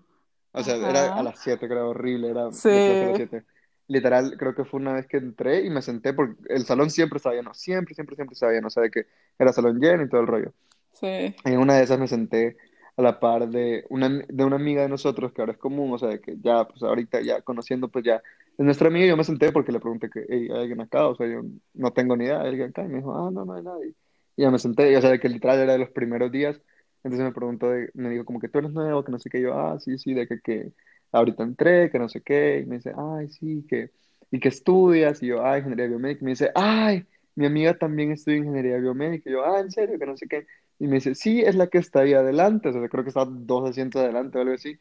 o 0.52 0.64
sea, 0.64 0.76
era 0.78 1.06
Ajá. 1.06 1.20
a 1.20 1.24
las 1.24 1.40
7, 1.40 1.68
creo, 1.68 1.90
horrible, 1.90 2.30
era 2.30 2.52
Sí. 2.52 2.70
las 2.70 3.16
7. 3.18 3.44
Literal, 3.88 4.36
creo 4.38 4.54
que 4.56 4.66
fue 4.66 4.80
una 4.80 4.94
vez 4.94 5.08
que 5.08 5.18
entré 5.18 5.66
y 5.66 5.70
me 5.70 5.82
senté 5.82 6.14
porque 6.14 6.36
el 6.50 6.64
salón 6.66 6.92
siempre 6.92 7.18
estaba 7.18 7.36
lleno, 7.36 7.54
siempre, 7.56 7.96
siempre, 7.96 8.16
siempre 8.16 8.34
estaba 8.34 8.52
lleno, 8.52 8.68
o 8.68 8.70
sea, 8.70 8.84
de 8.84 8.92
que 8.92 9.06
era 9.40 9.52
salón 9.52 9.80
lleno 9.80 10.04
y 10.04 10.10
todo 10.10 10.22
el 10.22 10.28
rollo. 10.28 10.54
Sí. 10.94 11.36
En 11.46 11.58
una 11.60 11.76
de 11.78 11.84
esas 11.84 11.98
me 12.00 12.08
senté 12.08 12.58
a 12.98 13.02
la 13.02 13.20
par 13.20 13.48
de 13.50 13.86
una, 13.90 14.10
de 14.10 14.44
una 14.44 14.58
amiga 14.58 14.82
de 14.84 14.90
nosotros 14.90 15.32
que 15.34 15.42
ahora 15.42 15.54
es 15.54 15.58
común, 15.58 15.92
o 15.94 15.98
sea, 15.98 16.10
de 16.10 16.20
que 16.22 16.36
ya, 16.40 16.66
pues 16.68 16.84
ahorita 16.84 17.22
ya 17.22 17.42
conociendo, 17.42 17.88
pues 17.88 18.06
ya 18.06 18.22
es 18.60 18.66
nuestra 18.66 18.90
amiga 18.90 19.06
y 19.06 19.10
yo 19.10 19.18
me 19.18 19.24
senté 19.24 19.52
porque 19.54 19.72
le 19.72 19.80
pregunté 19.80 20.10
que, 20.10 20.26
hey, 20.30 20.50
¿hay 20.52 20.60
alguien 20.62 20.82
acá? 20.82 21.08
O 21.08 21.16
sea, 21.16 21.28
yo 21.28 21.42
no 21.74 21.92
tengo 21.94 22.18
ni 22.18 22.26
idea, 22.26 22.42
¿hay 22.42 22.50
alguien 22.50 22.70
acá? 22.70 22.84
Y 22.86 22.90
me 22.90 22.98
dijo, 22.98 23.16
ah, 23.16 23.32
no, 23.32 23.46
no 23.46 23.54
hay 23.54 23.64
nadie. 23.64 23.96
Y 24.36 24.42
ya 24.44 24.52
me 24.52 24.60
senté, 24.60 24.92
y, 24.92 24.96
o 24.96 25.02
sea, 25.02 25.12
de 25.12 25.20
que 25.20 25.30
literal 25.30 25.60
era 25.60 25.74
de 25.74 25.80
los 25.80 25.92
primeros 25.92 26.32
días, 26.32 26.62
entonces 27.04 27.26
me 27.26 27.34
preguntó, 27.34 27.70
de- 27.72 27.90
me 27.94 28.10
dijo 28.10 28.26
como 28.26 28.40
que 28.40 28.50
tú 28.50 28.60
eres 28.60 28.72
nuevo, 28.72 29.04
que 29.04 29.12
no 29.12 29.20
sé 29.20 29.30
qué, 29.30 29.40
y 29.40 29.42
yo, 29.44 29.54
ah, 29.60 29.80
sí, 29.80 29.98
sí, 29.98 30.14
de 30.14 30.28
que, 30.28 30.40
que 30.42 30.74
ahorita 31.12 31.44
entré, 31.44 31.90
que 31.92 32.00
no 32.00 32.10
sé 32.10 32.22
qué, 32.22 32.60
y 32.60 32.66
me 32.68 32.78
dice, 32.78 32.94
ay, 32.98 33.30
sí, 33.30 33.66
que, 33.70 33.92
y 34.32 34.40
que 34.40 34.50
estudias, 34.50 35.22
y 35.24 35.28
yo, 35.28 35.44
ah, 35.46 35.58
ingeniería 35.58 35.88
biomédica, 35.88 36.22
y 36.22 36.26
me 36.26 36.32
dice, 36.32 36.52
ay, 36.56 37.06
mi 37.36 37.46
amiga 37.46 37.78
también 37.78 38.12
estudia 38.12 38.38
ingeniería 38.38 38.78
biomédica, 38.78 39.30
y 39.30 39.34
yo, 39.34 39.46
ah, 39.46 39.60
en 39.62 39.72
serio, 39.72 39.98
que 40.00 40.06
no 40.06 40.18
sé 40.18 40.28
qué, 40.28 40.46
y 40.80 40.88
me 40.88 40.96
dice, 40.96 41.16
sí, 41.16 41.42
es 41.42 41.56
la 41.56 41.68
que 41.68 41.78
está 41.80 42.02
ahí 42.02 42.14
adelante, 42.14 42.70
o 42.70 42.74
sea, 42.74 42.88
creo 42.90 43.04
que 43.04 43.10
está 43.10 43.26
dos 43.28 43.70
asientos 43.70 44.02
adelante 44.02 44.38
o 44.38 44.42
algo 44.42 44.54
así. 44.54 44.78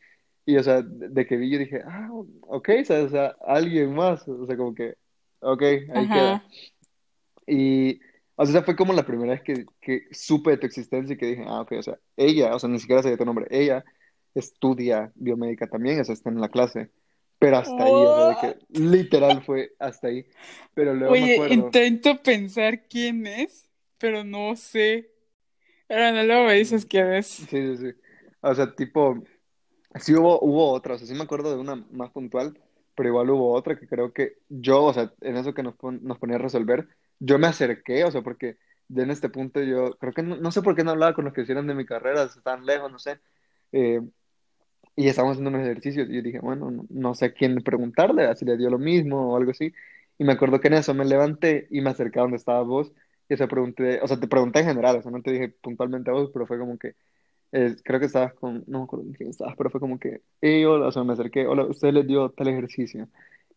Y, 0.49 0.57
o 0.57 0.63
sea, 0.63 0.81
de, 0.81 1.27
que 1.27 1.37
vi, 1.37 1.51
yo 1.51 1.59
dije, 1.59 1.83
ah, 1.85 2.09
ok, 2.11 2.71
o 2.81 2.85
sea, 2.87 3.03
o 3.03 3.09
sea, 3.11 3.37
alguien 3.47 3.95
más, 3.95 4.27
o 4.27 4.47
sea, 4.47 4.57
como 4.57 4.75
que, 4.75 4.95
ok, 5.41 5.63
ahí 5.63 6.09
queda. 6.09 6.35
Ajá. 6.37 6.49
Y, 7.47 8.01
o 8.35 8.47
sea, 8.47 8.63
fue 8.63 8.75
como 8.75 8.95
la 8.95 9.05
primera 9.05 9.33
vez 9.33 9.43
que, 9.43 9.67
que 9.79 10.07
supe 10.11 10.53
de 10.53 10.57
tu 10.57 10.67
existencia 10.67 11.13
y 11.13 11.19
que 11.19 11.27
dije, 11.27 11.45
ah, 11.47 11.61
ok, 11.61 11.73
o 11.73 11.83
sea, 11.83 11.99
ella, 12.17 12.55
o 12.55 12.59
sea, 12.59 12.71
ni 12.71 12.79
siquiera 12.79 13.03
sabía 13.03 13.19
tu 13.19 13.27
nombre, 13.27 13.47
ella 13.51 13.85
estudia 14.35 15.13
biomédica 15.17 15.67
también, 15.67 16.01
o 16.01 16.05
sea, 16.05 16.15
está 16.15 16.31
en 16.31 16.41
la 16.41 16.49
clase. 16.49 16.89
Pero 17.39 17.59
hasta 17.59 17.85
ahí, 17.85 17.93
o 17.93 18.15
sea, 18.15 18.29
de 18.29 18.37
que 18.41 18.81
literal 18.81 19.43
fue 19.43 19.73
hasta 19.79 20.09
ahí. 20.09 20.25
Pero 20.73 20.95
luego 20.95 21.13
me 21.13 21.25
Oye, 21.25 21.35
acuerdo. 21.35 21.55
intento 21.55 22.23
pensar 22.23 22.89
quién 22.89 23.27
es, 23.27 23.69
pero 23.99 24.25
no 24.25 24.57
sé. 24.57 25.11
Pero 25.89 26.11
no 26.13 26.25
luego 26.25 26.47
me 26.47 26.55
dices 26.55 26.87
quién 26.87 27.13
es. 27.13 27.27
Sí, 27.27 27.47
sí, 27.51 27.77
sí. 27.77 27.91
O 28.41 28.55
sea, 28.55 28.75
tipo, 28.75 29.23
sí 29.97 30.15
hubo, 30.15 30.41
hubo 30.41 30.71
otra, 30.73 30.95
o 30.95 30.99
sea, 30.99 31.07
sí 31.07 31.15
me 31.15 31.23
acuerdo 31.25 31.51
de 31.51 31.61
una 31.61 31.77
más 31.91 32.11
puntual, 32.11 32.59
pero 32.95 33.09
igual 33.09 33.31
hubo 33.31 33.53
otra 33.55 33.79
que 33.79 33.87
creo 33.89 34.13
que 34.13 34.39
yo, 34.49 34.85
o 34.85 34.93
sea, 34.93 35.13
en 35.21 35.37
eso 35.37 35.55
que 35.55 35.63
nos, 35.63 35.75
pon- 35.77 36.01
ponía 36.21 36.37
a 36.37 36.39
resolver, 36.39 36.89
yo 37.19 37.39
me 37.39 37.47
acerqué, 37.47 38.05
o 38.05 38.11
sea, 38.11 38.23
porque 38.23 38.59
ya 38.89 39.03
en 39.03 39.11
este 39.11 39.29
punto 39.29 39.63
yo, 39.63 39.91
creo 39.99 40.13
que 40.13 40.23
no, 40.23 40.51
sé 40.53 40.63
por 40.63 40.75
qué 40.77 40.85
no 40.85 40.91
hablaba 40.93 41.15
con 41.15 41.25
los 41.25 41.35
que 41.35 41.43
hicieron 41.43 41.67
de 41.67 41.75
mi 41.75 41.85
carrera, 41.87 42.25
estaban 42.25 42.65
lejos, 42.67 42.91
no 42.91 42.99
sé, 42.99 43.21
eh, 43.73 44.01
y 44.97 45.09
estábamos 45.09 45.35
haciendo 45.37 45.51
unos 45.51 45.63
ejercicios, 45.63 46.09
y 46.11 46.17
yo 46.17 46.23
dije, 46.23 46.41
bueno, 46.41 46.87
no, 46.91 47.15
sé 47.15 47.27
a 47.27 47.33
quién 47.35 47.57
preguntarle, 47.63 48.35
si 48.37 48.45
le 48.45 48.57
dio 48.57 48.71
lo 48.71 48.79
mismo 48.79 49.33
o 49.33 49.37
algo 49.37 49.53
así, 49.53 49.73
y 50.19 50.25
me 50.25 50.33
acuerdo 50.33 50.61
que 50.61 50.69
en 50.69 50.75
eso 50.75 50.93
me 50.95 51.05
levanté 51.05 51.69
y 51.71 51.81
me 51.81 51.91
acerqué 51.91 52.19
a 52.19 52.23
donde 52.23 52.37
estabas 52.37 52.67
vos, 52.67 52.93
y 53.29 53.37
se 53.37 53.47
pregunté, 53.47 54.01
o 54.03 54.09
sea, 54.09 54.19
te 54.19 54.27
pregunté 54.27 54.61
en 54.61 54.67
general, 54.67 54.97
o 54.97 55.03
sea, 55.03 55.11
no 55.13 55.23
te 55.23 55.31
dije 55.33 55.49
puntualmente 55.51 56.11
a 56.11 56.15
vos, 56.15 56.31
pero 56.33 56.47
fue 56.47 56.59
como 56.59 56.79
que 56.79 56.95
eh, 57.53 57.77
creo 57.85 58.01
que 58.01 58.07
estabas 58.07 58.35
con, 58.35 58.65
no 58.67 58.79
me 58.79 58.85
acuerdo 58.85 59.05
con 59.07 59.15
quién 59.15 59.31
estabas, 59.31 59.55
pero 59.57 59.71
fue 59.71 59.81
como 59.81 59.99
que, 59.99 60.23
hey, 60.41 60.65
hola, 60.65 60.89
o 60.89 60.93
sea, 60.93 61.05
me 61.05 61.13
acerqué, 61.15 61.47
hola, 61.47 61.65
usted 61.65 61.93
les 61.93 62.07
dio 62.07 62.31
tal 62.31 62.49
ejercicio. 62.49 63.09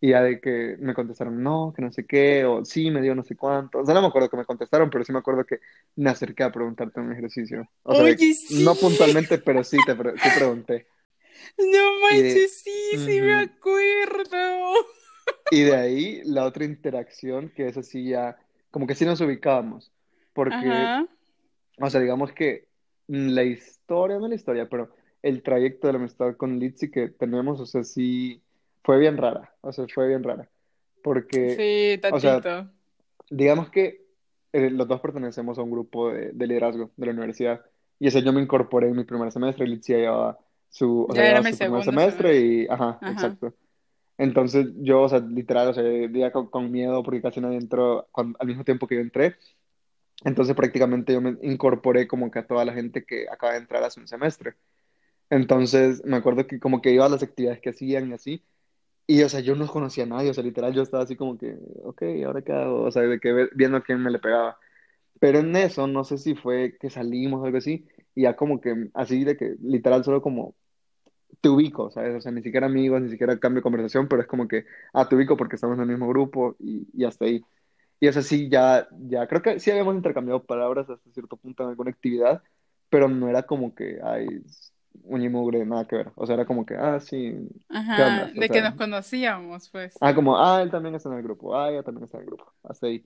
Y 0.04 0.10
ya 0.12 0.24
de 0.24 0.42
que 0.42 0.78
me 0.80 0.96
contestaron, 0.96 1.44
no, 1.44 1.74
que 1.76 1.82
no 1.84 1.92
sé 1.92 2.08
qué, 2.08 2.44
o 2.46 2.66
sí, 2.66 2.90
me 2.90 3.02
dio 3.02 3.14
no 3.14 3.24
sé 3.24 3.36
cuánto. 3.36 3.80
O 3.80 3.86
sea, 3.86 3.94
no 3.94 4.02
me 4.02 4.08
acuerdo 4.08 4.30
que 4.30 4.38
me 4.38 4.46
contestaron, 4.46 4.90
pero 4.90 5.04
sí 5.04 5.12
me 5.14 5.20
acuerdo 5.20 5.46
que 5.46 5.60
me 5.96 6.10
acerqué 6.10 6.44
a 6.44 6.52
preguntarte 6.52 7.00
un 7.00 7.12
ejercicio. 7.12 7.70
O 7.84 7.94
sea, 7.94 8.06
de- 8.06 8.14
Oye, 8.14 8.34
sí. 8.34 8.64
no 8.64 8.74
puntualmente, 8.76 9.38
pero 9.38 9.64
sí 9.64 9.78
te, 9.86 9.96
pre- 9.96 10.14
sí 10.18 10.30
pregunté. 10.36 10.88
No 11.58 11.66
Y 12.10 12.22
de- 12.22 12.24
manches, 12.24 12.62
sí, 12.64 12.72
sí 12.98 13.22
me 13.22 13.34
acuerdo. 13.34 14.38
Y 15.52 15.62
de 15.64 15.76
ahí 15.76 16.22
la 16.26 16.46
otra 16.46 16.66
interacción, 16.66 17.50
que 17.50 17.68
es 17.68 17.78
así 17.78 18.10
ya, 18.10 18.38
como 18.72 18.88
que 18.88 18.96
sí 18.96 19.06
nos 19.06 19.22
ubicábamos. 19.22 19.92
Porque 20.34 20.58
Ajá. 20.58 21.06
O 21.80 21.90
sea, 21.90 22.02
digamos 22.02 22.32
que 22.34 22.68
la 23.08 23.44
historia, 23.44 24.18
no 24.20 24.28
la 24.28 24.36
historia, 24.36 24.68
pero 24.70 24.90
el 25.22 25.44
trayecto 25.44 25.88
de 25.88 25.94
la 25.94 26.00
amistad 26.00 26.36
con 26.36 26.60
Litzy 26.60 26.90
que 26.90 27.10
tenemos, 27.10 27.60
o 27.60 27.66
sea, 27.66 27.84
sí 27.84 28.42
fue 28.84 29.00
bien 29.00 29.18
rara, 29.18 29.54
o 29.62 29.72
sea, 29.72 29.86
fue 29.94 30.08
bien 30.08 30.24
rara. 30.24 30.50
Porque, 31.04 31.56
Sí, 31.58 32.02
o 32.12 32.20
sea, 32.20 32.42
digamos 33.30 33.70
que 33.70 34.06
eh, 34.54 34.70
los 34.70 34.88
dos 34.88 35.02
pertenecemos 35.02 35.58
a 35.58 35.62
un 35.62 35.72
grupo 35.72 36.12
de, 36.12 36.32
de 36.32 36.48
liderazgo 36.48 36.92
de 36.96 37.06
la 37.06 37.12
universidad. 37.14 37.62
Y 38.00 38.08
ese 38.08 38.24
yo 38.24 38.34
me 38.34 38.42
incorporé 38.42 38.88
en 38.90 38.96
mi 38.96 39.04
primer 39.04 39.32
semestre, 39.32 39.68
ya 39.82 39.98
llevaba 39.98 40.40
su, 40.70 41.06
o 41.08 41.14
sea, 41.14 41.26
era 41.30 41.42
mi 41.42 41.52
su 41.52 41.58
primer 41.58 41.84
segundo 41.84 41.84
semestre 41.84 42.40
y, 42.40 42.68
ajá, 42.68 42.98
Ajá. 43.02 43.12
exacto. 43.12 43.54
Entonces 44.18 44.68
yo, 44.78 45.04
o 45.04 45.10
sea, 45.10 45.20
literal, 45.20 45.70
o 45.70 45.74
sea, 45.74 45.84
vivía 45.84 46.32
con, 46.32 46.48
con 46.48 46.72
miedo 46.72 47.02
porque 47.04 47.22
casi 47.22 47.42
nadie 47.42 47.58
entró 47.58 48.08
cuan- 48.12 48.36
al 48.40 48.48
mismo 48.48 48.64
tiempo 48.64 48.88
que 48.88 48.96
yo 48.96 49.02
entré. 49.02 49.36
Entonces 50.24 50.56
prácticamente 50.56 51.14
yo 51.14 51.22
me 51.22 51.38
incorporé 51.42 52.08
como 52.08 52.30
que 52.32 52.40
a 52.40 52.48
toda 52.48 52.66
la 52.66 52.74
gente 52.74 53.04
que 53.06 53.28
acaba 53.30 53.54
de 53.54 53.60
entrar 53.60 53.84
hace 53.84 54.00
un 54.00 54.08
semestre. 54.08 54.56
Entonces 55.30 56.04
me 56.06 56.18
acuerdo 56.18 56.48
que 56.48 56.60
como 56.60 56.82
que 56.82 56.92
iba 56.94 57.06
a 57.06 57.10
las 57.10 57.24
actividades 57.24 57.62
que 57.62 57.70
hacían 57.72 58.10
y 58.10 58.14
así. 58.14 58.46
Y 59.08 59.24
o 59.24 59.30
sea, 59.30 59.42
yo 59.42 59.56
no 59.56 59.68
conocía 59.68 60.06
a 60.06 60.08
nadie, 60.08 60.32
o 60.32 60.34
sea, 60.34 60.44
literal 60.44 60.74
yo 60.74 60.84
estaba 60.84 61.04
así 61.04 61.16
como 61.18 61.38
que, 61.38 61.58
ok, 61.84 62.04
¿ahora 62.26 62.42
qué 62.44 62.54
hago? 62.54 62.84
O 62.84 62.92
sea, 62.92 63.04
de 63.04 63.20
que 63.20 63.50
viendo 63.56 63.78
a 63.78 63.84
quién 63.84 64.02
me 64.02 64.12
le 64.12 64.20
pegaba. 64.20 64.58
Pero 65.20 65.40
en 65.40 65.56
eso, 65.56 65.88
no 65.88 66.04
sé 66.06 66.18
si 66.18 66.36
fue 66.36 66.78
que 66.80 66.90
salimos 66.90 67.42
o 67.42 67.46
algo 67.46 67.58
así, 67.60 67.88
y 68.16 68.24
ya 68.24 68.36
como 68.36 68.62
que 68.62 68.90
así 68.96 69.24
de 69.26 69.38
que 69.38 69.56
literal 69.62 70.04
solo 70.06 70.22
como 70.22 70.56
te 71.42 71.50
ubico, 71.50 71.90
¿sabes? 71.92 72.16
O 72.16 72.22
sea, 72.22 72.32
ni 72.32 72.42
siquiera 72.44 72.68
amigos, 72.68 73.02
ni 73.02 73.10
siquiera 73.10 73.40
cambio 73.40 73.60
de 73.60 73.64
conversación, 73.64 74.08
pero 74.08 74.22
es 74.22 74.28
como 74.28 74.48
que, 74.48 74.66
ah, 74.94 75.08
te 75.10 75.16
ubico 75.16 75.38
porque 75.38 75.56
estamos 75.56 75.78
en 75.78 75.84
el 75.84 75.90
mismo 75.90 76.08
grupo 76.08 76.56
y, 76.60 76.88
y 76.94 77.06
hasta 77.06 77.26
ahí. 77.26 77.46
Y 78.02 78.08
eso 78.10 78.22
sí, 78.24 78.50
ya, 78.50 78.90
ya, 79.10 79.28
creo 79.28 79.44
que 79.44 79.60
sí 79.62 79.72
habíamos 79.72 79.96
intercambiado 79.96 80.44
palabras 80.46 80.90
hasta 80.92 81.12
cierto 81.12 81.38
punto 81.38 81.64
en 81.64 81.70
alguna 81.72 81.92
actividad, 81.92 82.44
pero 82.90 83.10
no 83.10 83.30
era 83.30 83.44
como 83.46 83.76
que, 83.76 84.00
ay, 84.04 84.44
y 85.26 85.30
mugre, 85.30 85.66
nada 85.66 85.88
que 85.88 85.98
ver. 85.98 86.14
O 86.18 86.26
sea, 86.28 86.36
era 86.36 86.46
como 86.48 86.66
que, 86.66 86.76
ah, 86.76 87.00
sí, 87.02 87.36
¿qué 87.96 88.04
Ajá, 88.04 88.30
de 88.36 88.50
que 88.52 88.62
sea, 88.62 88.62
nos 88.62 88.76
conocíamos, 88.76 89.70
pues. 89.70 89.96
ah, 90.02 90.14
como, 90.16 90.38
ah, 90.38 90.62
él 90.62 90.72
también 90.72 90.96
está 90.96 91.10
en 91.10 91.16
el 91.18 91.24
grupo, 91.24 91.56
ah, 91.56 91.70
ella 91.72 91.84
también 91.84 92.06
está 92.06 92.18
en 92.18 92.24
el 92.24 92.28
grupo, 92.30 92.54
ahí. 92.82 93.06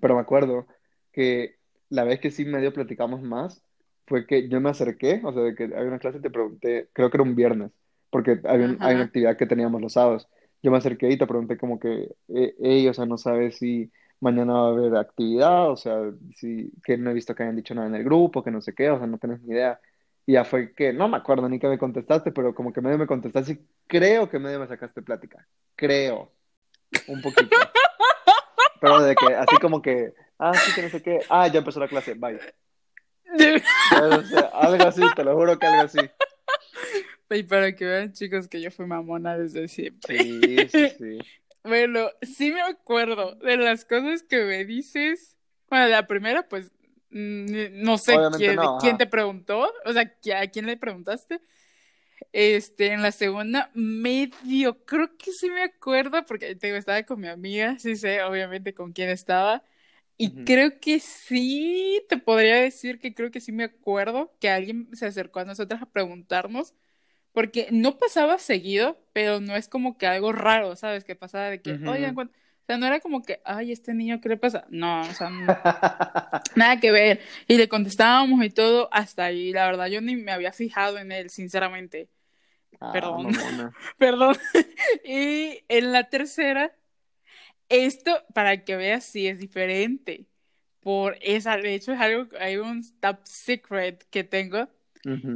Pero 0.00 0.14
me 0.14 0.20
acuerdo 0.20 0.66
que 1.12 1.56
la 1.90 2.04
vez 2.04 2.20
que 2.20 2.30
sí 2.30 2.44
medio 2.44 2.72
platicamos 2.72 3.22
más 3.22 3.62
fue 4.06 4.26
que 4.26 4.48
yo 4.48 4.60
me 4.60 4.70
acerqué, 4.70 5.20
o 5.24 5.32
sea, 5.32 5.42
de 5.42 5.54
que 5.54 5.64
había 5.64 5.88
una 5.88 5.98
clase 5.98 6.18
y 6.18 6.22
te 6.22 6.30
pregunté, 6.30 6.88
creo 6.92 7.10
que 7.10 7.16
era 7.16 7.24
un 7.24 7.34
viernes, 7.36 7.72
porque 8.10 8.40
había 8.44 8.66
un- 8.66 8.78
hay 8.80 8.94
una 8.96 9.04
actividad 9.04 9.36
que 9.36 9.46
teníamos 9.46 9.80
los 9.80 9.92
sábados. 9.94 10.28
Yo 10.62 10.70
me 10.70 10.78
acerqué 10.78 11.10
y 11.10 11.18
te 11.18 11.26
pregunté 11.26 11.56
como 11.56 11.78
que, 11.78 12.14
eh, 12.28 12.54
hey, 12.60 12.88
o 12.88 12.94
sea, 12.94 13.06
no 13.06 13.16
sabes 13.18 13.58
si 13.58 13.90
mañana 14.20 14.54
va 14.54 14.68
a 14.68 14.70
haber 14.70 14.96
actividad, 14.96 15.70
o 15.70 15.76
sea, 15.76 15.98
si, 16.36 16.72
que 16.84 16.96
no 16.96 17.10
he 17.10 17.14
visto 17.14 17.34
que 17.34 17.44
hayan 17.44 17.56
dicho 17.56 17.74
nada 17.74 17.86
en 17.86 17.94
el 17.94 18.04
grupo, 18.04 18.42
que 18.42 18.50
no 18.50 18.60
sé 18.60 18.74
qué, 18.74 18.90
o 18.90 18.98
sea, 18.98 19.06
no 19.06 19.18
tenés 19.18 19.40
ni 19.42 19.54
idea. 19.54 19.80
Y 20.26 20.32
ya 20.32 20.44
fue 20.44 20.74
que, 20.74 20.92
no 20.92 21.08
me 21.08 21.16
acuerdo 21.16 21.48
ni 21.48 21.58
que 21.58 21.68
me 21.68 21.78
contestaste, 21.78 22.32
pero 22.32 22.54
como 22.54 22.72
que 22.72 22.80
medio 22.80 22.98
me 22.98 23.06
contestaste 23.06 23.52
y 23.52 23.60
creo 23.86 24.28
que 24.28 24.38
medio 24.38 24.60
me 24.60 24.66
sacaste 24.66 25.02
plática. 25.02 25.46
Creo, 25.76 26.32
un 27.06 27.22
poquito. 27.22 27.56
Pero 28.80 29.00
de 29.02 29.14
que, 29.14 29.34
así 29.34 29.56
como 29.56 29.80
que, 29.80 30.14
ah, 30.38 30.54
sí, 30.54 30.72
que 30.74 30.82
no 30.82 30.88
sé 30.88 31.02
qué, 31.02 31.20
ah, 31.30 31.48
ya 31.48 31.60
empezó 31.60 31.80
la 31.80 31.88
clase, 31.88 32.14
bye. 32.14 32.38
O 33.90 34.22
sea, 34.22 34.50
algo 34.54 34.84
así, 34.84 35.02
te 35.14 35.24
lo 35.24 35.34
juro 35.34 35.58
que 35.58 35.66
algo 35.66 35.82
así. 35.82 35.98
Y 37.30 37.42
para 37.42 37.74
que 37.74 37.84
vean, 37.84 38.12
chicos, 38.12 38.48
que 38.48 38.60
yo 38.60 38.70
fui 38.70 38.86
mamona 38.86 39.36
desde 39.36 39.68
siempre. 39.68 40.18
Sí, 40.18 40.68
sí, 40.68 40.88
sí. 40.88 41.18
Bueno, 41.64 42.08
sí 42.22 42.50
me 42.50 42.62
acuerdo 42.62 43.34
de 43.36 43.56
las 43.56 43.84
cosas 43.84 44.22
que 44.22 44.42
me 44.44 44.64
dices. 44.64 45.36
Bueno, 45.68 45.88
la 45.88 46.06
primera, 46.06 46.48
pues, 46.48 46.72
mm, 47.10 47.82
no 47.82 47.98
sé 47.98 48.18
quién, 48.36 48.56
no, 48.56 48.78
quién 48.78 48.96
te 48.96 49.06
preguntó, 49.06 49.70
o 49.84 49.92
sea, 49.92 50.10
¿a 50.40 50.46
quién 50.46 50.66
le 50.66 50.76
preguntaste? 50.78 51.40
Este, 52.32 52.88
en 52.92 53.02
la 53.02 53.12
segunda, 53.12 53.70
medio, 53.74 54.84
creo 54.84 55.16
que 55.16 55.32
sí 55.32 55.50
me 55.50 55.62
acuerdo, 55.62 56.24
porque 56.26 56.54
te 56.56 56.66
digo, 56.68 56.78
estaba 56.78 57.02
con 57.04 57.20
mi 57.20 57.28
amiga, 57.28 57.78
sí 57.78 57.96
sé, 57.96 58.22
obviamente, 58.22 58.74
con 58.74 58.92
quién 58.92 59.08
estaba. 59.10 59.62
Y 60.16 60.30
Ujú. 60.30 60.44
creo 60.44 60.80
que 60.80 61.00
sí, 61.00 62.02
te 62.08 62.18
podría 62.18 62.56
decir 62.56 62.98
que 62.98 63.14
creo 63.14 63.30
que 63.30 63.40
sí 63.40 63.52
me 63.52 63.64
acuerdo 63.64 64.32
que 64.40 64.50
alguien 64.50 64.88
se 64.94 65.06
acercó 65.06 65.40
a 65.40 65.44
nosotras 65.44 65.80
a 65.82 65.86
preguntarnos, 65.90 66.74
porque 67.38 67.68
no 67.70 67.98
pasaba 67.98 68.36
seguido, 68.40 68.98
pero 69.12 69.38
no 69.38 69.54
es 69.54 69.68
como 69.68 69.96
que 69.96 70.08
algo 70.08 70.32
raro, 70.32 70.74
¿sabes? 70.74 71.04
Que 71.04 71.14
pasaba 71.14 71.50
de 71.50 71.62
que, 71.62 71.74
Ujú. 71.74 71.88
oigan, 71.90 72.16
cuan-". 72.16 72.32
o 72.32 72.66
sea, 72.66 72.78
no 72.78 72.86
era 72.88 72.98
como 72.98 73.22
que, 73.22 73.40
ay, 73.44 73.70
este 73.70 73.94
niño, 73.94 74.20
¿qué 74.20 74.28
le 74.28 74.36
pasa? 74.36 74.66
No, 74.70 75.02
o 75.02 75.04
sea, 75.14 75.30
no- 75.30 75.56
nada 76.56 76.80
que 76.80 76.90
ver. 76.90 77.20
Y 77.46 77.56
le 77.56 77.68
contestábamos 77.68 78.44
y 78.44 78.50
todo 78.50 78.88
hasta 78.90 79.26
ahí. 79.26 79.52
La 79.52 79.66
verdad, 79.66 79.86
yo 79.86 80.00
ni 80.00 80.16
me 80.16 80.32
había 80.32 80.52
fijado 80.52 80.98
en 80.98 81.12
él, 81.12 81.30
sinceramente. 81.30 82.08
Ah, 82.80 82.90
Perdón. 82.92 83.28
Perdón. 83.98 84.36
Y 85.04 85.60
en 85.68 85.92
la 85.92 86.08
tercera, 86.10 86.74
esto, 87.68 88.20
para 88.34 88.64
que 88.64 88.74
veas, 88.74 89.04
sí 89.04 89.28
es 89.28 89.38
diferente. 89.38 90.26
Por 90.80 91.16
esa, 91.20 91.56
de 91.56 91.76
hecho, 91.76 91.92
es 91.92 92.00
algo, 92.00 92.36
hay 92.40 92.56
un 92.56 92.82
top 92.98 93.18
secret 93.22 94.04
que 94.10 94.24
tengo, 94.24 94.68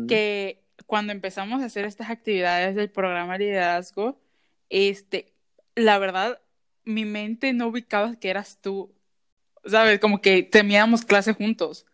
que 0.08 0.61
cuando 0.86 1.12
empezamos 1.12 1.62
a 1.62 1.66
hacer 1.66 1.84
estas 1.84 2.10
actividades 2.10 2.74
del 2.74 2.90
programa 2.90 3.38
de 3.38 3.46
liderazgo, 3.46 4.18
este, 4.70 5.32
la 5.74 5.98
verdad, 5.98 6.40
mi 6.84 7.04
mente 7.04 7.52
no 7.52 7.68
ubicaba 7.68 8.16
que 8.16 8.30
eras 8.30 8.58
tú, 8.60 8.92
¿sabes? 9.66 10.00
Como 10.00 10.20
que 10.20 10.42
teníamos 10.42 11.04
clase 11.04 11.32
juntos. 11.34 11.86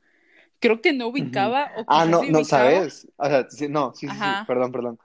Creo 0.60 0.80
que 0.80 0.92
no 0.92 1.08
ubicaba, 1.08 1.70
o 1.76 1.84
Ah, 1.88 2.04
no, 2.04 2.22
no, 2.22 2.38
ubicaba. 2.40 2.44
¿sabes? 2.44 3.08
O 3.16 3.26
sea, 3.26 3.48
sí, 3.50 3.68
no, 3.68 3.92
sí, 3.94 4.08
sí, 4.08 4.16
sí, 4.16 4.44
perdón, 4.46 4.72
perdón. 4.72 4.98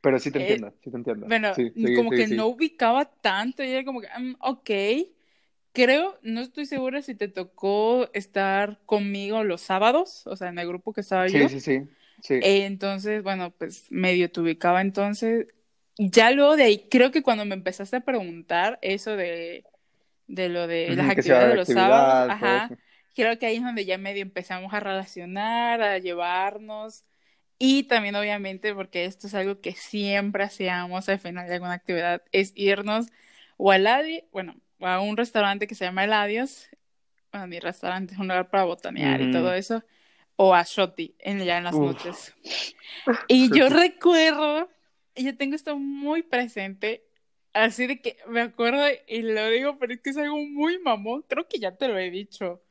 Pero 0.00 0.18
sí 0.18 0.30
te 0.30 0.38
Eh, 0.38 0.42
entiendo, 0.42 0.72
sí 0.82 0.90
te 0.90 0.96
entiendo. 0.96 1.26
Bueno, 1.26 1.54
Sí, 1.54 1.72
como 1.96 2.10
que 2.10 2.26
no 2.28 2.46
ubicaba 2.48 3.04
tanto, 3.06 3.62
y 3.62 3.68
era 3.70 3.84
como 3.84 4.00
que, 4.00 4.08
mm, 4.18 4.36
ok, 4.40 4.70
creo, 5.72 6.18
no 6.22 6.40
estoy 6.40 6.66
segura 6.66 7.02
si 7.02 7.14
te 7.14 7.28
tocó 7.28 8.08
estar 8.12 8.78
conmigo 8.86 9.44
los 9.44 9.60
sábados, 9.60 10.26
o 10.26 10.36
sea, 10.36 10.48
en 10.48 10.58
el 10.58 10.68
grupo 10.68 10.92
que 10.92 11.00
estaba 11.00 11.26
yo. 11.28 11.32
Sí, 11.32 11.48
sí, 11.48 11.60
sí, 11.60 11.88
sí. 12.22 12.34
Eh, 12.34 12.64
entonces, 12.66 13.22
bueno, 13.22 13.50
pues 13.50 13.86
medio 13.90 14.30
te 14.30 14.40
ubicaba 14.40 14.80
entonces. 14.80 15.46
Ya 15.96 16.30
luego 16.32 16.56
de 16.56 16.64
ahí, 16.64 16.88
creo 16.90 17.10
que 17.10 17.22
cuando 17.22 17.44
me 17.44 17.54
empezaste 17.54 17.96
a 17.96 18.00
preguntar 18.00 18.78
eso 18.82 19.16
de, 19.16 19.64
de 20.26 20.48
lo 20.48 20.66
de 20.66 20.94
las 20.96 21.08
a 21.08 21.12
actividades 21.12 21.50
de 21.50 21.56
los 21.56 21.68
sábados, 21.68 22.30
ajá, 22.30 22.70
creo 23.14 23.38
que 23.38 23.46
ahí 23.46 23.56
es 23.56 23.62
donde 23.62 23.84
ya 23.84 23.96
medio 23.98 24.22
empezamos 24.22 24.72
a 24.74 24.80
relacionar, 24.80 25.82
a 25.82 25.98
llevarnos. 25.98 27.04
Y 27.58 27.84
también, 27.84 28.16
obviamente, 28.16 28.74
porque 28.74 29.04
esto 29.04 29.28
es 29.28 29.34
algo 29.34 29.60
que 29.60 29.72
siempre 29.72 30.42
hacíamos 30.42 31.08
al 31.08 31.20
final 31.20 31.46
de 31.46 31.54
alguna 31.54 31.74
actividad, 31.74 32.22
es 32.32 32.52
irnos 32.56 33.06
o 33.56 33.70
al 33.70 33.86
Adi, 33.86 34.24
bueno, 34.32 34.56
a 34.80 35.00
un 35.00 35.16
restaurante 35.16 35.66
que 35.66 35.74
se 35.74 35.84
llama 35.84 36.04
Eladios, 36.04 36.68
bueno, 37.32 37.46
mi 37.46 37.58
restaurante 37.60 38.14
es 38.14 38.20
un 38.20 38.28
lugar 38.28 38.50
para 38.50 38.64
botanear 38.64 39.20
y 39.20 39.32
todo 39.32 39.54
eso, 39.54 39.82
o 40.36 40.54
a 40.54 40.64
Shoti, 40.64 41.16
en, 41.20 41.44
ya 41.44 41.58
en 41.58 41.64
las 41.64 41.80
Uf. 41.80 41.82
noches. 41.82 42.34
Y 43.26 43.50
yo 43.52 43.68
recuerdo, 43.68 44.68
yo 45.16 45.36
tengo 45.36 45.56
esto 45.56 45.76
muy 45.78 46.22
presente, 46.22 47.04
así 47.52 47.86
de 47.86 48.00
que 48.00 48.16
me 48.28 48.40
acuerdo 48.42 48.82
y 49.08 49.22
lo 49.22 49.48
digo, 49.50 49.78
pero 49.78 49.94
es 49.94 50.00
que 50.00 50.10
es 50.10 50.16
algo 50.16 50.36
muy 50.38 50.78
mamón, 50.78 51.22
creo 51.28 51.48
que 51.48 51.58
ya 51.58 51.76
te 51.76 51.88
lo 51.88 51.98
he 51.98 52.10
dicho, 52.10 52.62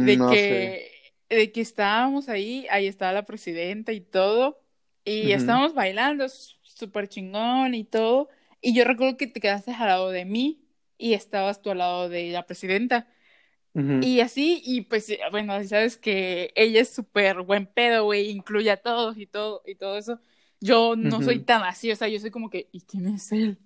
de 0.00 0.24
No 0.24 0.36
sé. 0.36 0.60
que, 0.66 1.14
de 1.28 1.52
que 1.52 1.60
estábamos 1.60 2.28
ahí, 2.28 2.66
ahí 2.70 2.86
estaba 2.86 3.12
la 3.12 3.26
presidenta 3.26 3.92
y 3.92 4.00
todo, 4.00 4.62
y 5.04 5.32
Ujú. 5.32 5.32
estábamos 5.32 5.74
bailando 5.74 6.28
súper 6.28 7.08
chingón 7.08 7.74
y 7.74 7.84
todo, 7.84 8.28
y 8.60 8.74
yo 8.74 8.84
recuerdo 8.84 9.16
que 9.16 9.26
te 9.26 9.40
quedaste 9.40 9.72
al 9.72 9.88
lado 9.88 10.10
de 10.10 10.24
mí 10.24 10.64
y 10.98 11.14
estabas 11.14 11.62
tú 11.62 11.70
al 11.70 11.78
lado 11.78 12.08
de 12.08 12.30
la 12.30 12.46
presidenta. 12.46 13.08
Y 14.00 14.20
así, 14.20 14.60
y 14.64 14.82
pues, 14.82 15.10
bueno, 15.30 15.62
sabes 15.64 15.96
que 15.96 16.52
ella 16.56 16.80
es 16.82 16.94
súper 16.94 17.42
buen 17.42 17.66
pedo, 17.66 18.04
güey, 18.04 18.30
incluye 18.30 18.70
a 18.70 18.76
todos 18.76 19.16
y 19.18 19.26
todo, 19.26 19.62
y 19.66 19.76
todo 19.76 19.96
eso. 19.98 20.20
Yo 20.60 20.94
no 20.96 21.22
soy 21.22 21.38
Ujú. 21.38 21.44
tan 21.44 21.62
así, 21.64 21.90
o 21.90 21.96
sea, 21.96 22.08
yo 22.08 22.18
soy 22.20 22.30
como 22.30 22.50
que, 22.50 22.68
¿y 22.72 22.82
quién 22.82 23.06
es 23.06 23.32
él? 23.32 23.58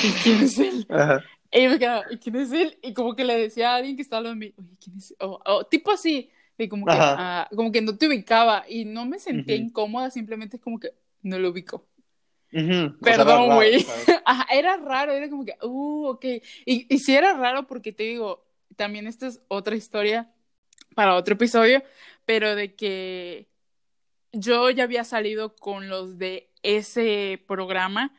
¿Y 0.00 0.18
quién 0.18 0.42
es 0.42 0.58
él? 0.58 0.88
Ajá. 0.88 1.24
Y 1.52 1.64
yo 1.64 1.70
me 1.70 1.78
quedaba, 1.78 2.06
¿y 2.10 2.18
quién 2.18 2.36
es 2.36 2.52
él? 2.52 2.78
Y 2.82 2.94
como 2.94 3.16
que 3.16 3.24
le 3.24 3.36
decía 3.36 3.72
a 3.72 3.76
alguien 3.76 3.96
que 3.96 4.02
estaba 4.02 4.18
al 4.18 4.24
lado 4.24 4.34
de 4.36 4.40
mí, 4.40 4.54
oye, 4.58 4.76
¿quién 4.82 4.96
es? 4.98 5.14
O, 5.20 5.40
o 5.46 5.66
tipo 5.66 5.90
así, 5.92 6.30
y 6.58 6.68
como 6.68 6.88
que, 6.88 7.08
ah, 7.14 7.48
como 7.56 7.72
que 7.72 7.82
no 7.82 7.96
te 7.98 8.08
ubicaba, 8.08 8.64
y 8.68 8.84
no 8.86 9.06
me 9.06 9.18
sentía 9.18 9.56
Ujú. 9.56 9.66
incómoda, 9.66 10.10
simplemente 10.10 10.56
es 10.58 10.62
como 10.62 10.78
que 10.80 10.90
no 11.22 11.38
lo 11.38 11.50
ubico. 11.50 11.86
Sea, 13.00 13.14
era 13.14 13.24
Perdón, 13.24 13.54
güey. 13.54 13.84
Ajá, 14.24 14.46
era 14.52 14.76
raro, 14.76 15.12
era 15.12 15.28
como 15.28 15.44
que, 15.44 15.56
uh, 15.62 16.06
ok. 16.08 16.24
Y, 16.64 16.86
y 16.94 16.98
sí 16.98 17.14
era 17.16 17.34
raro 17.36 17.66
porque 17.66 17.92
te 17.92 18.04
digo, 18.04 18.44
también 18.76 19.06
esta 19.06 19.26
es 19.26 19.40
otra 19.48 19.76
historia 19.76 20.32
para 20.94 21.16
otro 21.16 21.34
episodio, 21.34 21.82
pero 22.26 22.54
de 22.56 22.74
que 22.74 23.48
yo 24.32 24.70
ya 24.70 24.84
había 24.84 25.04
salido 25.04 25.54
con 25.56 25.88
los 25.88 26.18
de 26.18 26.50
ese 26.62 27.42
programa 27.46 28.14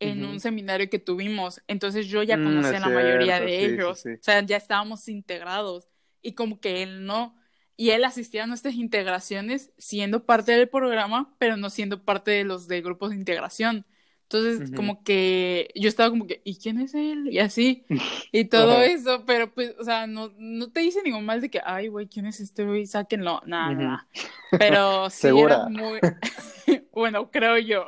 en 0.00 0.24
un 0.24 0.40
seminario 0.40 0.88
que 0.90 0.98
tuvimos, 1.00 1.62
entonces 1.66 2.06
yo 2.06 2.22
ya 2.22 2.36
Mm, 2.36 2.44
conocía 2.44 2.80
la 2.80 2.88
mayoría 2.90 3.40
de 3.40 3.60
sí, 3.60 3.76
sí, 3.76 3.76
ellos, 3.76 4.00
sí. 4.02 4.10
o 4.20 4.22
sea, 4.22 4.42
ya 4.44 4.56
estábamos 4.56 5.08
integrados. 5.08 5.88
Y 6.22 6.34
como 6.34 6.60
que 6.60 6.82
él 6.82 7.04
no, 7.06 7.36
y 7.76 7.90
él 7.90 8.04
asistía 8.04 8.44
a 8.44 8.46
nuestras 8.46 8.74
integraciones 8.74 9.72
siendo 9.78 10.24
parte 10.26 10.52
del 10.52 10.68
programa, 10.68 11.34
pero 11.38 11.56
no 11.56 11.70
siendo 11.70 12.04
parte 12.04 12.30
de 12.32 12.44
los 12.44 12.68
de 12.68 12.80
grupos 12.82 13.10
de 13.10 13.16
integración. 13.16 13.86
Entonces, 14.30 14.70
como 14.72 15.02
que 15.04 15.70
yo 15.74 15.88
estaba 15.88 16.10
como 16.10 16.26
que, 16.26 16.42
¿y 16.44 16.56
quién 16.58 16.78
es 16.80 16.94
él? 16.94 17.28
Y 17.32 17.38
así, 17.38 17.86
y 18.32 18.44
todo 18.46 18.82
eso, 18.82 19.24
pero 19.26 19.52
pues, 19.54 19.74
o 19.78 19.84
sea, 19.84 20.06
no, 20.06 20.32
no 20.36 20.70
te 20.70 20.80
dice 20.80 21.02
ningún 21.02 21.24
mal 21.24 21.40
de 21.40 21.50
que, 21.50 21.60
ay, 21.64 21.88
güey, 21.88 22.08
¿quién 22.08 22.26
es 22.26 22.40
este 22.40 22.64
güey? 22.64 22.86
Sáquenlo. 22.86 23.40
Nada, 23.46 23.74
Ujú. 23.74 23.74
nada. 23.74 24.08
Pero 24.56 25.08
sí 25.10 25.28
¿Segura? 25.28 25.56
era 25.56 25.60
muy, 25.60 26.02
bueno, 26.92 27.30
creo 27.30 27.58
yo. 27.58 27.86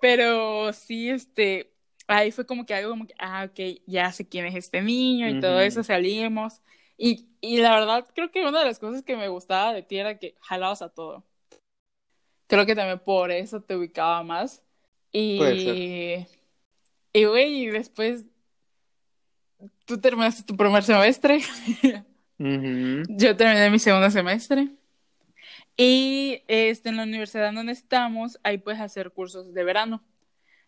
Pero 0.00 0.72
sí, 0.72 1.10
este, 1.10 1.72
ahí 2.06 2.32
fue 2.32 2.46
como 2.46 2.64
que 2.66 2.74
algo 2.74 2.90
como 2.90 3.06
que, 3.06 3.14
ah, 3.18 3.46
ok, 3.50 3.82
ya 3.86 4.12
sé 4.12 4.28
quién 4.28 4.46
es 4.46 4.54
este 4.54 4.82
niño 4.82 5.28
y 5.28 5.34
todo 5.38 5.60
eso, 5.60 5.82
salimos. 5.84 6.62
Y, 6.96 7.28
y 7.40 7.58
la 7.58 7.74
verdad, 7.74 8.06
creo 8.14 8.30
que 8.30 8.44
una 8.46 8.60
de 8.60 8.66
las 8.66 8.78
cosas 8.78 9.02
que 9.02 9.16
me 9.16 9.28
gustaba 9.28 9.72
de 9.72 9.82
ti 9.82 9.98
era 9.98 10.18
que 10.18 10.36
jalabas 10.40 10.82
a 10.82 10.90
todo. 10.90 11.24
Creo 12.50 12.66
que 12.66 12.74
también 12.74 12.98
por 12.98 13.30
eso 13.30 13.62
te 13.62 13.76
ubicaba 13.76 14.22
más. 14.22 14.62
Puede 15.12 15.64
ser. 15.64 15.76
Y, 15.76 16.26
y 17.12 17.24
güey, 17.24 17.62
y 17.62 17.66
después 17.68 18.26
tú 19.86 19.98
terminaste 19.98 20.42
tu 20.42 20.56
primer 20.56 20.82
semestre. 20.82 21.38
Ujú. 22.38 23.02
Yo 23.08 23.36
terminé 23.36 23.70
mi 23.70 23.78
segundo 23.78 24.10
semestre. 24.10 24.68
Y 25.76 26.42
este, 26.48 26.88
en 26.88 26.96
la 26.96 27.04
universidad 27.04 27.52
donde 27.52 27.72
estamos, 27.72 28.38
ahí 28.42 28.58
puedes 28.58 28.80
hacer 28.80 29.12
cursos 29.12 29.54
de 29.54 29.64
verano. 29.64 30.02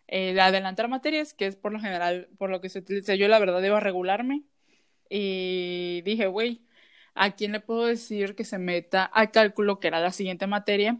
Eh, 0.07 0.33
de 0.33 0.41
adelantar 0.41 0.89
materias, 0.89 1.33
que 1.33 1.47
es 1.47 1.55
por 1.55 1.71
lo 1.71 1.79
general 1.79 2.27
por 2.37 2.49
lo 2.49 2.61
que 2.61 2.69
se 2.69 2.79
utiliza. 2.79 3.15
Yo 3.15 3.27
la 3.27 3.39
verdad 3.39 3.63
iba 3.63 3.77
a 3.77 3.81
regularme 3.81 4.43
y 5.09 6.01
dije, 6.03 6.27
güey, 6.27 6.61
¿a 7.13 7.31
quién 7.35 7.51
le 7.51 7.59
puedo 7.59 7.85
decir 7.85 8.35
que 8.35 8.43
se 8.43 8.57
meta 8.57 9.09
a 9.13 9.31
cálculo, 9.31 9.79
que 9.79 9.87
era 9.87 9.99
la 10.01 10.11
siguiente 10.11 10.45
materia, 10.45 10.99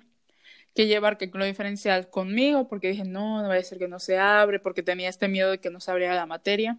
que 0.73 0.87
llevar 0.87 1.17
cálculo 1.17 1.45
diferencial 1.45 2.09
conmigo? 2.09 2.67
Porque 2.67 2.89
dije, 2.89 3.03
no, 3.03 3.41
no 3.41 3.49
va 3.49 3.55
a 3.55 3.63
ser 3.63 3.77
que 3.77 3.87
no 3.87 3.99
se 3.99 4.17
abre, 4.17 4.59
porque 4.59 4.83
tenía 4.83 5.09
este 5.09 5.27
miedo 5.27 5.51
de 5.51 5.59
que 5.59 5.69
no 5.69 5.79
se 5.79 5.91
abriera 5.91 6.15
la 6.15 6.25
materia. 6.25 6.77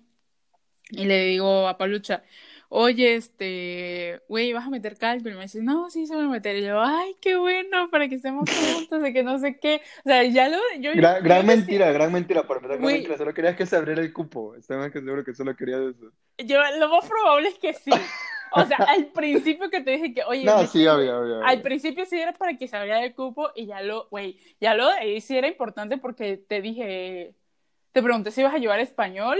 Y 0.90 1.06
le 1.06 1.24
digo 1.24 1.66
a 1.66 1.78
Palucha, 1.78 2.22
oye, 2.68 3.14
este, 3.14 4.20
güey, 4.28 4.52
¿vas 4.52 4.66
a 4.66 4.70
meter 4.70 4.98
cálculo? 4.98 5.34
Y 5.34 5.36
me 5.36 5.42
dice, 5.44 5.62
no, 5.62 5.88
sí, 5.90 6.06
se 6.06 6.16
va 6.16 6.24
a 6.24 6.28
meter. 6.28 6.56
Y 6.56 6.64
yo, 6.64 6.80
ay, 6.80 7.16
qué 7.20 7.36
bueno, 7.36 7.88
para 7.90 8.08
que 8.08 8.16
estemos 8.16 8.48
juntos, 8.50 9.00
de 9.00 9.12
que 9.12 9.22
no 9.22 9.38
sé 9.38 9.58
qué. 9.60 9.80
O 10.04 10.08
sea, 10.08 10.24
ya 10.24 10.48
lo, 10.48 10.58
yo, 10.80 10.90
Gran, 10.94 11.18
yo 11.18 11.22
gran 11.22 11.46
mentira, 11.46 11.92
gran 11.92 12.12
mentira. 12.12 12.42
Por 12.42 12.56
empezar, 12.56 12.78
gran 12.78 12.92
mentira. 12.92 13.16
Solo 13.16 13.32
querías 13.32 13.56
que 13.56 13.66
se 13.66 13.76
abriera 13.76 14.02
el 14.02 14.12
cupo. 14.12 14.54
Más 14.68 14.90
que 14.92 15.00
seguro 15.00 15.24
que 15.24 15.34
solo 15.34 15.54
querías 15.56 15.80
eso. 15.80 16.10
yo, 16.38 16.58
lo 16.78 16.88
más 16.88 17.08
probable 17.08 17.48
es 17.48 17.58
que 17.58 17.74
sí. 17.74 17.90
O 18.54 18.64
sea, 18.66 18.76
al 18.76 19.06
principio 19.06 19.70
que 19.70 19.80
te 19.80 19.92
dije 19.92 20.14
que, 20.14 20.24
oye, 20.24 20.44
No, 20.44 20.66
sí, 20.66 20.86
obvio, 20.86 21.20
obvio. 21.20 21.44
al 21.44 21.60
principio 21.62 22.04
sí 22.06 22.18
era 22.18 22.32
para 22.32 22.56
que 22.56 22.68
se 22.68 22.76
abriera 22.76 23.04
el 23.04 23.14
cupo 23.14 23.50
y 23.54 23.66
ya 23.66 23.82
lo, 23.82 24.08
güey, 24.08 24.38
ya 24.60 24.74
lo 24.74 24.88
ahí 24.88 25.20
sí 25.20 25.36
era 25.36 25.48
importante 25.48 25.98
porque 25.98 26.36
te 26.36 26.60
dije, 26.60 27.34
te 27.92 28.02
pregunté 28.02 28.30
si 28.30 28.40
ibas 28.40 28.54
a 28.54 28.58
llevar 28.58 28.80
español 28.80 29.38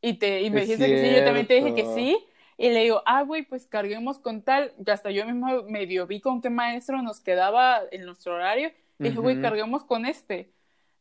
y, 0.00 0.14
te, 0.14 0.42
y 0.42 0.50
me 0.50 0.60
dijiste 0.62 0.86
que 0.86 1.04
sí, 1.04 1.16
yo 1.16 1.24
también 1.24 1.46
te 1.46 1.54
dije 1.54 1.74
que 1.74 1.86
sí. 1.94 2.18
Y 2.58 2.70
le 2.70 2.84
digo, 2.84 3.02
ah, 3.04 3.22
güey, 3.22 3.42
pues 3.42 3.66
carguemos 3.66 4.18
con 4.18 4.42
tal. 4.42 4.72
Y 4.84 4.90
hasta 4.90 5.10
yo 5.10 5.26
mismo 5.26 5.62
medio 5.64 6.06
vi 6.06 6.20
con 6.20 6.40
qué 6.40 6.48
maestro 6.48 7.02
nos 7.02 7.20
quedaba 7.20 7.80
en 7.90 8.06
nuestro 8.06 8.34
horario. 8.34 8.70
Y 8.98 9.04
dije, 9.04 9.18
güey, 9.18 9.40
carguemos 9.42 9.84
con 9.84 10.06
este. 10.06 10.50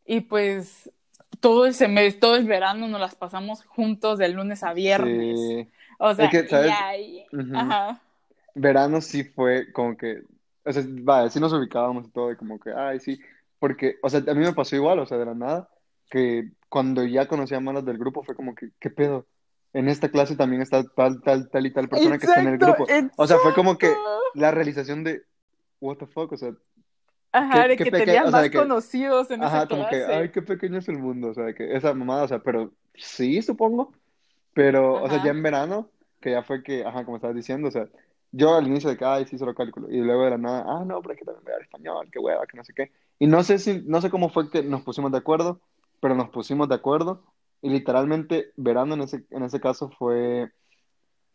Y 0.05 0.21
pues 0.21 0.91
todo 1.39 1.65
el 1.65 1.73
semestre, 1.73 2.19
todo 2.19 2.35
el 2.35 2.45
verano 2.45 2.87
nos 2.87 2.99
las 2.99 3.15
pasamos 3.15 3.63
juntos 3.63 4.17
de 4.17 4.29
lunes 4.29 4.63
a 4.63 4.73
viernes. 4.73 5.67
O 5.97 6.13
sea, 6.13 6.29
Ajá. 7.53 8.01
Verano 8.53 9.01
sí 9.01 9.23
fue 9.23 9.71
como 9.73 9.97
que, 9.97 10.23
o 10.63 10.71
sea, 10.71 10.83
vaya, 10.87 11.29
sí 11.29 11.39
nos 11.39 11.53
ubicábamos 11.53 12.07
y 12.07 12.11
todo, 12.11 12.31
y 12.31 12.35
como 12.37 12.59
que, 12.59 12.71
ay, 12.71 12.99
sí, 12.99 13.19
porque, 13.59 13.97
o 14.01 14.09
sea, 14.09 14.19
a 14.19 14.33
mí 14.33 14.41
me 14.41 14.53
pasó 14.53 14.75
igual, 14.75 14.99
o 14.99 15.05
sea, 15.05 15.17
de 15.17 15.25
la 15.25 15.35
nada, 15.35 15.69
que 16.09 16.51
cuando 16.69 17.03
ya 17.03 17.27
conocía 17.27 17.59
más 17.59 17.85
del 17.85 17.97
grupo 17.97 18.23
fue 18.23 18.35
como 18.35 18.55
que, 18.55 18.69
¿qué 18.79 18.89
pedo? 18.89 19.25
En 19.73 19.89
esta 19.89 20.09
clase 20.09 20.37
también 20.37 20.61
está 20.61 20.83
tal, 20.83 21.21
tal, 21.21 21.49
tal 21.49 21.65
y 21.65 21.73
tal 21.73 21.89
persona 21.89 22.17
que 22.17 22.25
está 22.25 22.41
en 22.41 22.47
el 22.47 22.57
grupo. 22.57 22.85
O 23.17 23.27
sea, 23.27 23.37
fue 23.39 23.53
como 23.53 23.77
que 23.77 23.93
la 24.33 24.51
realización 24.51 25.03
de, 25.03 25.23
what 25.81 25.97
the 25.97 26.05
fuck, 26.05 26.31
o 26.31 26.37
sea, 26.37 26.53
Ajá, 27.33 27.67
de 27.67 27.75
que 27.75 27.91
tenías 27.91 28.31
más 28.31 28.49
conocidos 28.49 29.29
en 29.29 29.43
ajá, 29.43 29.57
esa 29.57 29.67
como 29.67 29.89
que, 29.89 30.05
ay, 30.05 30.29
qué 30.29 30.41
pequeño 30.41 30.77
es 30.77 30.87
el 30.87 30.97
mundo, 30.97 31.29
o 31.29 31.33
sea, 31.33 31.43
de 31.43 31.53
que 31.53 31.75
esa 31.75 31.93
mamada, 31.93 32.23
o 32.23 32.27
sea, 32.29 32.39
pero 32.39 32.71
sí, 32.93 33.41
supongo, 33.41 33.91
pero, 34.55 35.03
o 35.03 35.09
sea, 35.09 35.21
ya 35.21 35.31
en 35.31 35.43
verano, 35.43 35.89
que 36.21 36.31
ya 36.31 36.41
fue 36.41 36.63
que, 36.63 36.85
ajá, 36.85 37.03
como 37.03 37.17
estabas 37.17 37.35
diciendo, 37.35 37.67
o 37.67 37.71
sea, 37.71 37.89
yo 38.31 38.55
al 38.55 38.65
inicio 38.65 38.89
de 38.89 38.95
que, 38.95 39.03
ay, 39.03 39.25
sí, 39.25 39.37
solo 39.37 39.53
cálculo, 39.53 39.91
y 39.91 39.97
luego 39.97 40.23
de 40.23 40.29
la 40.29 40.37
nada, 40.37 40.65
ah, 40.65 40.85
no, 40.85 41.01
pero 41.01 41.13
es 41.13 41.19
que 41.19 41.25
también 41.25 41.43
voy 41.43 41.51
a 41.51 41.55
dar 41.55 41.63
español, 41.63 42.07
qué 42.09 42.19
hueva, 42.19 42.47
que 42.47 42.55
no 42.55 42.63
sé 42.63 42.73
qué, 42.73 42.91
y 43.19 43.27
no 43.27 43.43
sé 43.43 43.59
si, 43.59 43.83
no 43.85 43.99
sé 43.99 44.09
cómo 44.09 44.29
fue 44.29 44.49
que 44.49 44.63
nos 44.63 44.81
pusimos 44.83 45.11
de 45.11 45.17
acuerdo, 45.17 45.59
pero 45.99 46.15
nos 46.15 46.29
pusimos 46.29 46.69
de 46.69 46.75
acuerdo, 46.75 47.21
y 47.61 47.69
literalmente, 47.69 48.53
verano 48.55 48.93
en 48.93 49.01
ese, 49.01 49.25
en 49.29 49.43
ese 49.43 49.59
caso 49.59 49.89
fue 49.89 50.49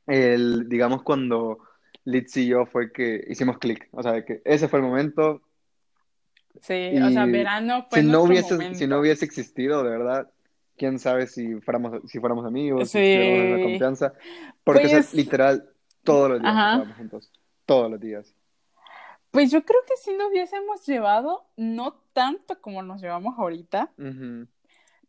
el, 0.06 0.66
digamos, 0.70 1.02
cuando 1.02 1.58
Litz 2.06 2.38
y 2.38 2.46
yo 2.46 2.64
fue 2.64 2.90
que 2.90 3.22
hicimos 3.28 3.58
clic, 3.58 3.86
o 3.92 4.02
sea, 4.02 4.24
que 4.24 4.40
ese 4.46 4.66
fue 4.66 4.78
el 4.78 4.86
momento, 4.86 5.42
Sí, 6.62 6.98
o 7.00 7.10
sea, 7.10 7.26
verano 7.26 7.86
fue 7.88 8.00
si 8.00 8.08
no 8.08 8.22
hubiese 8.22 8.74
si 8.74 8.86
no 8.86 8.98
hubiese 8.98 9.24
existido, 9.24 9.84
de 9.84 9.90
verdad, 9.90 10.30
quién 10.80 10.98
sabe 10.98 11.26
si 11.26 11.60
fuéramos 11.60 12.00
si 12.06 12.18
fuéramos 12.20 12.46
amigos, 12.46 12.88
si 12.88 12.96
tuviéramos 12.96 13.58
la 13.58 13.64
confianza, 13.64 14.14
porque 14.64 14.84
es 14.84 14.92
pues 14.92 15.14
literal 15.14 15.68
todos 16.02 16.30
los 16.30 16.40
días 16.40 16.52
estábamos 16.54 16.96
juntos, 16.96 17.32
todos 17.66 17.90
los 17.90 18.00
días. 18.00 18.34
Pues 19.30 19.50
yo 19.50 19.62
creo 19.62 19.80
que 19.86 19.94
si 20.02 20.14
no 20.14 20.28
hubiésemos 20.28 20.86
llevado, 20.86 21.44
no 21.58 22.00
tanto 22.14 22.62
como 22.62 22.82
nos 22.82 23.02
llevamos 23.02 23.38
ahorita, 23.38 23.92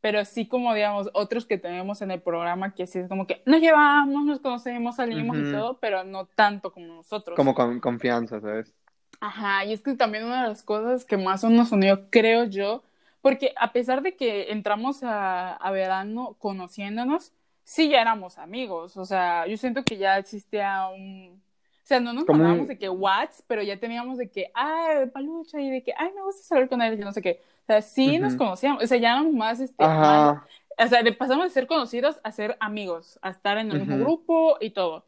pero 0.01 0.25
sí 0.25 0.45
como, 0.45 0.73
digamos, 0.73 1.09
otros 1.13 1.45
que 1.45 1.57
tenemos 1.57 2.01
en 2.01 2.11
el 2.11 2.21
programa 2.21 2.75
que 2.75 2.85
sí 2.85 2.99
es 2.99 3.07
como 3.07 3.25
que 3.25 3.41
nos 3.45 3.61
llevamos, 3.61 4.25
nos 4.25 4.41
conocemos, 4.41 4.97
salimos 4.97 5.37
y 5.37 5.53
todo, 5.53 5.79
pero 5.79 6.03
no 6.03 6.25
tanto 6.25 6.73
como 6.73 6.95
nosotros. 6.95 7.37
Como 7.37 7.55
con 7.55 7.79
confianza, 7.79 8.41
¿sabes? 8.41 8.73
Ajá, 9.21 9.63
y 9.63 9.71
es 9.71 9.81
que 9.81 9.95
también 9.95 10.25
una 10.25 10.43
de 10.43 10.49
las 10.49 10.63
cosas 10.63 11.05
que 11.05 11.15
más 11.15 11.45
nos 11.45 11.71
unió, 11.71 12.09
creo 12.09 12.43
yo, 12.43 12.83
porque 13.21 13.53
a 13.57 13.71
pesar 13.71 14.01
de 14.01 14.15
que 14.15 14.51
entramos 14.51 15.03
a, 15.03 15.53
a 15.53 15.71
verano 15.71 16.35
conociéndonos, 16.39 17.33
sí 17.63 17.89
ya 17.89 18.01
éramos 18.01 18.37
amigos, 18.37 18.97
o 18.97 19.05
sea, 19.05 19.47
yo 19.47 19.57
siento 19.57 19.83
que 19.83 19.97
ya 19.97 20.17
existía 20.17 20.87
un... 20.87 21.41
O 21.83 21.87
sea, 21.91 21.99
no 21.99 22.13
nos 22.13 22.29
hablábamos 22.29 22.67
de 22.67 22.77
que 22.77 22.89
Whats, 22.89 23.43
pero 23.47 23.63
ya 23.63 23.77
teníamos 23.77 24.17
de 24.17 24.29
que, 24.29 24.49
ah, 24.53 25.03
palucha, 25.11 25.59
y 25.59 25.69
de 25.69 25.83
que, 25.83 25.93
ay, 25.97 26.11
me 26.15 26.21
gusta 26.21 26.43
salir 26.43 26.69
con 26.69 26.81
él, 26.81 26.93
y 26.93 27.03
no 27.03 27.11
sé 27.11 27.21
qué. 27.21 27.41
O 27.63 27.65
sea, 27.65 27.81
sí 27.81 28.17
nos 28.17 28.35
conocíamos, 28.35 28.83
o 28.83 28.87
sea, 28.87 28.97
ya 28.97 29.11
éramos 29.11 29.33
más, 29.33 29.59
este, 29.59 29.83
más, 29.83 30.41
o 30.77 30.87
sea, 30.87 31.03
pasamos 31.17 31.45
de 31.45 31.49
ser 31.49 31.67
conocidos 31.67 32.19
a 32.23 32.31
ser 32.31 32.55
amigos, 32.59 33.19
a 33.21 33.29
estar 33.29 33.57
en 33.57 33.71
el 33.71 33.79
mismo 33.79 33.97
grupo 33.97 34.57
y 34.61 34.71
todo. 34.71 35.05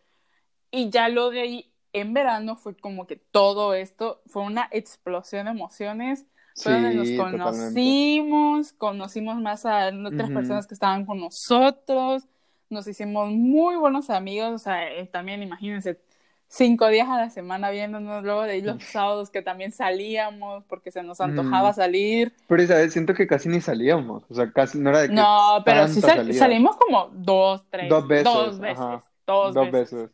Y 0.71 0.89
ya 0.89 1.07
lo 1.09 1.29
de 1.29 1.41
ahí 1.41 1.73
en 1.93 2.13
verano 2.13 2.55
fue 2.55 2.75
como 2.75 3.07
que 3.07 3.15
todo 3.15 3.73
esto 3.73 4.21
fue 4.25 4.43
una 4.43 4.67
explosión 4.71 5.45
de 5.45 5.51
emociones. 5.51 6.25
Fue 6.55 6.73
donde 6.73 6.95
nos 6.95 7.11
conocimos, 7.11 8.73
conocimos 8.73 9.41
más 9.41 9.65
a 9.65 9.87
otras 9.87 10.29
personas 10.29 10.67
que 10.67 10.75
estaban 10.75 11.05
con 11.05 11.19
nosotros, 11.19 12.27
nos 12.69 12.87
hicimos 12.87 13.31
muy 13.31 13.75
buenos 13.75 14.09
amigos, 14.09 14.53
o 14.53 14.57
sea, 14.57 14.91
eh, 14.91 15.07
también 15.07 15.41
imagínense, 15.41 15.99
cinco 16.47 16.87
días 16.89 17.09
a 17.09 17.17
la 17.17 17.29
semana 17.31 17.71
viéndonos, 17.71 18.23
luego 18.23 18.43
de 18.43 18.51
ahí 18.51 18.61
los 18.61 18.83
sábados 18.83 19.31
que 19.31 19.41
también 19.41 19.71
salíamos 19.71 20.63
porque 20.65 20.91
se 20.91 21.01
nos 21.01 21.19
antojaba 21.19 21.73
salir. 21.73 22.33
Pero 22.47 22.61
Isabel, 22.61 22.91
siento 22.91 23.15
que 23.15 23.25
casi 23.25 23.49
ni 23.49 23.59
salíamos, 23.59 24.23
o 24.29 24.33
sea, 24.35 24.51
casi 24.51 24.77
no 24.77 24.91
era 24.91 25.01
de 25.01 25.09
que 25.09 25.15
No, 25.15 25.63
pero 25.65 25.87
sí 25.87 26.01
salimos 26.01 26.77
como 26.77 27.09
dos, 27.13 27.65
tres. 27.71 27.89
Dos 27.89 28.07
veces. 28.07 28.25
Dos 28.25 28.59
veces. 28.59 28.85
Dos, 29.25 29.71
veces. 29.71 30.09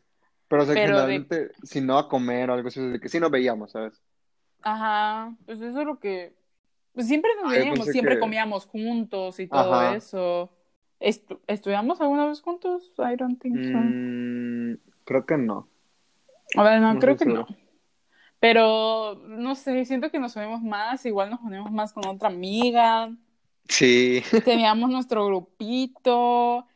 Pero, 0.48 0.62
o 0.62 0.66
sea, 0.66 0.74
generalmente, 0.74 1.50
si 1.62 1.80
no 1.80 1.98
a 1.98 2.08
comer 2.08 2.50
o 2.50 2.54
algo 2.54 2.68
así, 2.68 2.80
de 2.80 2.98
que 2.98 3.08
sí 3.08 3.20
nos 3.20 3.30
veíamos, 3.30 3.72
¿sabes? 3.72 4.00
Ajá, 4.62 5.34
pues 5.46 5.60
eso 5.60 5.80
es 5.80 5.86
lo 5.86 5.98
que... 5.98 6.34
Pues 6.92 7.06
siempre 7.06 7.30
nos 7.40 7.52
veíamos, 7.52 7.86
siempre 7.86 8.18
comíamos 8.18 8.66
juntos 8.66 9.38
y 9.38 9.46
todo 9.46 9.92
eso. 9.92 10.50
¿Estudiamos 10.98 12.00
alguna 12.00 12.26
vez 12.26 12.42
juntos? 12.42 12.92
I 12.98 13.16
don't 13.16 13.40
think 13.40 13.56
so. 13.62 13.78
Mm, 13.78 14.78
creo 15.04 15.24
que 15.24 15.38
no. 15.38 15.68
A 16.56 16.62
ver, 16.62 16.80
no, 16.80 16.98
creo 16.98 17.16
que 17.16 17.26
no. 17.26 17.46
Pero, 18.40 19.16
no 19.28 19.54
sé, 19.54 19.84
siento 19.84 20.10
que 20.10 20.18
nos 20.18 20.34
unimos 20.34 20.62
más, 20.62 21.04
igual 21.04 21.30
nos 21.30 21.40
unimos 21.42 21.70
más 21.70 21.92
con 21.92 22.06
otra 22.06 22.28
amiga. 22.28 23.14
Sí. 23.68 24.22
Teníamos 24.44 24.90
nuestro 24.90 25.26
grupito 25.26 26.66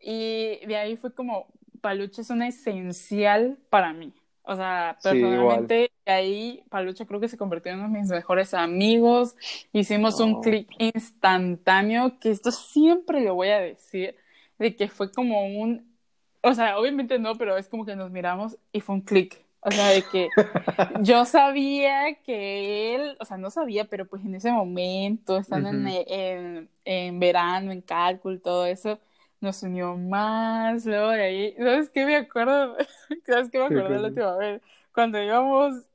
y 0.00 0.64
de 0.66 0.76
ahí 0.76 0.96
fue 0.96 1.14
como, 1.14 1.46
Paluche 1.80 2.22
es 2.22 2.30
una 2.30 2.46
esencial 2.46 3.58
para 3.70 3.92
mí. 3.92 4.12
O 4.46 4.56
sea, 4.56 4.98
personalmente, 5.02 5.90
ahí 6.04 6.62
Paluche 6.68 7.06
creo 7.06 7.18
que 7.18 7.28
se 7.28 7.38
convirtió 7.38 7.72
en 7.72 7.78
uno 7.80 7.88
de 7.88 8.00
mis 8.00 8.10
mejores 8.10 8.52
amigos. 8.52 9.36
Hicimos 9.72 10.20
un 10.20 10.42
clic 10.42 10.68
instantáneo, 10.78 12.18
que 12.20 12.30
esto 12.30 12.50
siempre 12.50 13.22
lo 13.22 13.34
voy 13.34 13.48
a 13.48 13.60
decir, 13.60 14.16
de 14.58 14.76
que 14.76 14.88
fue 14.88 15.10
como 15.10 15.46
un, 15.46 15.96
o 16.42 16.52
sea, 16.52 16.78
obviamente 16.78 17.18
no, 17.18 17.36
pero 17.36 17.56
es 17.56 17.68
como 17.68 17.86
que 17.86 17.96
nos 17.96 18.10
miramos 18.10 18.58
y 18.70 18.80
fue 18.80 18.96
un 18.96 19.00
clic. 19.00 19.42
O 19.60 19.70
sea, 19.70 19.88
de 19.88 20.02
que 20.02 20.28
yo 21.00 21.24
sabía 21.24 22.14
que 22.22 22.94
él, 22.94 23.16
o 23.18 23.24
sea, 23.24 23.38
no 23.38 23.50
sabía, 23.50 23.86
pero 23.86 24.06
pues 24.06 24.22
en 24.26 24.34
ese 24.34 24.52
momento, 24.52 25.38
estando 25.38 25.70
en, 25.70 25.86
en, 25.88 26.68
en 26.84 27.18
verano, 27.18 27.72
en 27.72 27.80
cálculo, 27.80 28.38
todo 28.40 28.66
eso, 28.66 28.98
nos 29.44 29.62
unió 29.62 29.96
más, 29.96 30.84
luego 30.84 31.10
de 31.10 31.22
ahí, 31.22 31.54
¿sabes 31.56 31.90
qué 31.90 32.04
me 32.04 32.16
acuerdo? 32.16 32.76
¿Sabes 33.26 33.50
qué 33.50 33.58
me 33.58 33.66
acuerdo 33.66 33.90
la 33.90 34.08
última 34.08 34.36
vez? 34.36 34.62
Cuando 34.92 35.22
íbamos 35.22 35.86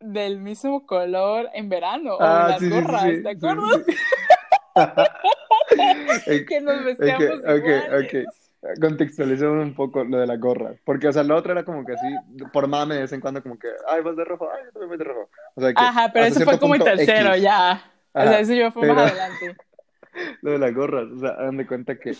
del 0.00 0.38
mismo 0.38 0.84
color 0.86 1.48
en 1.54 1.68
verano, 1.68 2.16
o 2.16 2.20
ah, 2.20 2.48
las 2.50 2.68
gorras, 2.68 3.22
¿te 3.22 3.30
acuerdas? 3.30 3.82
que 6.48 6.60
nos 6.60 6.84
vestíamos 6.84 7.38
okay, 7.40 7.80
okay, 8.04 8.24
Contextualicemos 8.80 9.64
un 9.64 9.74
poco 9.74 10.04
lo 10.04 10.18
de 10.18 10.26
la 10.26 10.36
gorra, 10.36 10.74
porque, 10.84 11.08
o 11.08 11.12
sea, 11.12 11.22
lo 11.22 11.36
otro 11.36 11.52
era 11.52 11.64
como 11.64 11.84
que 11.84 11.92
así, 11.92 12.06
por 12.52 12.66
mame 12.66 12.96
de 12.96 13.02
vez 13.02 13.12
en 13.12 13.20
cuando, 13.20 13.42
como 13.42 13.58
que, 13.58 13.68
ay, 13.88 14.02
vas 14.02 14.16
de 14.16 14.24
rojo, 14.24 14.48
ay, 14.52 14.64
yo 14.66 14.72
también 14.72 14.88
voy 14.88 14.98
de 14.98 15.04
rojo. 15.04 15.30
O 15.54 15.60
sea, 15.60 15.72
que 15.72 15.80
Ajá, 15.80 16.10
pero 16.12 16.26
eso 16.26 16.40
fue 16.40 16.58
como 16.58 16.74
el 16.74 16.82
tercero, 16.82 17.36
ya. 17.36 17.80
o 18.12 18.22
sea, 18.22 18.40
eso 18.40 18.54
yo 18.54 18.72
fue 18.72 18.92
más 18.92 19.12
adelante. 19.12 19.56
Lo 20.42 20.52
de 20.52 20.58
las 20.58 20.74
gorras, 20.74 21.10
o 21.10 21.18
sea, 21.18 21.30
hagan 21.30 21.56
de 21.56 21.66
cuenta 21.66 21.98
que 21.98 22.14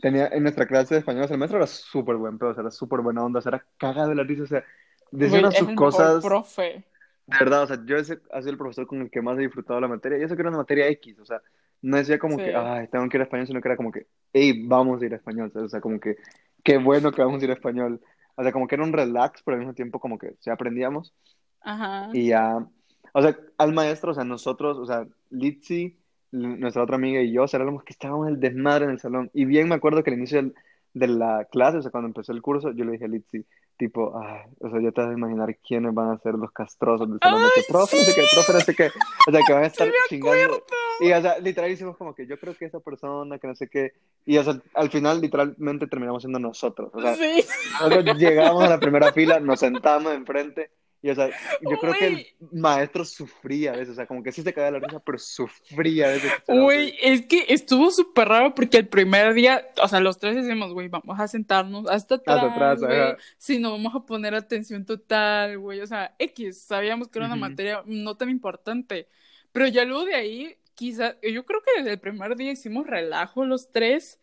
tenía 0.00 0.28
en 0.28 0.42
nuestra 0.42 0.66
clase 0.66 0.94
de 0.94 1.00
español, 1.00 1.26
el 1.28 1.38
maestro 1.38 1.58
era 1.58 1.66
súper 1.66 2.16
buen 2.16 2.38
pedo, 2.38 2.50
o 2.50 2.54
sea, 2.54 2.62
era 2.62 2.70
súper 2.70 3.00
buena 3.00 3.24
onda, 3.24 3.38
o 3.38 3.42
sea, 3.42 3.50
era 3.50 3.66
cagado 3.78 4.08
de 4.10 4.14
la 4.14 4.22
risa, 4.22 4.42
o 4.42 4.46
sea, 4.46 4.64
decían 5.10 5.52
sus 5.52 5.74
cosas. 5.74 6.22
profe. 6.22 6.84
De 7.26 7.38
verdad, 7.38 7.62
o 7.62 7.66
sea, 7.66 7.78
yo 7.84 7.96
ese 7.96 8.20
ha 8.32 8.40
sido 8.40 8.52
el 8.52 8.58
profesor 8.58 8.86
con 8.86 9.00
el 9.00 9.10
que 9.10 9.22
más 9.22 9.38
he 9.38 9.42
disfrutado 9.42 9.80
la 9.80 9.88
materia, 9.88 10.18
y 10.18 10.22
eso 10.22 10.36
que 10.36 10.42
era 10.42 10.50
una 10.50 10.58
materia 10.58 10.88
X, 10.88 11.18
o 11.18 11.24
sea, 11.24 11.40
no 11.82 11.96
decía 11.96 12.18
como 12.18 12.36
que, 12.36 12.54
ay, 12.54 12.88
tengo 12.88 13.08
que 13.08 13.16
ir 13.16 13.20
a 13.20 13.24
español, 13.24 13.46
sino 13.46 13.60
que 13.60 13.68
era 13.68 13.76
como 13.76 13.92
que, 13.92 14.06
hey, 14.32 14.64
vamos 14.66 15.02
a 15.02 15.06
ir 15.06 15.12
a 15.12 15.16
español, 15.16 15.52
o 15.54 15.68
sea, 15.68 15.80
como 15.80 16.00
que, 16.00 16.16
qué 16.62 16.78
bueno 16.78 17.12
que 17.12 17.22
vamos 17.22 17.40
a 17.40 17.44
ir 17.44 17.50
a 17.50 17.54
español. 17.54 18.00
O 18.36 18.42
sea, 18.42 18.52
como 18.52 18.66
que 18.66 18.74
era 18.74 18.84
un 18.84 18.92
relax, 18.92 19.42
pero 19.44 19.54
al 19.54 19.60
mismo 19.60 19.74
tiempo 19.74 20.00
como 20.00 20.18
que 20.18 20.34
se 20.40 20.50
aprendíamos. 20.50 21.14
Ajá. 21.60 22.08
Y 22.12 22.28
ya, 22.28 22.66
o 23.12 23.22
sea, 23.22 23.38
al 23.58 23.72
maestro, 23.72 24.10
o 24.10 24.14
sea, 24.14 24.24
nosotros, 24.24 24.78
o 24.78 24.86
sea, 24.86 25.06
Litzy 25.30 25.96
nuestra 26.34 26.82
otra 26.82 26.96
amiga 26.96 27.20
y 27.22 27.32
yo, 27.32 27.44
o 27.44 27.48
sea, 27.48 27.60
éramos 27.60 27.84
que 27.84 27.92
estábamos 27.92 28.28
el 28.28 28.40
desmadre 28.40 28.86
en 28.86 28.90
el 28.90 29.00
salón. 29.00 29.30
Y 29.32 29.44
bien 29.44 29.68
me 29.68 29.76
acuerdo 29.76 30.02
que 30.02 30.10
al 30.10 30.18
inicio 30.18 30.52
de 30.92 31.08
la 31.08 31.46
clase, 31.50 31.78
o 31.78 31.82
sea, 31.82 31.90
cuando 31.90 32.08
empezó 32.08 32.32
el 32.32 32.42
curso, 32.42 32.72
yo 32.72 32.84
le 32.84 32.92
dije 32.92 33.04
a 33.04 33.08
Litzy, 33.08 33.44
tipo, 33.76 34.18
ay, 34.18 34.42
o 34.60 34.70
sea, 34.70 34.80
ya 34.80 34.92
te 34.92 35.00
vas 35.00 35.10
a 35.10 35.14
imaginar 35.14 35.56
quiénes 35.56 35.92
van 35.94 36.10
a 36.10 36.18
ser 36.18 36.34
los 36.34 36.50
castrosos 36.52 37.08
del 37.08 37.18
salón. 37.20 37.42
de 37.42 37.48
que, 37.54 37.62
profe, 37.68 37.96
no 37.96 38.02
sé 38.02 38.14
qué, 38.14 38.26
profe, 38.32 38.52
no 38.52 38.60
sé 38.60 38.74
qué. 38.74 38.90
O 39.28 39.30
sea, 39.30 39.40
que 39.46 39.52
van 39.52 39.64
a 39.64 39.66
estar 39.68 39.88
chingando. 40.08 40.64
Y, 41.00 41.12
o 41.12 41.22
sea, 41.22 41.38
literal 41.38 41.70
hicimos 41.70 41.96
como 41.96 42.14
que 42.14 42.26
yo 42.26 42.38
creo 42.38 42.54
que 42.54 42.66
esa 42.66 42.80
persona, 42.80 43.38
que 43.38 43.46
no 43.46 43.54
sé 43.54 43.68
qué. 43.68 43.92
Y, 44.26 44.38
o 44.38 44.44
sea, 44.44 44.60
al 44.74 44.90
final, 44.90 45.20
literalmente 45.20 45.86
terminamos 45.86 46.22
siendo 46.22 46.38
nosotros. 46.38 46.90
O 46.92 47.00
sea, 47.00 47.14
sí. 47.14 47.44
nosotros 47.80 48.18
llegamos 48.18 48.62
a 48.64 48.68
la 48.68 48.80
primera 48.80 49.12
fila, 49.12 49.40
nos 49.40 49.60
sentamos 49.60 50.12
enfrente 50.14 50.70
Y, 51.04 51.10
o 51.10 51.14
sea, 51.14 51.28
yo 51.60 51.76
creo 51.78 51.92
que 51.92 52.06
el 52.06 52.26
maestro 52.50 53.04
sufría 53.04 53.74
a 53.74 53.76
veces, 53.76 53.90
o 53.90 53.94
sea, 53.94 54.06
como 54.06 54.22
que 54.22 54.32
sí 54.32 54.40
se 54.40 54.54
caía 54.54 54.70
la 54.70 54.78
risa, 54.78 55.00
pero 55.00 55.18
sufría 55.18 56.06
a 56.06 56.08
veces. 56.12 56.32
Güey, 56.48 56.96
es 56.98 57.26
que 57.26 57.44
estuvo 57.48 57.90
súper 57.90 58.26
raro 58.26 58.54
porque 58.54 58.78
el 58.78 58.88
primer 58.88 59.34
día, 59.34 59.68
o 59.82 59.86
sea, 59.86 60.00
los 60.00 60.18
tres 60.18 60.34
decimos, 60.34 60.72
güey, 60.72 60.88
vamos 60.88 61.20
a 61.20 61.28
sentarnos 61.28 61.86
hasta 61.90 62.14
atrás, 62.14 62.36
hasta 62.36 62.54
atrás 62.54 62.80
güey. 62.80 63.16
Si 63.36 63.58
no, 63.58 63.72
vamos 63.72 63.94
a 63.94 64.00
poner 64.00 64.34
atención 64.34 64.86
total, 64.86 65.58
güey. 65.58 65.82
O 65.82 65.86
sea, 65.86 66.14
X, 66.18 66.62
sabíamos 66.62 67.08
que 67.08 67.18
era 67.18 67.26
una 67.26 67.36
materia 67.36 67.82
no 67.84 68.16
tan 68.16 68.30
importante. 68.30 69.06
Pero 69.52 69.66
ya 69.66 69.84
luego 69.84 70.06
de 70.06 70.14
ahí, 70.14 70.56
quizás, 70.74 71.16
yo 71.22 71.44
creo 71.44 71.60
que 71.60 71.82
desde 71.82 71.92
el 71.92 72.00
primer 72.00 72.34
día 72.34 72.50
hicimos 72.50 72.86
relajo 72.86 73.44
los 73.44 73.70
tres 73.70 74.20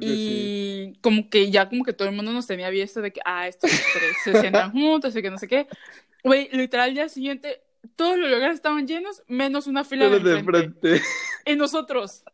y 0.00 0.94
como 1.02 1.28
que 1.28 1.50
ya 1.50 1.68
como 1.68 1.84
que 1.84 1.92
todo 1.92 2.08
el 2.08 2.14
mundo 2.14 2.32
nos 2.32 2.46
tenía 2.46 2.70
visto 2.70 3.02
de 3.02 3.12
que, 3.12 3.20
ah, 3.24 3.46
estos 3.46 3.70
tres 3.70 4.16
se 4.24 4.40
sientan 4.40 4.70
juntos 4.72 5.14
y 5.14 5.22
que 5.22 5.30
no 5.30 5.38
sé 5.38 5.48
qué. 5.48 5.66
Güey, 6.26 6.48
literal, 6.50 6.88
al 6.88 6.94
día 6.94 7.08
siguiente, 7.08 7.60
todos 7.94 8.18
los 8.18 8.28
lugares 8.28 8.56
estaban 8.56 8.86
llenos, 8.88 9.22
menos 9.28 9.68
una 9.68 9.84
fila 9.84 10.08
de, 10.08 10.42
frente. 10.42 11.00
Y 11.46 11.54
nosotros, 11.54 12.24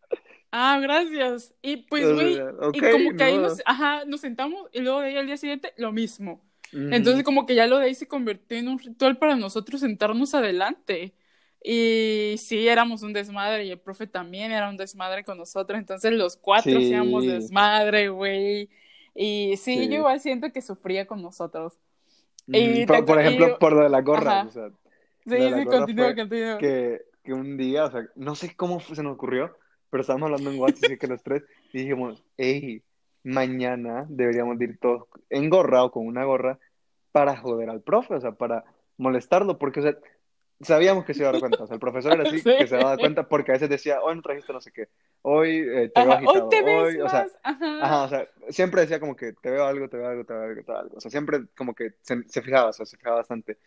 ah, 0.50 0.78
gracias. 0.80 1.52
Y 1.60 1.76
pues, 1.76 2.10
güey, 2.10 2.40
y 2.72 2.80
como 2.80 3.14
que 3.14 3.22
ahí 3.22 3.36
nos, 3.36 3.60
ajá, 3.66 4.06
nos 4.06 4.22
sentamos 4.22 4.66
y 4.72 4.80
luego 4.80 5.00
de 5.00 5.08
ahí 5.08 5.16
al 5.18 5.26
día 5.26 5.36
siguiente, 5.36 5.74
lo 5.76 5.92
mismo. 5.92 6.42
Entonces 6.72 7.22
como 7.22 7.44
que 7.44 7.54
ya 7.54 7.66
lo 7.66 7.76
de 7.76 7.84
ahí 7.84 7.94
se 7.94 8.08
convirtió 8.08 8.56
en 8.56 8.68
un 8.68 8.78
ritual 8.78 9.18
para 9.18 9.36
nosotros 9.36 9.82
sentarnos 9.82 10.34
adelante. 10.34 11.12
Y 11.62 12.36
sí, 12.38 12.66
éramos 12.66 13.02
un 13.02 13.12
desmadre 13.12 13.66
y 13.66 13.70
el 13.70 13.78
profe 13.78 14.06
también 14.06 14.52
era 14.52 14.70
un 14.70 14.78
desmadre 14.78 15.22
con 15.22 15.36
nosotros. 15.36 15.78
Entonces 15.78 16.12
los 16.12 16.36
cuatro 16.36 16.78
hacíamos 16.78 17.26
desmadre, 17.26 18.08
güey. 18.08 18.70
Y 19.14 19.54
sí, 19.58 19.86
yo 19.88 19.96
igual 19.96 20.18
siento 20.18 20.50
que 20.50 20.62
sufría 20.62 21.06
con 21.06 21.20
nosotros. 21.20 21.78
Y 22.46 22.86
por, 22.86 23.20
ejemplo, 23.20 23.58
por 23.58 23.72
lo 23.72 23.82
de 23.82 23.88
la 23.88 24.00
gorra. 24.00 24.44
O 24.44 24.50
sea, 24.50 24.68
sí, 25.24 25.36
sí, 25.54 25.64
continúa, 25.64 26.14
continúa. 26.14 26.58
Que, 26.58 27.02
que 27.22 27.32
un 27.32 27.56
día, 27.56 27.84
o 27.84 27.90
sea, 27.90 28.06
no 28.16 28.34
sé 28.34 28.54
cómo 28.56 28.80
se 28.80 29.02
nos 29.02 29.14
ocurrió, 29.14 29.56
pero 29.90 30.00
estábamos 30.00 30.26
hablando 30.26 30.50
en 30.50 30.58
WhatsApp, 30.58 30.98
que 30.98 31.06
los 31.06 31.22
tres, 31.22 31.44
y 31.72 31.78
dijimos, 31.80 32.24
hey, 32.36 32.82
mañana 33.24 34.06
deberíamos 34.08 34.60
ir 34.60 34.78
todos 34.78 35.04
en 35.30 35.50
gorra 35.50 35.84
o 35.84 35.92
con 35.92 36.06
una 36.06 36.24
gorra 36.24 36.58
para 37.12 37.36
joder 37.36 37.70
al 37.70 37.82
profe, 37.82 38.14
o 38.14 38.20
sea, 38.20 38.32
para 38.32 38.64
molestarlo, 38.96 39.58
porque, 39.58 39.80
o 39.80 39.82
sea, 39.82 39.96
sabíamos 40.62 41.04
que 41.04 41.14
se 41.14 41.20
iba 41.20 41.28
a 41.28 41.32
dar 41.32 41.40
cuenta. 41.40 41.62
O 41.62 41.66
sea, 41.66 41.74
el 41.74 41.80
profesor 41.80 42.12
era 42.12 42.22
así, 42.22 42.42
que 42.42 42.66
se 42.66 42.76
daba 42.76 42.96
cuenta 42.96 43.28
porque 43.28 43.52
a 43.52 43.54
veces 43.54 43.68
decía, 43.68 44.00
hoy 44.02 44.16
no 44.16 44.22
trajiste 44.22 44.52
no 44.52 44.60
sé 44.60 44.72
qué, 44.72 44.88
hoy 45.22 45.58
eh, 45.58 45.90
te 45.94 46.02
veo 46.04 46.12
agitado, 46.12 46.44
hoy 46.44 46.50
te 46.50 46.62
ves 46.62 47.02
o 47.02 47.08
sea, 47.08 47.26
ajá. 47.42 48.02
o 48.04 48.08
sea, 48.08 48.28
siempre 48.48 48.82
decía 48.82 49.00
como 49.00 49.16
que 49.16 49.32
te 49.34 49.50
veo 49.50 49.64
algo, 49.64 49.88
te 49.88 49.96
veo 49.96 50.08
algo, 50.08 50.24
te 50.24 50.32
veo 50.32 50.42
algo, 50.42 50.62
te 50.62 50.72
veo 50.72 50.80
algo. 50.80 50.96
O 50.96 51.00
sea, 51.00 51.10
siempre 51.10 51.40
como 51.56 51.74
que 51.74 51.92
se, 52.02 52.22
se 52.28 52.42
fijaba, 52.42 52.70
o 52.70 52.72
sea, 52.72 52.86
se 52.86 52.96
fijaba 52.96 53.16
bastante. 53.16 53.58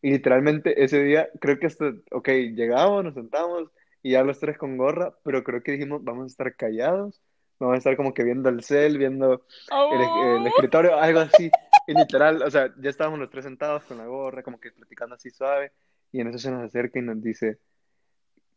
Y 0.00 0.10
literalmente 0.10 0.82
ese 0.82 1.02
día, 1.02 1.28
creo 1.40 1.58
que 1.58 1.66
esto, 1.68 1.92
ok, 2.10 2.28
llegamos, 2.54 3.04
nos 3.04 3.14
sentamos 3.14 3.70
y 4.02 4.12
ya 4.12 4.24
los 4.24 4.40
tres 4.40 4.58
con 4.58 4.76
gorra, 4.76 5.14
pero 5.22 5.44
creo 5.44 5.62
que 5.62 5.72
dijimos, 5.72 6.02
vamos 6.02 6.24
a 6.24 6.26
estar 6.26 6.56
callados, 6.56 7.20
vamos 7.60 7.74
a 7.76 7.78
estar 7.78 7.96
como 7.96 8.12
que 8.12 8.24
viendo 8.24 8.48
el 8.48 8.64
cel, 8.64 8.98
viendo 8.98 9.34
el, 9.70 10.00
el 10.00 10.42
Oh. 10.42 10.46
escritorio, 10.48 10.98
algo 10.98 11.20
así. 11.20 11.50
Y 11.86 11.94
literal, 11.94 12.42
o 12.42 12.50
sea, 12.50 12.72
ya 12.78 12.90
estábamos 12.90 13.20
los 13.20 13.30
tres 13.30 13.44
sentados 13.44 13.84
con 13.84 13.98
la 13.98 14.06
gorra, 14.06 14.42
como 14.42 14.58
que 14.60 14.72
platicando 14.72 15.14
así 15.14 15.30
suave. 15.30 15.72
Y 16.12 16.20
en 16.20 16.28
eso 16.28 16.38
se 16.38 16.50
nos 16.50 16.62
acerca 16.62 16.98
y 16.98 17.02
nos 17.02 17.22
dice, 17.22 17.58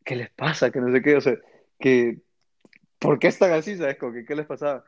¿qué 0.03 0.15
les 0.15 0.29
pasa? 0.29 0.71
Que 0.71 0.79
no 0.79 0.91
sé 0.91 1.01
qué, 1.01 1.15
o 1.15 1.21
sea, 1.21 1.37
que, 1.79 2.19
¿por 2.99 3.17
qué 3.17 3.27
están 3.27 3.53
así? 3.53 3.75
¿Sabes? 3.77 3.97
Como 3.97 4.13
que, 4.13 4.25
¿qué 4.25 4.35
les 4.35 4.45
pasaba? 4.45 4.83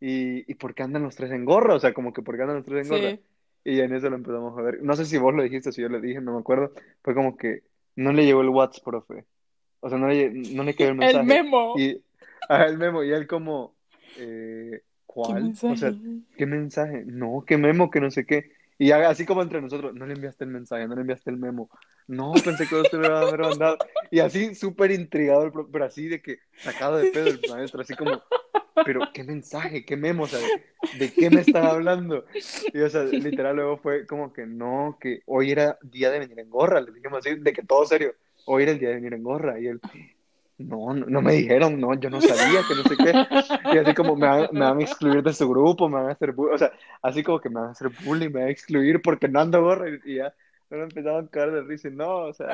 Y, 0.00 0.50
y 0.50 0.54
¿por 0.54 0.74
qué 0.74 0.82
andan 0.82 1.02
los 1.02 1.16
tres 1.16 1.30
en 1.32 1.44
gorra? 1.44 1.74
O 1.74 1.80
sea, 1.80 1.92
como 1.92 2.12
que, 2.12 2.22
¿por 2.22 2.36
qué 2.36 2.42
andan 2.42 2.56
los 2.56 2.64
tres 2.64 2.86
en 2.86 2.96
gorra? 2.96 3.10
Sí. 3.10 3.20
Y 3.64 3.80
en 3.80 3.94
eso 3.94 4.10
lo 4.10 4.16
empezamos 4.16 4.58
a 4.58 4.62
ver. 4.62 4.82
No 4.82 4.96
sé 4.96 5.04
si 5.04 5.18
vos 5.18 5.34
lo 5.34 5.42
dijiste, 5.42 5.72
si 5.72 5.82
yo 5.82 5.88
lo 5.88 6.00
dije, 6.00 6.20
no 6.20 6.34
me 6.34 6.40
acuerdo. 6.40 6.72
Fue 7.02 7.14
como 7.14 7.36
que 7.36 7.62
no 7.94 8.12
le 8.12 8.24
llegó 8.24 8.40
el 8.40 8.48
WhatsApp, 8.48 8.84
profe. 8.84 9.24
O 9.80 9.88
sea, 9.88 9.98
no 9.98 10.08
le, 10.08 10.30
no 10.30 10.64
le 10.64 10.74
quedó 10.74 10.90
el 10.90 10.94
mensaje. 10.96 11.20
El 11.20 11.26
memo. 11.26 11.74
Y, 11.78 12.02
ajá, 12.48 12.66
el 12.66 12.78
memo. 12.78 13.04
Y 13.04 13.12
él 13.12 13.26
como, 13.26 13.74
eh, 14.18 14.80
¿Qué 14.80 14.82
¿cuál? 15.06 15.44
mensaje? 15.44 15.72
O 15.72 15.76
sea, 15.76 15.94
¿qué 16.36 16.46
mensaje? 16.46 17.04
No, 17.06 17.44
qué 17.46 17.56
memo, 17.56 17.90
que 17.90 18.00
no 18.00 18.10
sé 18.10 18.26
qué. 18.26 18.50
Y 18.82 18.90
así 18.90 19.24
como 19.24 19.42
entre 19.42 19.62
nosotros, 19.62 19.94
no 19.94 20.06
le 20.06 20.14
enviaste 20.14 20.42
el 20.42 20.50
mensaje, 20.50 20.88
no 20.88 20.96
le 20.96 21.02
enviaste 21.02 21.30
el 21.30 21.36
memo. 21.36 21.70
No, 22.08 22.32
pensé 22.32 22.66
que 22.66 22.82
te 22.90 22.96
lo 22.96 23.06
iba 23.06 23.20
a 23.20 23.28
haber 23.28 23.38
mandado. 23.38 23.78
Y 24.10 24.18
así 24.18 24.56
súper 24.56 24.90
intrigado, 24.90 25.44
el 25.44 25.52
pero 25.70 25.84
así 25.84 26.08
de 26.08 26.20
que 26.20 26.40
sacado 26.56 26.96
de 26.96 27.12
pedo 27.12 27.28
el 27.28 27.40
maestro, 27.48 27.80
así 27.80 27.94
como, 27.94 28.20
pero 28.84 29.02
qué 29.14 29.22
mensaje, 29.22 29.84
qué 29.84 29.96
memo, 29.96 30.24
o 30.24 30.26
sea, 30.26 30.40
¿de, 30.40 30.98
de 30.98 31.12
qué 31.12 31.30
me 31.30 31.42
estás 31.42 31.64
hablando? 31.64 32.24
Y 32.74 32.80
o 32.80 32.90
sea, 32.90 33.04
literal 33.04 33.54
luego 33.54 33.76
fue 33.76 34.04
como 34.04 34.32
que 34.32 34.46
no, 34.46 34.98
que 35.00 35.22
hoy 35.26 35.52
era 35.52 35.78
día 35.82 36.10
de 36.10 36.18
venir 36.18 36.40
en 36.40 36.50
gorra, 36.50 36.80
le 36.80 36.90
dijimos 36.90 37.20
así, 37.20 37.36
de 37.36 37.52
que 37.52 37.62
todo 37.62 37.86
serio, 37.86 38.16
hoy 38.46 38.64
era 38.64 38.72
el 38.72 38.80
día 38.80 38.88
de 38.88 38.96
venir 38.96 39.14
en 39.14 39.22
gorra. 39.22 39.60
Y 39.60 39.68
él, 39.68 39.80
no, 40.62 40.94
no, 40.94 41.06
no 41.06 41.22
me 41.22 41.32
dijeron, 41.34 41.80
no, 41.80 41.94
yo 41.94 42.10
no 42.10 42.20
sabía, 42.20 42.64
que 42.64 42.74
no 42.74 42.84
sé 42.84 42.98
qué. 42.98 43.16
Y 43.70 43.78
así 43.78 43.94
como 43.94 44.16
me 44.16 44.26
van, 44.26 44.48
me 44.52 44.64
van 44.64 44.78
a 44.78 44.82
excluir 44.82 45.22
de 45.22 45.32
su 45.32 45.48
grupo, 45.48 45.88
me 45.88 45.96
van 45.96 46.08
a 46.10 46.12
hacer 46.12 46.32
bullying, 46.32 46.54
o 46.54 46.58
sea, 46.58 46.72
así 47.02 47.22
como 47.22 47.40
que 47.40 47.48
me 47.50 47.60
van 47.60 47.68
a 47.70 47.72
hacer 47.72 47.90
bullying, 47.90 48.30
me 48.30 48.40
van 48.40 48.48
a 48.48 48.50
excluir 48.52 49.00
porque 49.02 49.28
no 49.28 49.40
ando 49.40 49.62
gorra 49.62 49.86
y, 50.04 50.16
ya. 50.16 50.34
Pero 50.68 50.84
empezaban 50.84 51.26
a 51.26 51.28
caer 51.28 51.50
de 51.52 51.62
risa 51.62 51.88
y 51.88 51.90
no, 51.90 52.16
o 52.26 52.32
sea. 52.32 52.46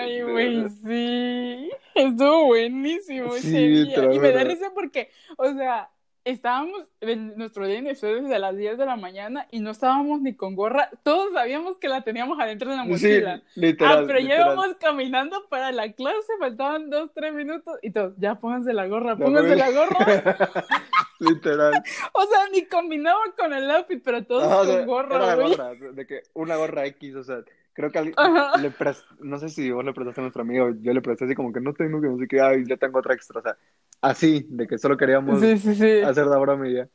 Ay, 0.00 0.22
güey, 0.22 0.68
sí. 0.82 1.70
Estuvo 1.94 2.46
buenísimo 2.46 3.34
ese 3.36 3.40
Sí, 3.42 3.68
día. 3.84 3.94
te 3.96 4.02
lo 4.02 4.14
Y 4.14 4.18
me 4.18 4.32
da 4.32 4.44
risa 4.44 4.72
porque, 4.74 5.10
o 5.36 5.52
sea, 5.52 5.90
estábamos 6.24 6.88
en 7.00 7.36
nuestro 7.36 7.68
inicio 7.68 8.14
desde 8.22 8.38
las 8.38 8.56
10 8.56 8.78
de 8.78 8.86
la 8.86 8.96
mañana 8.96 9.46
y 9.50 9.60
no 9.60 9.70
estábamos 9.70 10.20
ni 10.20 10.34
con 10.34 10.54
gorra. 10.54 10.90
Todos 11.02 11.32
sabíamos 11.32 11.78
que 11.78 11.88
la 11.88 12.02
teníamos 12.02 12.38
adentro 12.38 12.70
de 12.70 12.76
la 12.76 12.84
Sí, 12.84 12.90
mochila. 12.90 13.42
literal, 13.54 13.98
ah, 14.00 14.04
pero 14.06 14.18
ya 14.20 14.36
literal. 14.36 14.52
íbamos 14.54 14.76
caminando 14.80 15.46
para 15.48 15.72
la 15.72 15.92
clase, 15.92 16.32
faltaban 16.38 16.90
dos, 16.90 17.10
tres 17.14 17.32
minutos 17.34 17.78
y 17.82 17.90
todos, 17.92 18.14
ya 18.18 18.34
pónganse 18.36 18.72
la 18.72 18.86
gorra, 18.86 19.16
Ya 19.16 19.24
pónganse 19.24 19.56
la 19.56 19.70
gorra. 19.70 19.98
Literal. 21.18 21.82
O 22.12 22.22
sea, 22.26 22.48
ni 22.52 22.66
combinaba 22.66 23.20
con 23.36 23.52
el 23.52 23.70
outfit, 23.70 24.02
pero 24.02 24.24
todos 24.24 24.44
Ajá, 24.44 24.62
o 24.62 24.64
con 24.64 24.66
sea, 24.66 24.84
gorra, 24.86 25.16
era 25.16 25.36
la 25.36 25.36
gorra, 25.36 25.74
de 25.74 26.06
que 26.06 26.22
una 26.34 26.56
gorra 26.56 26.86
X, 26.86 27.14
o 27.16 27.24
sea, 27.24 27.44
creo 27.74 27.90
que 27.90 27.98
alguien 27.98 28.14
Ajá. 28.16 28.56
le 28.58 28.72
no 29.20 29.38
sé 29.38 29.48
si 29.48 29.70
vos 29.70 29.84
le 29.84 29.92
prestaste 29.92 30.20
a 30.20 30.24
nuestro 30.24 30.42
amigo, 30.42 30.70
yo 30.80 30.92
le 30.92 31.00
presté 31.02 31.26
así 31.26 31.34
como 31.34 31.52
que 31.52 31.60
no 31.60 31.74
tengo 31.74 32.00
que 32.00 32.08
no 32.08 32.18
sé 32.18 32.26
qué, 32.28 32.40
ay, 32.40 32.64
yo 32.66 32.78
tengo 32.78 32.98
otra 32.98 33.14
extra, 33.14 33.40
o 33.40 33.42
sea, 33.42 33.56
así, 34.00 34.46
de 34.48 34.66
que 34.66 34.78
solo 34.78 34.96
queríamos 34.96 35.40
Sí, 35.40 35.58
sí, 35.58 35.74
sí. 35.74 36.00
hacer 36.00 36.26
la 36.26 36.38
broma 36.38 36.68
y 36.68 36.74
ya. 36.74 36.88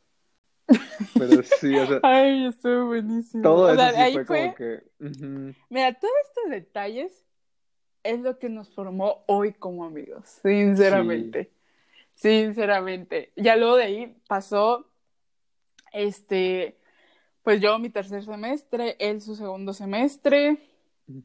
Pero 1.18 1.44
sí, 1.44 1.76
o 1.76 1.86
sea, 1.88 2.00
Ay, 2.04 2.48
estuvo 2.48 2.88
buenísimo. 2.88 3.44
todo 3.44 3.64
o 3.66 3.68
eso 3.70 3.76
sea, 3.78 3.92
sí 3.92 3.98
ahí 4.02 4.14
fue 4.14 4.26
fue, 4.26 4.38
como 4.38 4.56
que, 4.56 4.84
mira, 5.70 5.94
todos 6.00 6.14
estos 6.28 6.50
detalles 6.52 7.26
es 8.04 8.20
lo 8.22 8.38
que 8.40 8.50
nos 8.50 8.74
formó 8.74 9.24
hoy 9.28 9.54
como 9.54 9.86
amigos, 9.86 10.40
sinceramente. 10.42 11.52
Sinceramente. 12.16 13.32
Ya 13.36 13.56
luego 13.56 13.76
de 13.78 13.84
ahí 13.84 14.18
pasó, 14.28 14.88
este, 15.92 16.78
pues 17.44 17.62
yo 17.62 17.78
mi 17.80 17.90
tercer 17.90 18.24
semestre, 18.24 18.96
él 19.00 19.22
su 19.22 19.36
segundo 19.36 19.74
semestre. 19.74 20.58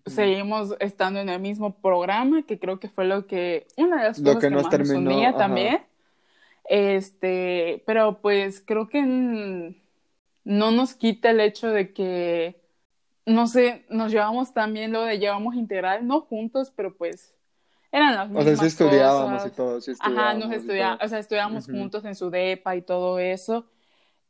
Seguimos 0.06 0.74
estando 0.80 1.20
en 1.20 1.28
el 1.28 1.40
mismo 1.40 1.80
programa, 1.80 2.42
que 2.44 2.58
creo 2.58 2.80
que 2.80 2.88
fue 2.88 3.04
lo 3.06 3.26
que, 3.26 3.66
una 3.76 3.98
de 4.02 4.04
las 4.08 4.20
Lo 4.20 4.22
cosas 4.22 4.38
que 4.38 4.48
que 4.48 4.56
nos 4.56 4.68
más 4.68 4.76
nos 4.76 4.94
terminó, 4.94 4.94
unía 4.94 5.36
ajá. 5.36 5.36
también. 5.36 5.82
Este, 6.68 7.82
pero 7.86 8.20
pues 8.22 8.62
creo 8.66 8.88
que 8.88 9.02
no 10.44 10.70
nos 10.70 10.94
quita 10.94 11.30
el 11.30 11.40
hecho 11.40 11.68
de 11.70 11.92
que, 11.92 12.60
no 13.26 13.46
sé, 13.46 13.86
nos 13.90 14.12
llevamos 14.12 14.54
también 14.54 14.92
lo 14.92 15.02
de 15.04 15.18
llevamos 15.18 15.54
integral, 15.56 16.06
no 16.06 16.22
juntos, 16.22 16.72
pero 16.76 16.96
pues 16.96 17.34
eran 17.92 18.14
las 18.16 18.30
O 18.32 18.42
sea, 18.42 18.56
sí 18.56 18.64
mismas 18.64 18.66
estudiábamos 18.66 19.44
cosas. 19.44 19.44
y 19.44 19.50
todo, 19.52 19.80
sí 19.80 19.90
Ajá, 19.98 20.34
estudiábamos 20.34 20.34
nos 20.34 20.52
y 20.52 20.70
estudia, 20.70 20.98
todo. 20.98 21.02
o 21.02 21.08
sea, 21.08 21.18
estudiábamos 21.18 21.68
Ujú. 21.68 21.70
juntos 21.70 22.04
en 22.04 22.14
su 22.16 22.30
depa 22.30 22.76
y 22.76 22.82
todo 22.82 23.18
eso. 23.18 23.66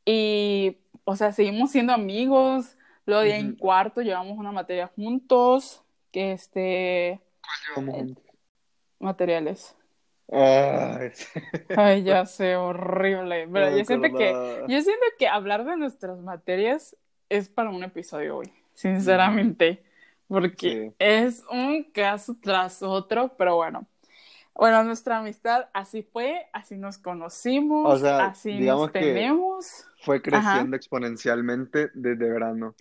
Y, 0.07 0.79
o 1.05 1.17
sea, 1.17 1.33
seguimos 1.33 1.71
siendo 1.73 1.93
amigos. 1.93 2.77
Luego 3.11 3.25
en 3.25 3.57
cuarto 3.57 4.01
llevamos 4.03 4.39
una 4.39 4.53
materia 4.53 4.87
juntos, 4.89 5.83
que 6.13 6.33
este, 6.33 7.21
Llevamos 7.77 7.95
juntos. 7.95 8.25
materiales. 8.99 9.77
Ay, 11.77 12.03
ya 12.05 12.25
sé, 12.27 12.57
horrible. 12.57 13.49
Pero 13.53 13.71
No 13.71 13.77
yo 13.79 13.85
siento 13.85 14.09
que, 14.17 14.33
yo 14.69 14.81
siento 14.83 15.05
que 15.19 15.29
hablar 15.29 15.65
de 15.65 15.77
nuestras 15.77 16.19
materias 16.21 16.97
es 17.29 17.49
para 17.49 17.71
un 17.71 17.83
episodio 17.83 18.39
hoy, 18.39 18.53
sinceramente, 18.75 19.83
porque 20.29 20.71
Sí. 20.89 20.95
es 20.99 21.45
un 21.51 21.85
caso 21.85 22.37
tras 22.41 22.83
otro, 22.83 23.37
pero 23.37 23.57
bueno. 23.57 23.87
Bueno, 24.55 24.83
nuestra 24.85 25.19
amistad 25.19 25.69
así 25.73 26.03
fue, 26.03 26.47
así 26.53 26.77
nos 26.77 26.99
conocimos, 26.99 27.95
O 27.95 27.97
sea, 27.99 28.27
así 28.27 28.53
digamos 28.53 28.83
nos 28.87 28.93
que 28.93 29.01
tenemos. 29.01 29.87
fue 30.03 30.17
Ajá. 30.17 30.23
creciendo 30.23 30.77
exponencialmente 30.77 31.91
desde 31.95 32.29
verano. 32.31 32.75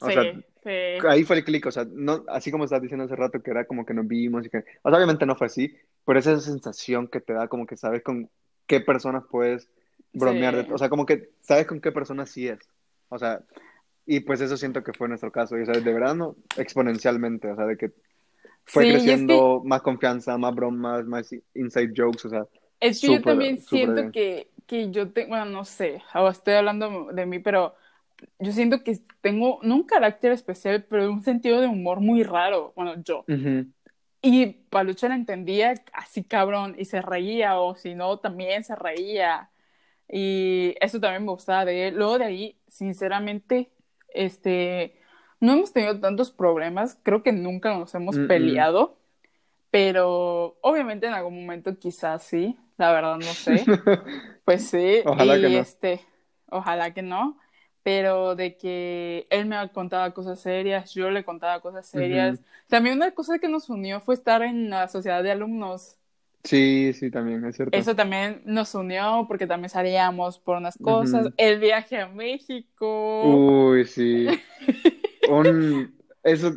O 0.00 0.08
Sí, 0.08 0.12
sea, 0.12 0.24
sí. 0.64 0.70
ahí 1.08 1.24
fue 1.24 1.36
el 1.38 1.44
clic, 1.44 1.66
o 1.66 1.70
sea, 1.72 1.86
no, 1.90 2.24
así 2.28 2.50
como 2.50 2.64
estabas 2.64 2.82
diciendo 2.82 3.04
hace 3.04 3.16
rato 3.16 3.42
que 3.42 3.50
era 3.50 3.66
como 3.66 3.84
que 3.86 3.94
nos 3.94 4.06
vimos 4.08 4.46
y 4.46 4.50
que, 4.50 4.58
o 4.82 4.90
sea, 4.90 4.96
obviamente 4.98 5.26
no 5.26 5.36
fue 5.36 5.46
así, 5.48 5.74
pero 6.04 6.18
esa 6.18 6.38
sensación 6.40 7.08
que 7.08 7.20
te 7.20 7.32
da 7.34 7.48
como 7.48 7.66
que 7.66 7.76
sabes 7.76 8.02
con 8.02 8.30
qué 8.66 8.80
personas 8.80 9.24
puedes 9.30 9.68
bromear, 10.12 10.66
Sí. 10.66 10.72
o 10.72 10.78
sea, 10.78 10.88
como 10.88 11.06
que 11.06 11.30
sabes 11.40 11.66
con 11.66 11.80
qué 11.80 11.92
personas 11.92 12.30
sí 12.30 12.48
es, 12.48 12.58
o 13.08 13.18
sea, 13.18 13.42
Y 14.06 14.20
pues 14.20 14.40
eso 14.40 14.56
siento 14.56 14.82
que 14.82 14.92
fue 14.94 15.08
nuestro 15.08 15.30
caso. 15.32 15.56
Y, 15.58 15.62
o 15.62 15.66
sea, 15.66 15.80
de 15.80 15.92
verano, 15.92 16.36
exponencialmente, 16.56 17.50
o 17.50 17.56
sea, 17.56 17.66
de 17.66 17.76
que 17.76 17.92
fue 18.64 18.86
creciendo 18.88 19.62
más 19.64 19.82
confianza, 19.82 20.38
más 20.38 20.54
bromas, 20.54 21.06
más 21.06 21.30
inside 21.54 21.92
jokes, 21.96 22.26
o 22.26 22.30
sea. 22.30 22.46
Es 22.80 23.00
que 23.00 23.10
yo 23.12 23.22
también 23.22 23.60
siento 23.60 24.10
que, 24.10 24.50
que 24.66 24.90
yo 24.90 25.12
tengo, 25.12 25.30
bueno, 25.30 25.44
no 25.46 25.64
sé, 25.64 26.02
ahora 26.12 26.32
estoy 26.32 26.54
hablando 26.54 27.10
de 27.12 27.26
mí, 27.26 27.38
pero 27.40 27.74
yo 28.38 28.52
siento 28.52 28.82
que 28.82 28.98
tengo, 29.20 29.58
no 29.62 29.76
un 29.76 29.84
carácter 29.84 30.32
especial, 30.32 30.84
pero 30.88 31.10
un 31.10 31.22
sentido 31.22 31.60
de 31.60 31.66
humor 31.66 32.00
muy 32.00 32.22
raro, 32.22 32.72
bueno, 32.76 32.94
yo. 33.02 33.24
Y 34.22 34.46
Palucha 34.46 35.08
la 35.08 35.14
entendía 35.14 35.74
así 35.92 36.24
cabrón 36.24 36.74
y 36.78 36.84
se 36.84 37.00
reía, 37.00 37.58
o 37.58 37.74
si 37.74 37.94
no, 37.94 38.18
también 38.18 38.64
se 38.64 38.76
reía. 38.76 39.50
Y 40.08 40.74
eso 40.80 41.00
también 41.00 41.24
me 41.24 41.30
gustaba 41.30 41.64
de 41.64 41.88
él. 41.88 41.96
Luego 41.96 42.18
de 42.18 42.24
ahí, 42.24 42.60
sinceramente, 42.68 43.70
este, 44.12 45.00
no 45.40 45.52
hemos 45.52 45.72
tenido 45.72 45.98
tantos 46.00 46.30
problemas, 46.30 46.98
creo 47.02 47.22
que 47.22 47.32
nunca 47.32 47.76
nos 47.76 47.94
hemos 47.94 48.18
peleado, 48.18 48.98
pero 49.70 50.58
obviamente 50.60 51.06
en 51.06 51.14
algún 51.14 51.40
momento 51.40 51.78
quizás 51.78 52.22
sí, 52.24 52.58
la 52.76 52.92
verdad 52.92 53.16
no 53.16 53.22
sé. 53.22 53.64
pues 54.44 54.68
sí, 54.68 55.00
ojalá 55.06 55.38
y 55.38 55.40
que 55.40 55.48
no. 55.48 55.58
este, 55.58 56.00
ojalá 56.50 56.92
que 56.92 57.02
no, 57.02 57.38
pero 57.82 58.36
de 58.36 58.56
que 58.56 59.26
él 59.30 59.46
me 59.46 59.56
contaba 59.70 60.12
cosas 60.12 60.40
serias, 60.40 60.92
yo 60.92 61.10
le 61.10 61.24
contaba 61.24 61.60
cosas 61.60 61.86
serias. 61.86 62.40
También 62.68 62.96
una 62.96 63.12
cosa 63.12 63.38
que 63.38 63.48
nos 63.48 63.68
unió 63.70 64.00
fue 64.00 64.14
estar 64.14 64.42
en 64.42 64.70
la 64.70 64.88
sociedad 64.88 65.22
de 65.22 65.30
alumnos. 65.30 65.96
Sí, 66.44 66.92
sí, 66.94 67.10
también, 67.10 67.44
es 67.44 67.56
cierto. 67.56 67.76
Eso 67.76 67.94
también 67.94 68.42
nos 68.44 68.74
unió 68.74 69.26
porque 69.28 69.46
también 69.46 69.68
salíamos 69.68 70.38
por 70.38 70.56
unas 70.56 70.78
cosas. 70.78 71.28
El 71.36 71.60
viaje 71.60 71.98
a 71.98 72.08
México. 72.08 73.24
Uy, 73.24 73.84
sí. 73.86 74.26
Un... 75.28 75.98
Eso 76.22 76.54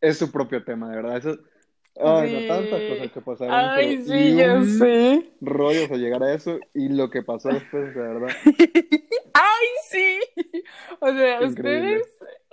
es 0.00 0.18
su 0.18 0.30
propio 0.30 0.64
tema, 0.64 0.88
de 0.90 0.96
verdad. 0.96 1.16
Eso... 1.16 1.38
Ay, 2.00 2.46
no, 2.46 2.54
tantas 2.54 2.82
cosas 2.82 3.12
que 3.12 3.20
pasaron. 3.20 3.54
Ay, 3.54 4.04
sí, 4.04 4.36
ya 4.36 4.62
sé. 4.62 5.30
Rollos 5.40 5.90
a 5.90 5.96
llegar 5.96 6.22
a 6.22 6.32
eso 6.32 6.58
y 6.74 6.88
lo 6.88 7.10
que 7.10 7.22
pasó 7.22 7.48
después, 7.48 7.94
de 7.94 8.00
verdad. 8.00 8.28
Ay, 9.34 9.66
sí. 9.90 10.18
O 11.00 11.08
sea, 11.12 11.40
ustedes 11.40 12.06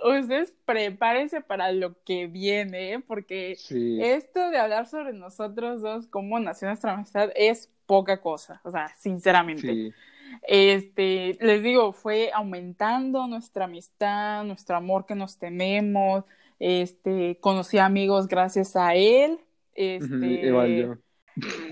ustedes 0.04 0.52
prepárense 0.64 1.40
para 1.40 1.72
lo 1.72 2.02
que 2.04 2.26
viene, 2.26 2.94
¿eh? 2.94 3.00
porque 3.00 3.52
esto 3.52 4.50
de 4.50 4.58
hablar 4.58 4.86
sobre 4.86 5.12
nosotros 5.12 5.82
dos, 5.82 6.06
cómo 6.06 6.38
nació 6.38 6.68
nuestra 6.68 6.92
amistad, 6.92 7.30
es 7.34 7.70
poca 7.86 8.20
cosa, 8.20 8.60
o 8.64 8.70
sea, 8.70 8.88
sinceramente. 8.98 9.94
Este, 10.42 11.38
les 11.40 11.62
digo, 11.62 11.92
fue 11.92 12.30
aumentando 12.34 13.26
nuestra 13.26 13.64
amistad, 13.64 14.44
nuestro 14.44 14.76
amor 14.76 15.06
que 15.06 15.14
nos 15.14 15.38
tenemos, 15.38 16.24
este, 16.58 17.38
conocí 17.40 17.78
amigos 17.78 18.28
gracias 18.28 18.76
a 18.76 18.94
él, 18.94 19.38
este, 19.74 20.88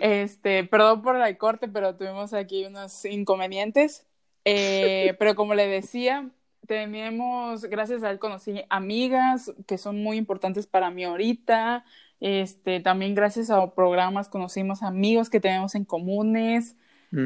este, 0.01 0.65
perdón 0.65 1.03
por 1.03 1.17
el 1.17 1.39
corte, 1.39 1.69
pero 1.69 1.97
tuvimos 1.97 2.35
aquí 2.35 2.65
unos 2.65 3.05
inconvenientes, 3.05 4.07
eh, 4.45 5.15
pero 5.19 5.35
como 5.35 5.55
le 5.55 5.67
decía, 5.67 6.31
tenemos, 6.67 7.65
gracias 7.65 8.03
a 8.03 8.11
él 8.11 8.19
conocí 8.19 8.63
amigas 8.69 9.53
que 9.67 9.79
son 9.79 10.03
muy 10.03 10.17
importantes 10.17 10.67
para 10.67 10.91
mí 10.91 11.05
ahorita. 11.05 11.85
Este, 12.21 12.81
también 12.81 13.15
gracias 13.15 13.51
a 13.51 13.75
programas 13.75 14.29
conocimos 14.29 14.83
amigos 14.83 15.29
que 15.29 15.41
tenemos 15.41 15.75
en 15.75 15.85
comunes. 15.85 16.77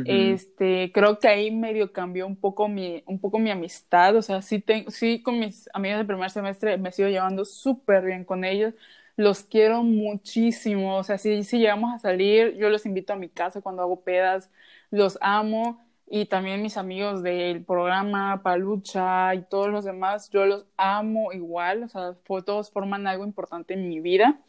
Este, 0.04 0.92
creo 0.92 1.18
que 1.18 1.28
ahí 1.28 1.50
medio 1.50 1.92
cambió 1.92 2.26
un 2.26 2.36
poco 2.36 2.68
mi, 2.68 3.02
un 3.06 3.18
poco 3.20 3.38
mi 3.38 3.50
amistad. 3.50 4.16
O 4.16 4.22
sea, 4.22 4.42
sí, 4.42 4.64
sí 4.88 5.22
con 5.22 5.38
mis 5.38 5.68
amigos 5.72 5.98
del 5.98 6.06
primer 6.06 6.30
semestre 6.30 6.76
me 6.78 6.92
sigo 6.92 7.08
llevando 7.08 7.44
súper 7.44 8.04
bien 8.04 8.24
con 8.24 8.44
ellos. 8.44 8.74
Los 9.16 9.42
quiero 9.42 9.82
muchísimo. 9.82 10.96
O 10.98 11.04
sea, 11.04 11.18
si, 11.18 11.42
si 11.44 11.58
llegamos 11.58 11.94
a 11.94 11.98
salir, 11.98 12.56
yo 12.56 12.70
los 12.70 12.86
invito 12.86 13.12
a 13.12 13.16
mi 13.16 13.28
casa 13.28 13.60
cuando 13.62 13.82
hago 13.82 14.00
pedas. 14.02 14.50
Los 14.90 15.18
amo 15.20 15.80
y 16.10 16.26
también 16.26 16.62
mis 16.62 16.76
amigos 16.76 17.22
del 17.22 17.64
programa 17.64 18.42
Palucha 18.42 19.34
y 19.34 19.42
todos 19.42 19.68
los 19.68 19.84
demás, 19.84 20.30
yo 20.30 20.46
los 20.46 20.66
amo 20.76 21.32
igual, 21.32 21.82
o 21.82 21.88
sea, 21.88 22.14
todos 22.44 22.70
forman 22.70 23.06
algo 23.06 23.24
importante 23.24 23.74
en 23.74 23.88
mi 23.88 24.00
vida. 24.00 24.40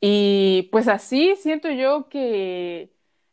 Y 0.00 0.68
pues 0.72 0.88
así 0.88 1.36
siento 1.36 1.70
yo 1.70 2.08
que, 2.08 2.90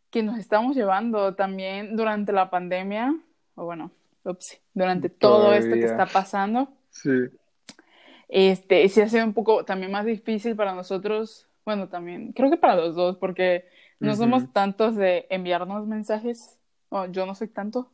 que 0.10 0.24
nos 0.24 0.38
estamos 0.38 0.76
llevando 0.76 1.36
también 1.36 1.96
durante 1.96 2.32
la 2.32 2.50
pandemia, 2.50 3.16
o 3.56 3.66
bueno, 3.66 3.92
ups, 4.26 4.60
durante 4.74 5.10
todo 5.10 5.54
esto 5.54 5.74
que 5.76 5.86
está 5.86 6.06
pasando. 6.06 6.70
Sí. 6.90 7.30
Este, 8.28 8.88
sí 8.90 9.02
ha 9.02 9.10
sido 9.10 9.26
un 9.26 9.34
poco 9.34 9.66
también 9.66 9.92
más 9.92 10.06
difícil 10.06 10.56
para 10.56 10.74
nosotros, 10.74 11.48
bueno, 11.66 11.90
también, 11.90 12.32
creo 12.34 12.50
que 12.50 12.58
para 12.58 12.76
los 12.76 12.96
dos, 12.96 13.18
porque 13.18 13.66
no 14.00 14.16
somos 14.16 14.52
tantos 14.54 14.96
de 14.96 15.28
enviarnos 15.30 15.86
mensajes 15.88 16.60
yo 17.12 17.26
no 17.26 17.36
soy 17.36 17.48
tanto. 17.48 17.92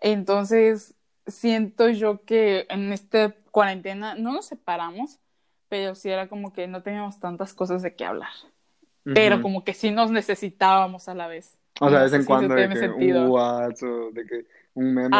Entonces, 0.00 0.94
siento 1.26 1.88
yo 1.88 2.24
que 2.24 2.66
en 2.68 2.92
esta 2.92 3.34
cuarentena 3.50 4.14
no 4.14 4.32
nos 4.32 4.46
separamos, 4.46 5.20
pero 5.68 5.94
sí 5.94 6.10
era 6.10 6.28
como 6.28 6.52
que 6.52 6.66
no 6.66 6.82
teníamos 6.82 7.20
tantas 7.20 7.54
cosas 7.54 7.82
de 7.82 7.94
qué 7.94 8.04
hablar. 8.04 8.32
Pero 9.04 9.42
como 9.42 9.64
que 9.64 9.74
sí 9.74 9.90
nos 9.90 10.10
necesitábamos 10.10 11.08
a 11.08 11.14
la 11.14 11.28
vez. 11.28 11.58
O 11.80 11.90
sea, 11.90 11.98
de 11.98 12.04
vez 12.04 12.12
en 12.14 12.24
cuando 12.24 12.54
de 12.54 12.68
que 12.68 12.88
un 12.88 13.28
WhatsApp 13.28 13.88
o 13.88 14.10
de 14.12 14.26
que 14.26 14.46
un 14.74 14.94
meme. 14.94 15.16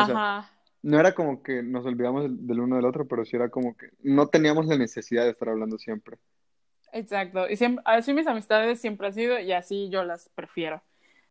no 0.82 1.00
era 1.00 1.14
como 1.14 1.42
que 1.42 1.62
nos 1.62 1.84
olvidamos 1.84 2.24
del 2.28 2.60
uno 2.60 2.76
del 2.76 2.86
otro, 2.86 3.06
pero 3.06 3.24
sí 3.24 3.36
era 3.36 3.50
como 3.50 3.76
que 3.76 3.90
no 4.02 4.28
teníamos 4.28 4.66
la 4.66 4.78
necesidad 4.78 5.24
de 5.24 5.30
estar 5.30 5.50
hablando 5.50 5.78
siempre. 5.78 6.16
Exacto. 6.92 7.48
Y 7.50 7.56
siempre, 7.56 7.82
así 7.86 8.14
mis 8.14 8.26
amistades 8.26 8.80
siempre 8.80 9.08
han 9.08 9.14
sido 9.14 9.38
y 9.38 9.52
así 9.52 9.90
yo 9.90 10.04
las 10.04 10.30
prefiero 10.34 10.82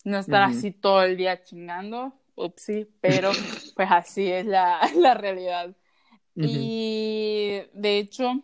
no 0.04 0.18
estar 0.20 0.43
así 0.43 0.72
todo 0.72 1.04
el 1.04 1.18
día 1.18 1.43
chingando, 1.43 2.14
upsí, 2.36 2.89
pero 3.01 3.32
pues 3.76 3.89
así 3.91 4.32
es 4.32 4.45
la, 4.45 4.80
la 4.97 5.14
realidad. 5.14 5.76
Y 6.36 7.62
de 7.74 7.99
hecho, 7.99 8.41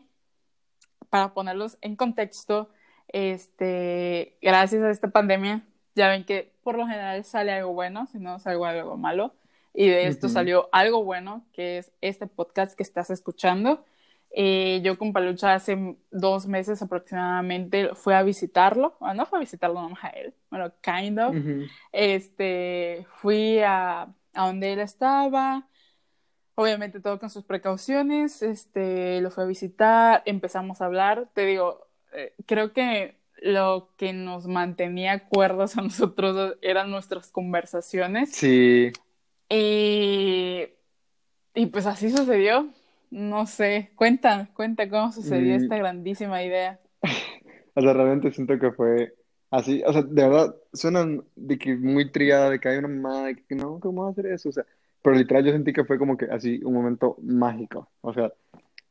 para 1.09 1.33
ponerlos 1.33 1.77
en 1.81 1.95
contexto, 1.95 2.69
este, 3.09 4.37
gracias 4.41 4.81
a 4.83 4.89
esta 4.89 5.09
pandemia, 5.09 5.63
ya 5.95 6.07
ven 6.09 6.23
que 6.23 6.51
por 6.63 6.77
lo 6.77 6.87
general 6.87 7.23
sale 7.23 7.51
algo 7.51 7.73
bueno, 7.73 8.07
si 8.07 8.19
no 8.19 8.39
sale 8.39 8.63
algo 8.65 8.97
malo. 8.97 9.33
Y 9.73 9.87
de 9.87 10.07
esto 10.07 10.29
salió 10.29 10.67
algo 10.71 11.03
bueno, 11.03 11.45
que 11.53 11.77
es 11.77 11.91
este 12.01 12.27
podcast 12.27 12.75
que 12.75 12.83
estás 12.83 13.09
escuchando. 13.11 13.85
Eh, 14.31 14.81
yo 14.83 14.97
con 14.97 15.13
Palucha 15.13 15.53
hace 15.53 15.95
dos 16.11 16.47
meses 16.47 16.81
aproximadamente 16.81 17.95
fui 17.95 18.13
a 18.13 18.21
visitarlo, 18.21 18.95
bueno, 18.99 19.15
no 19.15 19.25
fue 19.25 19.39
a 19.39 19.41
visitarlo 19.41 19.81
nomás 19.81 20.03
a 20.03 20.09
él, 20.09 20.33
bueno, 20.51 20.71
kind 20.81 21.19
of. 21.19 21.35
Este, 21.91 23.07
fui 23.17 23.59
a, 23.59 24.03
a 24.33 24.45
donde 24.45 24.73
él 24.73 24.79
estaba, 24.79 25.67
obviamente 26.53 26.99
todo 26.99 27.19
con 27.19 27.29
sus 27.29 27.43
precauciones, 27.43 28.43
este, 28.43 29.21
lo 29.21 29.31
fui 29.31 29.43
a 29.43 29.47
visitar, 29.47 30.21
empezamos 30.25 30.81
a 30.81 30.85
hablar, 30.85 31.29
te 31.33 31.45
digo, 31.45 31.88
eh, 32.13 32.33
creo 32.45 32.73
que 32.73 33.15
lo 33.41 33.89
que 33.97 34.13
nos 34.13 34.47
mantenía 34.47 35.27
cuerdos 35.27 35.77
a 35.77 35.81
nosotros 35.81 36.57
eran 36.61 36.91
nuestras 36.91 37.31
conversaciones. 37.31 38.31
Sí. 38.31 38.91
Y, 39.49 40.67
y 41.53 41.65
pues 41.67 41.85
así 41.85 42.09
sucedió. 42.09 42.69
No 43.11 43.47
sé, 43.47 43.91
cuenta, 43.95 44.49
cuenta 44.53 44.87
cómo 44.87 45.11
sucedió 45.11 45.55
esta 45.55 45.75
mm. 45.75 45.79
grandísima 45.79 46.43
idea. 46.43 46.79
o 47.73 47.81
sea, 47.81 47.93
realmente 47.93 48.31
siento 48.31 48.59
que 48.59 48.71
fue 48.71 49.15
así, 49.51 49.81
o 49.85 49.91
sea, 49.91 50.03
de 50.03 50.27
verdad, 50.27 50.55
suena 50.73 51.07
de 51.35 51.57
que 51.57 51.75
muy 51.75 52.11
triada, 52.11 52.51
de 52.51 52.59
que 52.59 52.69
hay 52.69 52.77
una 52.77 52.87
mamá, 52.87 53.25
de 53.25 53.35
que 53.35 53.55
no, 53.55 53.79
¿cómo 53.79 54.07
hacer 54.07 54.27
eso? 54.27 54.49
O 54.49 54.51
sea, 54.51 54.65
pero 55.01 55.15
literal 55.15 55.45
yo 55.45 55.51
sentí 55.51 55.73
que 55.73 55.85
fue 55.85 55.97
como 55.97 56.17
que 56.17 56.25
así 56.25 56.61
un 56.63 56.73
momento 56.73 57.17
mágico, 57.23 57.89
o 58.01 58.13
sea, 58.13 58.31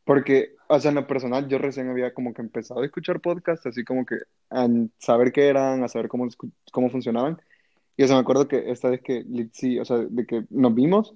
porque, 0.04 0.56
o 0.68 0.78
sea, 0.80 0.90
en 0.90 0.96
lo 0.96 1.06
personal 1.06 1.48
yo 1.48 1.58
recién 1.58 1.88
había 1.88 2.12
como 2.12 2.32
que 2.34 2.42
empezado 2.42 2.80
a 2.80 2.84
escuchar 2.84 3.20
podcasts, 3.20 3.66
así 3.66 3.84
como 3.84 4.04
que 4.04 4.16
a 4.50 4.68
saber 4.98 5.32
qué 5.32 5.48
eran, 5.48 5.82
a 5.82 5.88
saber 5.88 6.08
cómo, 6.08 6.28
cómo 6.70 6.90
funcionaban, 6.90 7.40
y 7.96 8.04
o 8.04 8.06
sea, 8.06 8.16
me 8.16 8.22
acuerdo 8.22 8.46
que 8.46 8.70
esta 8.70 8.90
vez 8.90 9.00
que, 9.02 9.24
sí, 9.52 9.78
o 9.78 9.84
sea, 9.84 9.96
de 9.96 10.24
que 10.24 10.44
nos 10.50 10.74
vimos, 10.74 11.14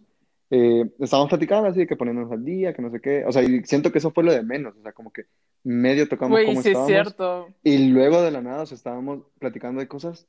eh, 0.51 0.85
estábamos 0.99 1.31
platicando 1.31 1.69
así, 1.69 1.87
que 1.87 1.97
poniéndonos 1.97 2.33
al 2.33 2.45
día, 2.45 2.75
que 2.75 2.83
no 2.83 2.91
sé 2.91 3.01
qué, 3.01 3.25
o 3.25 3.31
sea, 3.31 3.43
y 3.43 3.63
siento 3.65 3.93
que 3.93 3.99
eso 3.99 4.11
fue 4.11 4.25
lo 4.25 4.33
de 4.33 4.43
menos, 4.43 4.75
o 4.77 4.83
sea, 4.83 4.93
como 4.93 5.13
que 5.13 5.27
medio 5.63 6.09
tocamos 6.09 6.41
como 6.41 6.61
sí 6.61 6.69
estábamos. 6.69 6.89
cierto. 6.89 7.49
Y 7.63 7.89
luego 7.89 8.21
de 8.23 8.33
la 8.33 8.41
nada, 8.41 8.63
o 8.63 8.67
sea, 8.67 8.77
estábamos 8.77 9.23
platicando 9.39 9.81
de 9.81 9.87
cosas, 9.87 10.27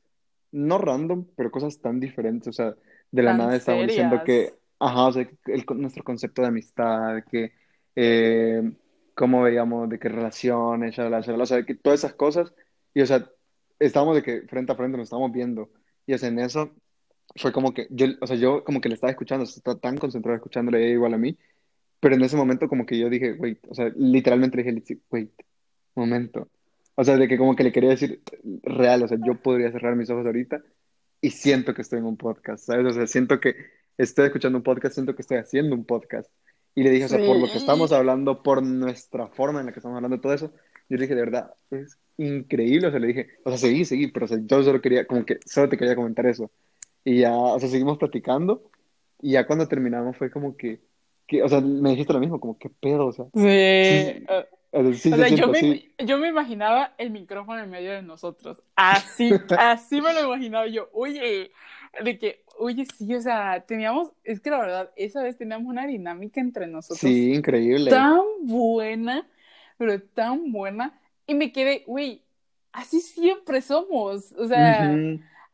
no 0.52 0.78
random, 0.78 1.26
pero 1.36 1.50
cosas 1.50 1.80
tan 1.80 2.00
diferentes, 2.00 2.50
o 2.50 2.54
sea, 2.54 2.76
de 3.10 3.24
la 3.24 3.36
nada 3.36 3.56
estábamos 3.56 3.88
diciendo 3.88 4.22
que, 4.24 4.54
ajá, 4.80 5.08
o 5.08 5.12
sea, 5.12 5.28
el, 5.48 5.66
nuestro 5.78 6.04
concepto 6.04 6.44
de 6.44 6.50
amistad, 6.50 7.24
que, 7.32 7.52
eh, 7.96 8.72
cómo 9.16 9.44
veíamos, 9.44 9.90
de 9.90 10.00
qué 10.00 10.10
relaciones, 10.10 10.98
o 10.98 11.46
sea, 11.46 11.64
que 11.66 11.76
todas 11.76 12.00
esas 12.00 12.14
cosas, 12.14 12.54
y 12.94 13.02
o 13.02 13.06
sea, 13.06 13.30
estábamos 13.80 14.16
de 14.16 14.24
que 14.24 14.42
frente 14.48 14.72
a 14.72 14.76
frente 14.76 14.98
nos 14.98 15.06
estábamos 15.06 15.32
viendo, 15.32 15.70
y 16.06 16.14
o 16.14 16.18
sea, 16.18 16.30
en 16.30 16.40
eso 16.40 16.72
fue 17.36 17.52
como 17.52 17.74
que 17.74 17.88
yo, 17.90 18.08
o 18.22 18.28
sea, 18.28 18.36
yo 18.36 18.64
como 18.64 18.82
que 18.82 18.90
le 18.90 18.96
estaba 18.96 19.12
escuchando, 19.12 19.46
estaba 19.46 19.80
tan 19.80 19.98
concentrado 19.98 20.36
escuchándole 20.36 20.90
igual 20.90 21.14
a 21.14 21.18
mí, 21.18 21.38
pero 22.00 22.16
en 22.16 22.24
ese 22.24 22.38
momento 22.38 22.68
como 22.68 22.86
que 22.86 23.00
yo 23.00 23.10
dije, 23.10 23.34
wait, 23.34 23.60
o 23.70 23.76
sea, 23.76 23.92
literalmente 23.96 24.62
dije, 24.62 25.00
wait, 25.10 25.32
momento. 25.96 26.50
O 26.96 27.04
sea, 27.04 27.18
de 27.18 27.28
que 27.28 27.38
como 27.38 27.56
que 27.56 27.64
le 27.64 27.72
quería 27.72 27.92
decir 27.92 28.22
real, 28.64 29.04
o 29.04 29.08
sea, 29.08 29.18
yo 29.26 29.42
podría 29.42 29.72
cerrar 29.72 29.96
mis 29.96 30.10
ojos 30.10 30.26
ahorita 30.26 30.62
y 31.22 31.32
siento 31.32 31.74
que 31.74 31.82
estoy 31.82 32.00
en 32.00 32.06
un 32.06 32.18
podcast, 32.18 32.66
¿sabes? 32.66 32.86
O 32.86 32.94
sea, 32.94 33.08
siento 33.08 33.40
que 33.40 33.56
estoy 33.98 34.26
escuchando 34.26 34.58
un 34.58 34.64
podcast, 34.64 34.96
siento 34.96 35.16
que 35.16 35.22
estoy 35.22 35.38
haciendo 35.38 35.76
un 35.76 35.86
podcast. 35.86 36.30
Y 36.76 36.84
le 36.84 36.90
dije, 36.90 37.06
o 37.06 37.08
sea, 37.08 37.20
por 37.20 37.40
lo 37.40 37.48
que 37.48 37.58
estamos 37.58 37.92
hablando, 37.92 38.42
por 38.42 38.64
nuestra 38.64 39.28
forma 39.28 39.60
en 39.60 39.68
la 39.68 39.72
que 39.72 39.80
estamos 39.80 39.96
hablando 39.96 40.20
todo 40.20 40.34
eso, 40.34 40.52
yo 40.90 40.98
le 40.98 41.04
dije, 41.04 41.16
de 41.16 41.22
verdad, 41.22 41.54
es 41.72 41.98
increíble. 42.18 42.88
O 42.88 42.92
sea, 42.92 43.00
le 43.00 43.08
dije, 43.08 43.28
o 43.44 43.50
sea, 43.50 43.58
seguí, 43.58 43.86
seguí, 43.86 44.08
pero 44.08 44.26
o 44.26 44.30
sea, 44.30 44.40
yo 44.42 44.64
solo 44.64 44.82
quería, 44.82 45.06
como 45.06 45.26
que, 45.26 45.40
solo 45.46 45.70
te 45.70 45.78
quería 45.78 45.96
comentar 45.96 46.26
eso. 46.26 46.52
Y 47.04 47.20
ya, 47.20 47.36
o 47.36 47.60
sea, 47.60 47.70
seguimos 47.70 47.98
platicando. 47.98 48.72
Y 49.22 49.32
ya 49.32 49.46
cuando 49.46 49.68
terminamos 49.68 50.18
fue 50.18 50.32
como 50.32 50.58
que, 50.58 50.82
que 51.28 51.44
o 51.44 51.50
sea, 51.50 51.62
me 51.62 51.92
dijiste 51.92 52.14
lo 52.14 52.20
mismo, 52.20 52.40
como, 52.40 52.58
¿qué 52.58 52.70
pedo? 52.70 53.08
O 53.08 53.14
sea, 53.14 53.26
sí. 53.34 54.26
sí, 54.96 55.14
o 55.14 55.16
sea, 55.16 55.28
yo, 55.30 55.48
me, 55.48 55.94
yo 56.00 56.18
me 56.18 56.28
imaginaba 56.28 56.94
el 56.98 57.12
micrófono 57.12 57.62
en 57.62 57.70
medio 57.70 57.92
de 57.92 58.02
nosotros. 58.02 58.62
Así, 58.76 59.32
así 59.58 60.02
me 60.02 60.14
lo 60.14 60.26
imaginaba 60.26 60.68
yo. 60.68 60.90
Oye, 60.92 61.52
de 62.04 62.20
que, 62.20 62.43
oye, 62.58 62.86
sí, 62.98 63.14
o 63.16 63.22
sea, 63.22 63.64
teníamos, 63.66 64.12
es 64.24 64.40
que 64.40 64.50
la 64.50 64.60
verdad, 64.60 64.92
esa 64.96 65.24
vez 65.24 65.38
teníamos 65.38 65.68
una 65.68 65.86
dinámica 65.88 66.42
entre 66.42 66.68
nosotros. 66.68 67.00
Sí, 67.00 67.34
increíble. 67.34 67.90
Tan 67.90 68.22
buena, 68.42 69.28
pero 69.78 70.02
tan 70.02 70.52
buena. 70.52 71.00
Y 71.28 71.36
me 71.36 71.52
quedé, 71.52 71.84
güey, 71.88 72.22
así 72.72 73.02
siempre 73.02 73.62
somos. 73.62 74.34
O 74.34 74.48
sea, 74.48 74.96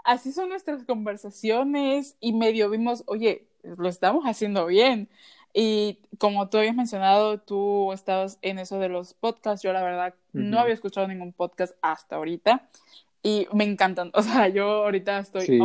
así 0.03 0.31
son 0.31 0.49
nuestras 0.49 0.83
conversaciones 0.83 2.15
y 2.19 2.33
medio 2.33 2.69
vimos, 2.69 3.03
oye, 3.07 3.47
lo 3.63 3.89
estamos 3.89 4.25
haciendo 4.25 4.65
bien. 4.65 5.09
Y 5.53 5.99
como 6.19 6.47
tú 6.49 6.57
habías 6.57 6.75
mencionado, 6.75 7.39
tú 7.39 7.91
estabas 7.91 8.37
en 8.41 8.59
eso 8.59 8.77
de 8.79 8.89
los 8.89 9.13
podcasts. 9.13 9.63
Yo, 9.63 9.73
la 9.73 9.83
verdad, 9.83 10.13
no 10.31 10.59
había 10.59 10.75
escuchado 10.75 11.07
ningún 11.07 11.33
podcast 11.33 11.75
hasta 11.81 12.17
ahorita 12.17 12.69
y 13.23 13.47
me 13.53 13.63
encantan. 13.63 14.11
O 14.13 14.21
sea, 14.21 14.47
yo 14.47 14.83
ahorita 14.83 15.19
estoy 15.19 15.45
sí. 15.45 15.59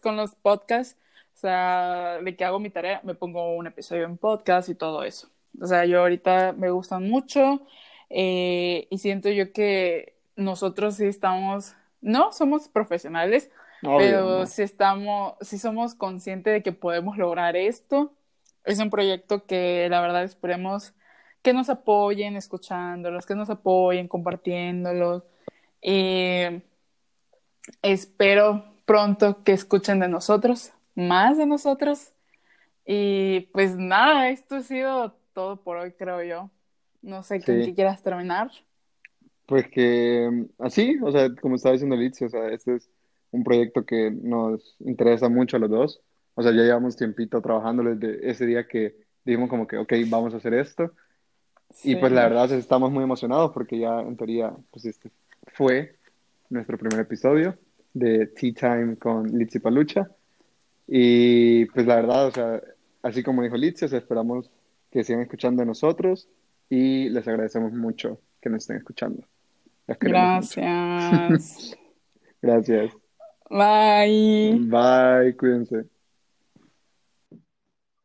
con 0.00 0.16
los 0.16 0.34
podcasts. 0.34 0.96
O 1.34 1.40
sea, 1.40 2.18
de 2.20 2.34
que 2.34 2.44
hago 2.44 2.58
mi 2.58 2.68
tarea, 2.68 3.00
me 3.04 3.14
pongo 3.14 3.54
un 3.54 3.68
episodio 3.68 4.04
en 4.04 4.16
podcast 4.16 4.68
y 4.68 4.74
todo 4.74 5.04
eso. 5.04 5.28
O 5.60 5.66
sea, 5.66 5.84
yo 5.84 6.00
ahorita 6.00 6.52
me 6.52 6.70
gustan 6.70 7.08
mucho 7.08 7.62
eh, 8.10 8.88
y 8.90 8.98
siento 8.98 9.28
yo 9.28 9.52
que 9.52 10.14
nosotros 10.34 10.96
sí 10.96 11.04
estamos, 11.04 11.74
no 12.00 12.32
somos 12.32 12.68
profesionales, 12.68 13.50
pero 13.82 14.46
sí 14.46 14.62
estamos, 14.62 15.34
sí 15.40 15.58
somos 15.58 15.94
conscientes 15.94 16.52
de 16.52 16.62
que 16.64 16.72
podemos 16.72 17.16
lograr 17.16 17.56
esto. 17.56 18.12
Es 18.64 18.80
un 18.80 18.90
proyecto 18.90 19.46
que 19.46 19.86
la 19.90 20.00
verdad 20.00 20.24
esperemos 20.24 20.92
que 21.42 21.52
nos 21.52 21.68
apoyen 21.70 22.36
escuchándolos, 22.36 23.26
que 23.26 23.36
nos 23.36 23.48
apoyen 23.48 24.08
compartiéndolos. 24.08 25.22
Y 25.80 26.62
espero 27.82 28.64
pronto 28.84 29.42
que 29.44 29.52
escuchen 29.52 30.00
de 30.00 30.08
nosotros, 30.08 30.72
más 30.94 31.38
de 31.38 31.46
nosotros. 31.46 32.12
Y 32.86 33.40
pues 33.52 33.76
nada, 33.76 34.30
esto 34.30 34.56
ha 34.56 34.62
sido 34.62 35.14
todo 35.34 35.62
por 35.62 35.76
hoy, 35.76 35.92
creo 35.92 36.22
yo. 36.22 36.50
No 37.02 37.22
sé 37.22 37.42
con 37.42 37.56
qué 37.56 37.74
quieras 37.74 38.02
terminar. 38.02 38.50
Pues 39.46 39.68
que 39.68 40.46
así, 40.58 40.98
o 41.02 41.12
sea, 41.12 41.34
como 41.34 41.56
estaba 41.56 41.74
diciendo 41.74 41.96
Liz, 41.96 42.20
o 42.22 42.28
sea, 42.28 42.48
este 42.48 42.76
es 42.76 42.90
un 43.30 43.44
proyecto 43.44 43.84
que 43.84 44.10
nos 44.10 44.76
interesa 44.80 45.28
mucho 45.28 45.56
a 45.56 45.60
los 45.60 45.70
dos. 45.70 46.00
O 46.34 46.42
sea, 46.42 46.52
ya 46.52 46.62
llevamos 46.62 46.96
tiempito 46.96 47.40
trabajando 47.40 47.82
desde 47.82 48.30
ese 48.30 48.46
día 48.46 48.66
que 48.66 48.96
dijimos 49.24 49.50
como 49.50 49.66
que, 49.66 49.76
ok, 49.76 49.92
vamos 50.06 50.34
a 50.34 50.38
hacer 50.38 50.54
esto. 50.54 50.92
Y 51.82 51.96
pues 51.96 52.12
la 52.12 52.22
verdad 52.22 52.50
estamos 52.52 52.90
muy 52.90 53.04
emocionados 53.04 53.50
porque 53.52 53.78
ya 53.78 54.00
en 54.00 54.16
teoría, 54.16 54.52
pues 54.70 54.86
este 54.86 55.10
fue 55.54 55.97
nuestro 56.50 56.78
primer 56.78 57.00
episodio 57.00 57.56
de 57.92 58.26
Tea 58.26 58.52
Time 58.54 58.96
con 58.96 59.26
Litsi 59.36 59.58
Palucha. 59.58 60.10
Y 60.86 61.66
pues 61.66 61.86
la 61.86 61.96
verdad, 61.96 62.26
o 62.26 62.30
sea, 62.30 62.62
así 63.02 63.22
como 63.22 63.42
dijo 63.42 63.56
Litsi, 63.56 63.84
esperamos 63.84 64.50
que 64.90 65.04
sigan 65.04 65.22
escuchando 65.22 65.62
a 65.62 65.66
nosotros 65.66 66.28
y 66.70 67.08
les 67.10 67.26
agradecemos 67.28 67.72
mucho 67.72 68.20
que 68.40 68.50
nos 68.50 68.62
estén 68.62 68.76
escuchando. 68.76 69.22
Gracias. 69.86 71.76
Gracias. 72.42 72.92
Bye. 73.50 74.58
Bye, 74.60 75.36
cuídense. 75.36 75.97